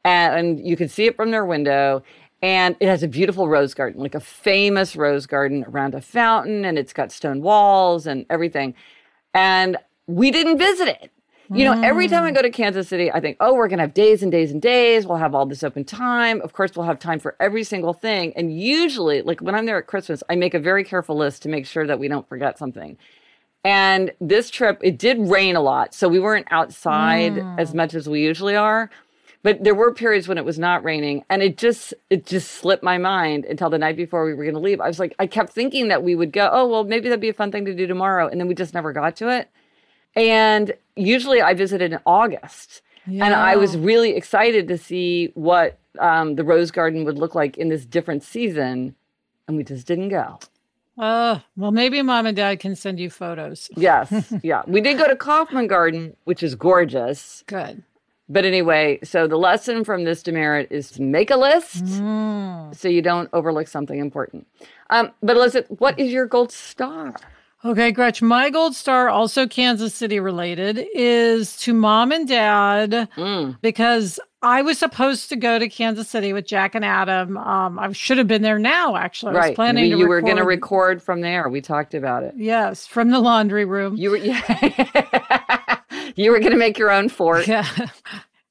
And 0.03 0.59
you 0.59 0.75
can 0.75 0.89
see 0.89 1.05
it 1.05 1.15
from 1.15 1.31
their 1.31 1.45
window. 1.45 2.03
And 2.45 2.75
it 2.79 2.87
has 2.87 3.01
a 3.01 3.07
beautiful 3.07 3.47
rose 3.47 3.73
garden, 3.73 3.99
like 3.99 4.13
a 4.13 4.19
famous 4.19 4.95
rose 4.95 5.25
garden 5.25 5.65
around 5.67 5.95
a 5.95 5.99
fountain, 5.99 6.63
and 6.63 6.77
it's 6.77 6.93
got 6.93 7.11
stone 7.11 7.41
walls 7.41 8.05
and 8.05 8.23
everything. 8.29 8.75
And 9.33 9.77
we 10.05 10.29
didn't 10.29 10.59
visit 10.59 10.87
it. 10.87 11.11
You 11.51 11.65
know, 11.65 11.81
every 11.81 12.07
time 12.07 12.23
I 12.23 12.29
mm. 12.29 12.35
go 12.35 12.43
to 12.43 12.51
Kansas 12.51 12.87
City, 12.87 13.11
I 13.11 13.19
think, 13.19 13.37
oh, 13.39 13.55
we're 13.55 13.67
going 13.67 13.79
to 13.79 13.83
have 13.85 13.95
days 13.95 14.21
and 14.21 14.31
days 14.31 14.51
and 14.51 14.61
days. 14.61 15.07
We'll 15.07 15.17
have 15.17 15.33
all 15.33 15.47
this 15.47 15.63
open 15.63 15.85
time. 15.85 16.39
Of 16.41 16.53
course, 16.53 16.75
we'll 16.75 16.85
have 16.85 16.99
time 16.99 17.17
for 17.17 17.35
every 17.39 17.63
single 17.63 17.93
thing. 17.93 18.31
And 18.35 18.55
usually, 18.55 19.23
like 19.23 19.41
when 19.41 19.55
I'm 19.55 19.65
there 19.65 19.79
at 19.79 19.87
Christmas, 19.87 20.21
I 20.29 20.35
make 20.35 20.53
a 20.53 20.59
very 20.59 20.83
careful 20.83 21.17
list 21.17 21.41
to 21.43 21.49
make 21.49 21.65
sure 21.65 21.87
that 21.87 21.97
we 21.97 22.07
don't 22.07 22.29
forget 22.29 22.59
something. 22.59 22.95
And 23.63 24.11
this 24.21 24.51
trip, 24.51 24.79
it 24.83 24.99
did 24.99 25.17
rain 25.19 25.55
a 25.55 25.61
lot. 25.61 25.95
So 25.95 26.07
we 26.07 26.19
weren't 26.19 26.45
outside 26.51 27.39
as 27.57 27.71
mm. 27.71 27.75
much 27.75 27.95
as 27.95 28.07
we 28.07 28.21
usually 28.21 28.55
are. 28.55 28.91
But 29.45 29.63
there 29.63 29.75
were 29.75 29.93
periods 29.93 30.27
when 30.27 30.39
it 30.39 30.43
was 30.43 30.57
not 30.57 30.83
raining 30.83 31.23
and 31.29 31.43
it 31.43 31.55
just 31.55 31.93
it 32.09 32.25
just 32.25 32.49
slipped 32.49 32.81
my 32.81 32.97
mind 32.97 33.45
until 33.45 33.69
the 33.69 33.77
night 33.77 33.95
before 33.95 34.25
we 34.25 34.33
were 34.33 34.43
going 34.43 34.55
to 34.55 34.59
leave. 34.59 34.81
I 34.81 34.87
was 34.87 34.97
like 34.97 35.13
I 35.19 35.27
kept 35.27 35.53
thinking 35.53 35.89
that 35.89 36.01
we 36.01 36.15
would 36.15 36.31
go, 36.31 36.49
"Oh, 36.51 36.67
well, 36.67 36.83
maybe 36.83 37.09
that'd 37.09 37.21
be 37.21 37.29
a 37.29 37.33
fun 37.33 37.51
thing 37.51 37.63
to 37.65 37.75
do 37.75 37.85
tomorrow." 37.85 38.27
And 38.27 38.41
then 38.41 38.47
we 38.47 38.55
just 38.55 38.73
never 38.73 38.91
got 38.91 39.15
to 39.17 39.29
it. 39.29 39.51
And 40.15 40.73
usually 40.95 41.43
I 41.43 41.53
visited 41.53 41.93
in 41.93 41.99
August. 42.07 42.81
And 43.05 43.35
I 43.35 43.55
was 43.55 43.77
really 43.77 44.15
excited 44.15 44.67
to 44.67 44.79
see 44.79 45.31
what 45.35 45.77
um, 45.99 46.33
the 46.37 46.43
rose 46.43 46.71
garden 46.71 47.05
would 47.05 47.19
look 47.19 47.35
like 47.35 47.55
in 47.55 47.69
this 47.69 47.85
different 47.85 48.23
season. 48.23 48.95
And 49.47 49.57
we 49.57 49.63
just 49.63 49.85
didn't 49.85 50.09
go. 50.09 50.39
Uh, 50.97 51.41
well, 51.55 51.69
maybe 51.71 52.01
mom 52.01 52.25
and 52.25 52.35
dad 52.35 52.59
can 52.59 52.75
send 52.75 52.99
you 52.99 53.11
photos. 53.11 53.69
Yes. 53.77 54.33
yeah. 54.41 54.63
We 54.65 54.81
did 54.81 54.97
go 54.97 55.07
to 55.07 55.15
Kauffman 55.15 55.67
Garden, 55.67 56.15
which 56.23 56.41
is 56.41 56.55
gorgeous. 56.55 57.43
Good. 57.45 57.83
But 58.27 58.43
anyway, 58.45 58.99
so 59.03 59.27
the 59.27 59.37
lesson 59.37 59.83
from 59.83 60.03
this 60.03 60.23
demerit 60.23 60.71
is 60.71 60.89
to 60.91 61.01
make 61.03 61.29
a 61.29 61.37
list 61.37 61.83
Mm. 61.85 62.75
so 62.75 62.87
you 62.87 63.01
don't 63.03 63.29
overlook 63.33 63.67
something 63.67 63.99
important. 63.99 64.47
Um, 64.89 65.11
but 65.21 65.35
Elizabeth, 65.37 65.69
what 65.79 65.99
is 65.99 66.11
your 66.11 66.25
gold 66.25 66.51
star? 66.51 67.13
Okay, 67.63 67.91
Gretch, 67.91 68.21
my 68.21 68.49
gold 68.51 68.75
star, 68.75 69.09
also 69.09 69.47
Kansas 69.47 69.93
City 69.95 70.19
related, 70.19 70.85
is 70.93 71.55
to 71.57 71.73
mom 71.73 72.11
and 72.11 72.27
dad 72.27 73.09
Mm. 73.15 73.57
because 73.61 74.19
I 74.43 74.61
was 74.61 74.77
supposed 74.77 75.29
to 75.29 75.35
go 75.35 75.57
to 75.57 75.67
Kansas 75.67 76.07
City 76.07 76.31
with 76.31 76.45
Jack 76.45 76.75
and 76.75 76.85
Adam. 76.85 77.35
Um, 77.37 77.79
I 77.79 77.91
should 77.93 78.19
have 78.19 78.27
been 78.27 78.43
there 78.43 78.59
now, 78.59 78.95
actually. 78.95 79.31
I 79.31 79.33
was 79.33 79.45
right. 79.47 79.55
planning 79.55 79.85
We- 79.85 79.97
you 79.97 80.07
were 80.07 80.21
going 80.21 80.35
to 80.37 80.43
record- 80.43 80.97
record 80.97 81.03
from 81.03 81.21
there. 81.21 81.49
We 81.49 81.61
talked 81.61 81.95
about 81.95 82.21
it. 82.23 82.35
Yes, 82.37 82.85
from 82.85 83.09
the 83.09 83.19
laundry 83.19 83.65
room. 83.65 83.95
You 83.97 84.11
were 84.11 84.17
yeah. 84.17 84.41
you 86.15 86.31
were 86.31 86.39
going 86.39 86.51
to 86.51 86.57
make 86.57 86.77
your 86.77 86.91
own 86.91 87.09
fort. 87.09 87.47
Yeah. 87.47 87.67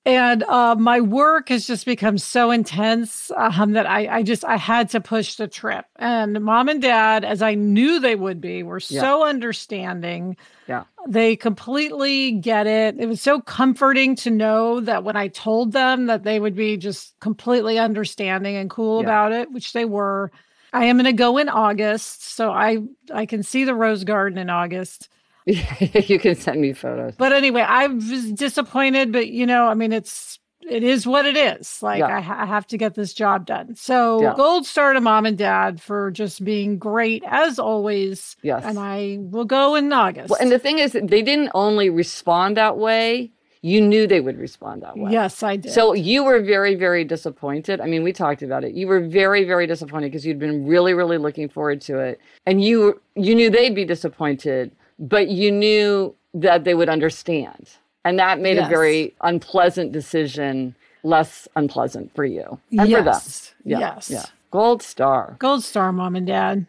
And 0.07 0.43
uh, 0.43 0.75
my 0.75 1.01
work 1.01 1.49
has 1.49 1.67
just 1.67 1.87
become 1.87 2.19
so 2.19 2.51
intense 2.51 3.31
um, 3.39 3.73
that 3.73 3.87
I, 3.87 4.19
I 4.19 4.23
just 4.23 4.45
I 4.45 4.59
had 4.59 4.91
to 4.91 5.01
push 5.01 5.37
the 5.37 5.49
trip. 5.49 5.87
And 5.97 6.39
mom 6.43 6.69
and 6.69 6.83
dad, 6.83 7.25
as 7.25 7.41
I 7.41 7.55
knew 7.55 7.99
they 7.99 8.15
would 8.15 8.39
be, 8.39 8.63
were 8.63 8.83
Yeah. 8.87 9.01
so 9.01 9.25
understanding. 9.25 10.37
Yeah. 10.69 10.85
They 11.09 11.37
completely 11.37 12.33
get 12.33 12.67
it. 12.67 12.97
It 12.99 13.07
was 13.07 13.23
so 13.23 13.41
comforting 13.41 14.15
to 14.17 14.31
know 14.31 14.81
that 14.81 15.05
when 15.05 15.17
I 15.17 15.29
told 15.29 15.73
them 15.73 16.05
that 16.05 16.23
they 16.23 16.39
would 16.39 16.55
be 16.55 16.77
just 16.77 17.19
completely 17.21 17.79
understanding 17.79 18.57
and 18.57 18.69
cool 18.69 18.99
Yeah. 19.01 19.07
about 19.07 19.33
it, 19.33 19.53
which 19.53 19.73
they 19.73 19.87
were. 19.87 20.31
I 20.75 20.85
am 20.85 20.97
going 20.97 21.07
to 21.07 21.15
go 21.15 21.39
in 21.39 21.49
August, 21.49 22.27
so 22.35 22.51
I 22.51 22.77
I 23.11 23.25
can 23.25 23.43
see 23.43 23.65
the 23.65 23.75
rose 23.75 24.05
garden 24.05 24.37
in 24.39 24.51
August. 24.51 25.09
you 25.47 26.19
can 26.19 26.35
send 26.35 26.61
me 26.61 26.73
photos. 26.73 27.15
But 27.17 27.33
anyway, 27.33 27.63
I 27.63 27.87
was 27.89 28.33
disappointed, 28.33 29.13
but 29.13 29.29
you 29.29 29.47
know, 29.47 29.67
I 29.67 29.75
mean, 29.75 29.93
it's 29.93 30.39
it 30.63 30.83
is 30.83 31.07
what 31.07 31.27
it 31.27 31.37
is. 31.37 31.83
Like 31.83 31.99
Yeah. 31.99 32.17
I, 32.17 32.21
ha- 32.21 32.39
I 32.41 32.47
have 32.47 32.67
to 32.69 32.79
get 32.79 32.95
this 32.95 33.13
job 33.13 33.45
done. 33.45 33.75
So 33.75 34.23
Yeah. 34.23 34.33
gold 34.35 34.65
star 34.65 34.95
to 34.95 35.01
mom 35.03 35.27
and 35.27 35.37
dad 35.37 35.83
for 35.83 36.11
just 36.11 36.43
being 36.43 36.79
great 36.79 37.23
as 37.27 37.59
always. 37.59 38.37
Yes. 38.43 38.63
And 38.65 38.79
I 38.79 39.19
will 39.21 39.45
go 39.45 39.75
in 39.75 39.93
August. 39.93 40.31
Well, 40.31 40.41
and 40.41 40.51
the 40.51 40.59
thing 40.59 40.79
is, 40.79 40.93
they 40.93 41.21
didn't 41.21 41.51
only 41.55 41.91
respond 41.91 42.57
that 42.57 42.79
way. 42.79 43.31
You 43.61 43.81
knew 43.83 44.07
they 44.07 44.21
would 44.21 44.39
respond 44.39 44.83
that 44.83 44.97
way. 44.97 45.11
yes, 45.13 45.43
I 45.43 45.57
did. 45.57 45.73
So 45.73 45.93
you 45.95 46.23
were 46.25 46.41
very, 46.43 46.75
very 46.75 47.03
disappointed. 47.05 47.81
I 47.81 47.87
mean, 47.87 48.03
we 48.03 48.13
talked 48.13 48.43
about 48.43 48.63
it. 48.65 48.73
You 48.75 48.87
were 48.87 49.01
very, 49.01 49.45
very 49.45 49.67
disappointed 49.67 50.13
because 50.13 50.25
you'd 50.27 50.39
been 50.39 50.67
really, 50.67 50.93
really 50.95 51.17
looking 51.19 51.49
forward 51.49 51.81
to 51.83 51.99
it, 51.99 52.21
and 52.47 52.63
you 52.63 53.01
you 53.17 53.35
knew 53.35 53.49
they'd 53.49 53.75
be 53.75 53.87
disappointed, 53.87 54.71
but 54.99 55.29
you 55.29 55.51
knew 55.51 56.15
that 56.35 56.65
they 56.65 56.75
would 56.75 56.89
understand, 56.89 57.71
and 58.05 58.19
that 58.19 58.41
made 58.41 58.59
a 58.59 58.69
very 58.69 59.15
unpleasant 59.21 59.93
decision 59.93 60.75
less 61.05 61.47
unpleasant 61.55 62.15
for 62.15 62.25
you 62.25 62.59
and 62.71 62.81
for 62.81 62.87
them. 62.87 63.05
yes. 63.07 63.55
Yeah, 63.65 63.79
yes. 63.79 64.11
yeah. 64.11 64.25
Gold 64.51 64.83
star. 64.83 65.37
Gold 65.39 65.63
star, 65.63 65.93
mom 65.93 66.17
and 66.17 66.27
dad. 66.27 66.67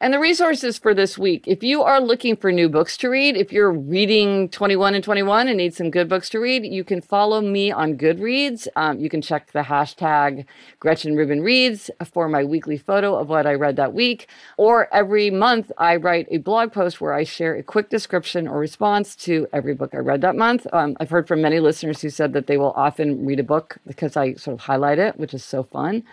And 0.00 0.14
the 0.14 0.20
resources 0.20 0.78
for 0.78 0.94
this 0.94 1.18
week, 1.18 1.48
if 1.48 1.64
you 1.64 1.82
are 1.82 2.00
looking 2.00 2.36
for 2.36 2.52
new 2.52 2.68
books 2.68 2.96
to 2.98 3.08
read, 3.08 3.36
if 3.36 3.52
you're 3.52 3.72
reading 3.72 4.48
21 4.48 4.94
and 4.94 5.02
21 5.02 5.48
and 5.48 5.56
need 5.56 5.74
some 5.74 5.90
good 5.90 6.08
books 6.08 6.30
to 6.30 6.38
read, 6.38 6.64
you 6.64 6.84
can 6.84 7.00
follow 7.00 7.40
me 7.40 7.72
on 7.72 7.98
Goodreads. 7.98 8.68
Um, 8.76 9.00
you 9.00 9.10
can 9.10 9.20
check 9.20 9.50
the 9.50 9.62
hashtag 9.62 10.44
Gretchen 10.78 11.16
Rubin 11.16 11.42
Reads 11.42 11.90
for 12.12 12.28
my 12.28 12.44
weekly 12.44 12.78
photo 12.78 13.16
of 13.16 13.28
what 13.28 13.44
I 13.44 13.54
read 13.54 13.74
that 13.74 13.92
week. 13.92 14.28
Or 14.56 14.86
every 14.94 15.30
month, 15.30 15.72
I 15.78 15.96
write 15.96 16.28
a 16.30 16.38
blog 16.38 16.72
post 16.72 17.00
where 17.00 17.12
I 17.12 17.24
share 17.24 17.56
a 17.56 17.64
quick 17.64 17.90
description 17.90 18.46
or 18.46 18.60
response 18.60 19.16
to 19.16 19.48
every 19.52 19.74
book 19.74 19.94
I 19.94 19.98
read 19.98 20.20
that 20.20 20.36
month. 20.36 20.64
Um, 20.72 20.96
I've 21.00 21.10
heard 21.10 21.26
from 21.26 21.42
many 21.42 21.58
listeners 21.58 22.00
who 22.02 22.10
said 22.10 22.34
that 22.34 22.46
they 22.46 22.56
will 22.56 22.72
often 22.76 23.26
read 23.26 23.40
a 23.40 23.42
book 23.42 23.78
because 23.84 24.16
I 24.16 24.34
sort 24.34 24.54
of 24.54 24.60
highlight 24.60 25.00
it, 25.00 25.18
which 25.18 25.34
is 25.34 25.42
so 25.42 25.64
fun. 25.64 26.04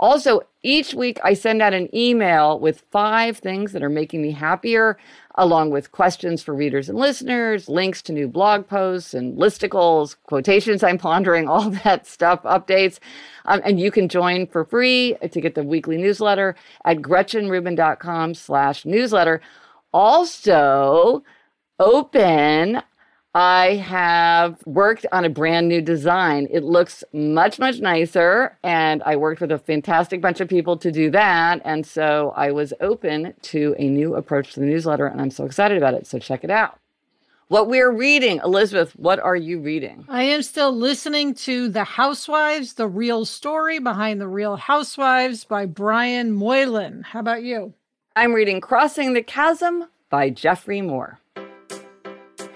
Also, 0.00 0.40
each 0.62 0.94
week 0.94 1.18
I 1.22 1.34
send 1.34 1.60
out 1.60 1.74
an 1.74 1.94
email 1.94 2.58
with 2.58 2.84
five 2.90 3.36
things 3.36 3.72
that 3.72 3.82
are 3.82 3.90
making 3.90 4.22
me 4.22 4.30
happier, 4.30 4.96
along 5.34 5.72
with 5.72 5.92
questions 5.92 6.42
for 6.42 6.54
readers 6.54 6.88
and 6.88 6.98
listeners, 6.98 7.68
links 7.68 8.00
to 8.02 8.12
new 8.14 8.26
blog 8.26 8.66
posts 8.66 9.12
and 9.12 9.36
listicles, 9.36 10.16
quotations 10.24 10.82
I'm 10.82 10.96
pondering, 10.96 11.48
all 11.50 11.68
that 11.84 12.06
stuff, 12.06 12.42
updates. 12.44 12.98
Um, 13.44 13.60
and 13.62 13.78
you 13.78 13.90
can 13.90 14.08
join 14.08 14.46
for 14.46 14.64
free 14.64 15.16
to 15.30 15.40
get 15.40 15.54
the 15.54 15.62
weekly 15.62 15.98
newsletter 15.98 16.56
at 16.86 16.98
gretchenrubin.com 16.98 18.34
slash 18.34 18.86
newsletter. 18.86 19.42
Also, 19.92 21.22
open 21.78 22.82
I 23.34 23.76
have 23.76 24.58
worked 24.66 25.06
on 25.12 25.24
a 25.24 25.30
brand 25.30 25.68
new 25.68 25.80
design. 25.80 26.48
It 26.50 26.64
looks 26.64 27.04
much, 27.12 27.60
much 27.60 27.78
nicer. 27.78 28.58
And 28.64 29.02
I 29.04 29.16
worked 29.16 29.40
with 29.40 29.52
a 29.52 29.58
fantastic 29.58 30.20
bunch 30.20 30.40
of 30.40 30.48
people 30.48 30.76
to 30.78 30.90
do 30.90 31.10
that. 31.12 31.60
And 31.64 31.86
so 31.86 32.32
I 32.36 32.50
was 32.50 32.72
open 32.80 33.34
to 33.42 33.76
a 33.78 33.88
new 33.88 34.16
approach 34.16 34.54
to 34.54 34.60
the 34.60 34.66
newsletter, 34.66 35.06
and 35.06 35.20
I'm 35.20 35.30
so 35.30 35.44
excited 35.44 35.78
about 35.78 35.94
it. 35.94 36.06
So 36.08 36.18
check 36.18 36.42
it 36.42 36.50
out. 36.50 36.78
What 37.46 37.68
we're 37.68 37.90
reading, 37.90 38.40
Elizabeth, 38.44 38.92
what 38.92 39.18
are 39.18 39.34
you 39.34 39.58
reading? 39.60 40.04
I 40.08 40.22
am 40.22 40.42
still 40.42 40.72
listening 40.72 41.34
to 41.34 41.68
The 41.68 41.82
Housewives, 41.82 42.74
The 42.74 42.86
Real 42.86 43.24
Story 43.24 43.80
Behind 43.80 44.20
the 44.20 44.28
Real 44.28 44.54
Housewives 44.56 45.44
by 45.44 45.66
Brian 45.66 46.30
Moylan. 46.30 47.02
How 47.02 47.18
about 47.18 47.42
you? 47.42 47.74
I'm 48.14 48.34
reading 48.34 48.60
Crossing 48.60 49.14
the 49.14 49.22
Chasm 49.22 49.86
by 50.10 50.30
Geoffrey 50.30 50.80
Moore. 50.80 51.18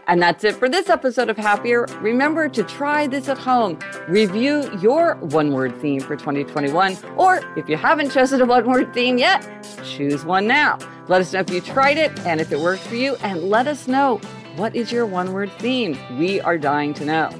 And 0.07 0.21
that's 0.21 0.45
it 0.45 0.57
for 0.57 0.69
this 0.69 0.91
episode 0.91 1.31
of 1.31 1.37
Happier. 1.37 1.87
Remember 2.01 2.49
to 2.49 2.63
try 2.63 3.07
this 3.07 3.29
at 3.29 3.39
home. 3.39 3.79
Review 4.09 4.71
your 4.81 5.15
one 5.17 5.53
word 5.53 5.75
theme 5.81 6.01
for 6.01 6.17
2021. 6.17 6.97
Or 7.17 7.41
if 7.57 7.69
you 7.69 7.77
haven't 7.77 8.11
chosen 8.11 8.41
a 8.41 8.47
one 8.47 8.67
word 8.67 8.93
theme 8.93 9.19
yet, 9.19 9.47
choose 9.85 10.25
one 10.25 10.47
now. 10.47 10.79
Let 11.09 11.21
us 11.21 11.33
know 11.33 11.41
if 11.41 11.51
you 11.51 11.61
tried 11.61 11.97
it 11.97 12.19
and 12.21 12.41
if 12.41 12.53
it 12.53 12.61
worked 12.61 12.83
for 12.83 12.97
you. 12.97 13.17
And 13.23 13.45
let 13.45 13.67
us 13.67 13.89
know 13.89 14.19
what 14.57 14.77
is 14.77 14.93
your 14.93 15.07
one 15.07 15.33
word 15.33 15.51
theme. 15.59 15.99
We 16.19 16.41
are 16.41 16.59
dying 16.59 16.95
to 16.95 17.05
know. 17.05 17.31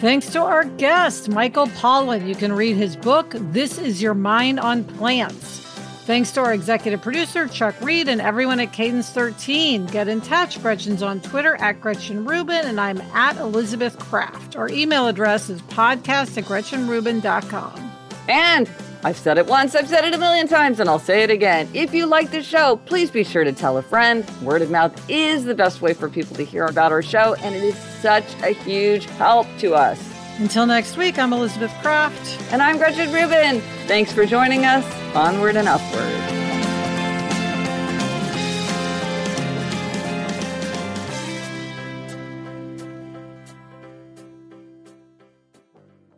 Thanks 0.00 0.30
to 0.30 0.42
our 0.42 0.64
guest, 0.64 1.28
Michael 1.28 1.66
Pollan. 1.66 2.28
You 2.28 2.36
can 2.36 2.52
read 2.52 2.76
his 2.76 2.94
book, 2.94 3.34
This 3.36 3.78
Is 3.78 4.00
Your 4.00 4.14
Mind 4.14 4.60
on 4.60 4.84
Plants. 4.84 5.57
Thanks 6.08 6.30
to 6.32 6.40
our 6.40 6.54
executive 6.54 7.02
producer, 7.02 7.46
Chuck 7.48 7.78
Reed, 7.82 8.08
and 8.08 8.18
everyone 8.18 8.60
at 8.60 8.72
Cadence 8.72 9.10
13. 9.10 9.84
Get 9.88 10.08
in 10.08 10.22
touch. 10.22 10.58
Gretchen's 10.62 11.02
on 11.02 11.20
Twitter 11.20 11.56
at 11.56 11.82
Gretchen 11.82 12.24
Rubin, 12.24 12.64
and 12.64 12.80
I'm 12.80 13.02
at 13.12 13.36
Elizabeth 13.36 13.98
Kraft. 13.98 14.56
Our 14.56 14.70
email 14.70 15.06
address 15.06 15.50
is 15.50 15.60
podcast 15.60 16.38
at 16.38 16.44
GretchenRubin.com. 16.44 17.92
And 18.26 18.70
I've 19.04 19.18
said 19.18 19.36
it 19.36 19.48
once, 19.48 19.74
I've 19.74 19.86
said 19.86 20.06
it 20.06 20.14
a 20.14 20.18
million 20.18 20.48
times, 20.48 20.80
and 20.80 20.88
I'll 20.88 20.98
say 20.98 21.24
it 21.24 21.30
again. 21.30 21.68
If 21.74 21.92
you 21.92 22.06
like 22.06 22.30
the 22.30 22.42
show, 22.42 22.80
please 22.86 23.10
be 23.10 23.22
sure 23.22 23.44
to 23.44 23.52
tell 23.52 23.76
a 23.76 23.82
friend. 23.82 24.24
Word 24.40 24.62
of 24.62 24.70
mouth 24.70 25.10
is 25.10 25.44
the 25.44 25.54
best 25.54 25.82
way 25.82 25.92
for 25.92 26.08
people 26.08 26.34
to 26.36 26.42
hear 26.42 26.64
about 26.64 26.90
our 26.90 27.02
show, 27.02 27.34
and 27.34 27.54
it 27.54 27.62
is 27.62 27.76
such 28.00 28.24
a 28.42 28.54
huge 28.54 29.04
help 29.04 29.46
to 29.58 29.74
us. 29.74 30.17
Until 30.38 30.66
next 30.66 30.96
week, 30.96 31.18
I'm 31.18 31.32
Elizabeth 31.32 31.72
Kraft. 31.82 32.40
And 32.52 32.62
I'm 32.62 32.78
Gretchen 32.78 33.12
Rubin. 33.12 33.60
Thanks 33.88 34.12
for 34.12 34.24
joining 34.24 34.64
us. 34.64 34.84
Onward 35.12 35.56
and 35.56 35.66
upward. 35.66 36.38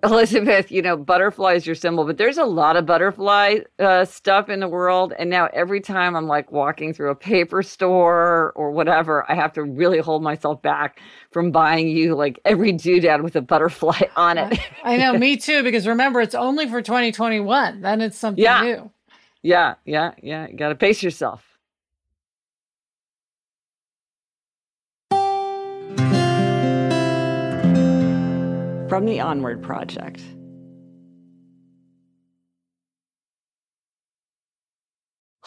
Elizabeth, 0.02 0.70
you 0.70 0.80
know, 0.80 0.96
butterfly 0.96 1.54
is 1.54 1.66
your 1.66 1.74
symbol, 1.74 2.04
but 2.04 2.16
there's 2.16 2.38
a 2.38 2.44
lot 2.44 2.76
of 2.76 2.86
butterfly 2.86 3.58
uh, 3.78 4.04
stuff 4.04 4.48
in 4.48 4.60
the 4.60 4.68
world. 4.68 5.12
And 5.18 5.28
now 5.28 5.48
every 5.52 5.80
time 5.80 6.16
I'm 6.16 6.26
like 6.26 6.50
walking 6.50 6.94
through 6.94 7.10
a 7.10 7.14
paper 7.14 7.62
store 7.62 8.52
or 8.56 8.70
whatever, 8.70 9.30
I 9.30 9.34
have 9.34 9.52
to 9.54 9.62
really 9.62 9.98
hold 9.98 10.22
myself 10.22 10.62
back 10.62 11.00
from 11.30 11.50
buying 11.52 11.88
you 11.88 12.14
like 12.14 12.40
every 12.44 12.72
doodad 12.72 13.22
with 13.22 13.36
a 13.36 13.40
butterfly 13.40 14.00
on 14.16 14.36
it. 14.38 14.58
I 14.82 14.96
know, 14.96 15.16
me 15.16 15.36
too, 15.36 15.62
because 15.62 15.86
remember, 15.86 16.20
it's 16.20 16.34
only 16.34 16.68
for 16.68 16.82
2021. 16.82 17.80
Then 17.80 18.00
it's 18.00 18.18
something 18.18 18.42
Yeah. 18.42 18.62
new. 18.62 18.90
yeah, 19.42 19.74
yeah, 19.84 20.12
yeah. 20.22 20.48
You 20.48 20.56
got 20.56 20.70
to 20.70 20.74
pace 20.74 21.02
yourself. 21.02 21.46
From 28.88 29.04
the 29.06 29.20
Onward 29.20 29.62
Project. 29.62 30.20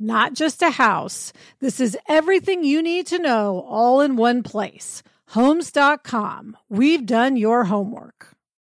not 0.00 0.32
just 0.32 0.62
a 0.62 0.70
house, 0.70 1.32
this 1.60 1.78
is 1.78 1.96
everything 2.08 2.64
you 2.64 2.82
need 2.82 3.06
to 3.08 3.18
know 3.18 3.60
all 3.68 4.00
in 4.00 4.16
one 4.16 4.42
place. 4.42 5.02
Homes.com. 5.28 6.56
We've 6.68 7.06
done 7.06 7.36
your 7.36 7.64
homework. 7.64 8.34